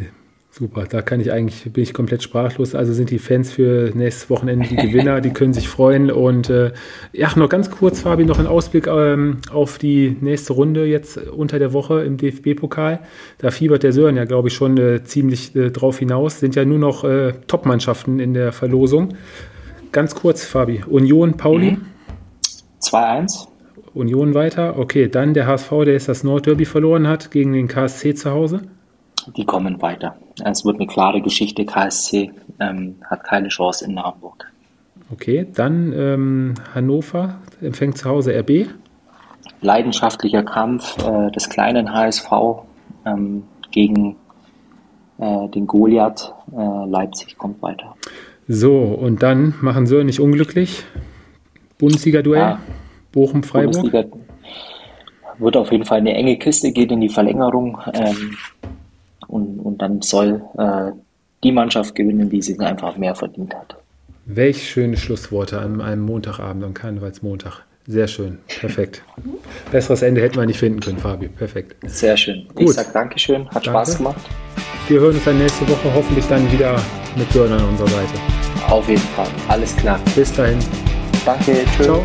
super. 0.51 0.85
Da 0.89 1.03
kann 1.03 1.21
ich 1.21 1.33
eigentlich, 1.33 1.73
bin 1.73 1.83
ich 1.83 1.95
komplett 1.95 2.23
sprachlos. 2.23 2.75
Also 2.75 2.93
sind 2.93 3.11
die 3.11 3.19
Fans 3.19 3.51
für 3.51 3.91
nächstes 3.95 4.31
Wochenende 4.31 4.69
die 4.69 4.77
Gewinner, 4.77 5.21
die 5.21 5.31
können 5.31 5.53
sich 5.53 5.69
freuen. 5.69 6.11
Und 6.11 6.51
äh, 6.51 6.73
ja, 7.13 7.31
noch 7.37 7.49
ganz 7.49 7.71
kurz, 7.71 8.01
Fabi, 8.01 8.25
noch 8.25 8.39
ein 8.39 8.47
Ausblick 8.47 8.87
ähm, 8.87 9.39
auf 9.53 9.79
die 9.79 10.17
nächste 10.21 10.53
Runde 10.53 10.85
jetzt 10.87 11.17
unter 11.17 11.59
der 11.59 11.73
Woche 11.73 12.03
im 12.05 12.17
DFB-Pokal. 12.17 13.01
Da 13.39 13.51
fiebert 13.51 13.83
der 13.83 13.93
Sören 13.93 14.17
ja, 14.17 14.25
glaube 14.25 14.49
ich, 14.49 14.55
schon 14.55 14.77
äh, 14.77 15.03
ziemlich 15.05 15.55
äh, 15.57 15.71
drauf 15.71 15.99
hinaus. 15.99 16.41
Sind 16.41 16.55
ja 16.55 16.65
nur 16.65 16.79
noch 16.79 17.05
äh, 17.05 17.33
Top-Mannschaften 17.47 18.21
in 18.21 18.35
der 18.35 18.53
Verlosung. 18.53 19.15
Ganz 19.93 20.15
kurz, 20.15 20.45
Fabi. 20.45 20.85
Union, 20.87 21.37
Pauli. 21.37 21.73
Mhm. 21.73 21.87
2-1. 22.81 23.49
Union 23.95 24.35
weiter. 24.35 24.79
Okay, 24.79 25.09
dann 25.09 25.35
der 25.35 25.47
HSV, 25.47 25.71
der 25.85 25.95
jetzt 25.95 26.09
das 26.09 26.25
Nordderby 26.25 26.65
verloren 26.65 27.09
hat 27.09 27.31
gegen 27.31 27.53
den 27.53 27.69
KSC 27.69 28.15
zu 28.15 28.31
Hause. 28.31 28.63
Die 29.37 29.45
kommen 29.45 29.81
weiter. 29.83 30.17
Es 30.45 30.65
wird 30.65 30.77
eine 30.77 30.87
klare 30.87 31.21
Geschichte. 31.21 31.65
KSC 31.67 32.31
ähm, 32.61 32.97
hat 33.05 33.25
keine 33.25 33.49
Chance 33.49 33.85
in 33.85 34.01
Hamburg. 34.03 34.51
Okay, 35.13 35.47
dann 35.55 35.93
ähm, 35.97 36.55
Hannover 36.75 37.39
empfängt 37.61 37.99
zu 37.99 38.09
Hause 38.09 38.39
RB. 38.39 38.69
Leidenschaftlicher 39.61 40.43
Kampf 40.43 40.97
äh, 40.99 41.31
des 41.33 41.49
kleinen 41.49 41.93
HSV 41.93 42.31
ähm, 43.07 43.45
gegen 43.71 44.17
äh, 45.19 45.49
den 45.49 45.67
Goliath. 45.67 46.33
Äh, 46.53 46.89
Leipzig 46.89 47.37
kommt 47.37 47.61
weiter. 47.63 47.95
So, 48.47 48.79
und 48.79 49.23
dann 49.23 49.55
machen 49.61 49.87
Sören 49.87 50.07
nicht 50.07 50.21
unglücklich. 50.21 50.85
Bundesliga-Duell. 51.79 52.41
Ja. 52.41 52.61
Bochum-Freiburg? 53.13 54.07
Wird 55.39 55.57
auf 55.57 55.71
jeden 55.71 55.85
Fall 55.85 55.99
eine 55.99 56.15
enge 56.15 56.37
Kiste, 56.37 56.73
geht 56.73 56.91
in 56.91 57.01
die 57.01 57.09
Verlängerung 57.09 57.79
ähm, 57.95 58.37
und, 59.29 59.61
und 59.61 59.79
dann 59.81 60.03
soll 60.03 60.43
äh, 60.59 60.91
die 61.45 61.53
Mannschaft 61.53 61.95
gewinnen, 61.95 62.29
die 62.29 62.43
sich 62.43 62.59
einfach 62.61 62.97
mehr 62.97 63.15
verdient 63.15 63.55
hat. 63.55 63.77
Welch 64.27 64.69
schöne 64.69 64.97
Schlussworte 64.97 65.61
an 65.61 65.81
einem 65.81 66.03
Montagabend, 66.03 66.65
am 66.65 66.75
Karnevalsmontag. 66.75 67.65
Sehr 67.87 68.07
schön, 68.07 68.39
perfekt. 68.61 69.03
Besseres 69.73 70.03
Ende 70.03 70.21
hätten 70.21 70.37
wir 70.37 70.45
nicht 70.45 70.59
finden 70.59 70.81
können, 70.81 70.99
Fabio. 70.99 71.31
Perfekt. 71.31 71.77
Sehr 71.87 72.17
schön. 72.17 72.47
Gut. 72.55 72.69
Ich 72.69 72.73
sage 72.73 72.91
Dankeschön, 72.93 73.47
hat 73.47 73.67
Danke. 73.67 73.71
Spaß 73.71 73.97
gemacht. 73.97 74.21
Wir 74.89 75.01
hören 75.01 75.15
uns 75.15 75.25
dann 75.25 75.39
nächste 75.39 75.67
Woche 75.69 75.95
hoffentlich 75.95 76.27
dann 76.27 76.51
wieder 76.53 76.79
mit 77.17 77.31
Sören 77.33 77.53
an 77.53 77.65
unserer 77.65 77.89
Seite. 77.89 78.13
Auf 78.69 78.89
jeden 78.89 79.01
Fall, 79.01 79.29
alles 79.49 79.75
klar. 79.77 79.99
Bis 80.15 80.33
dahin. 80.33 80.59
Danke, 81.25 81.65
tschüss. 81.77 81.87
Ciao. 81.87 82.05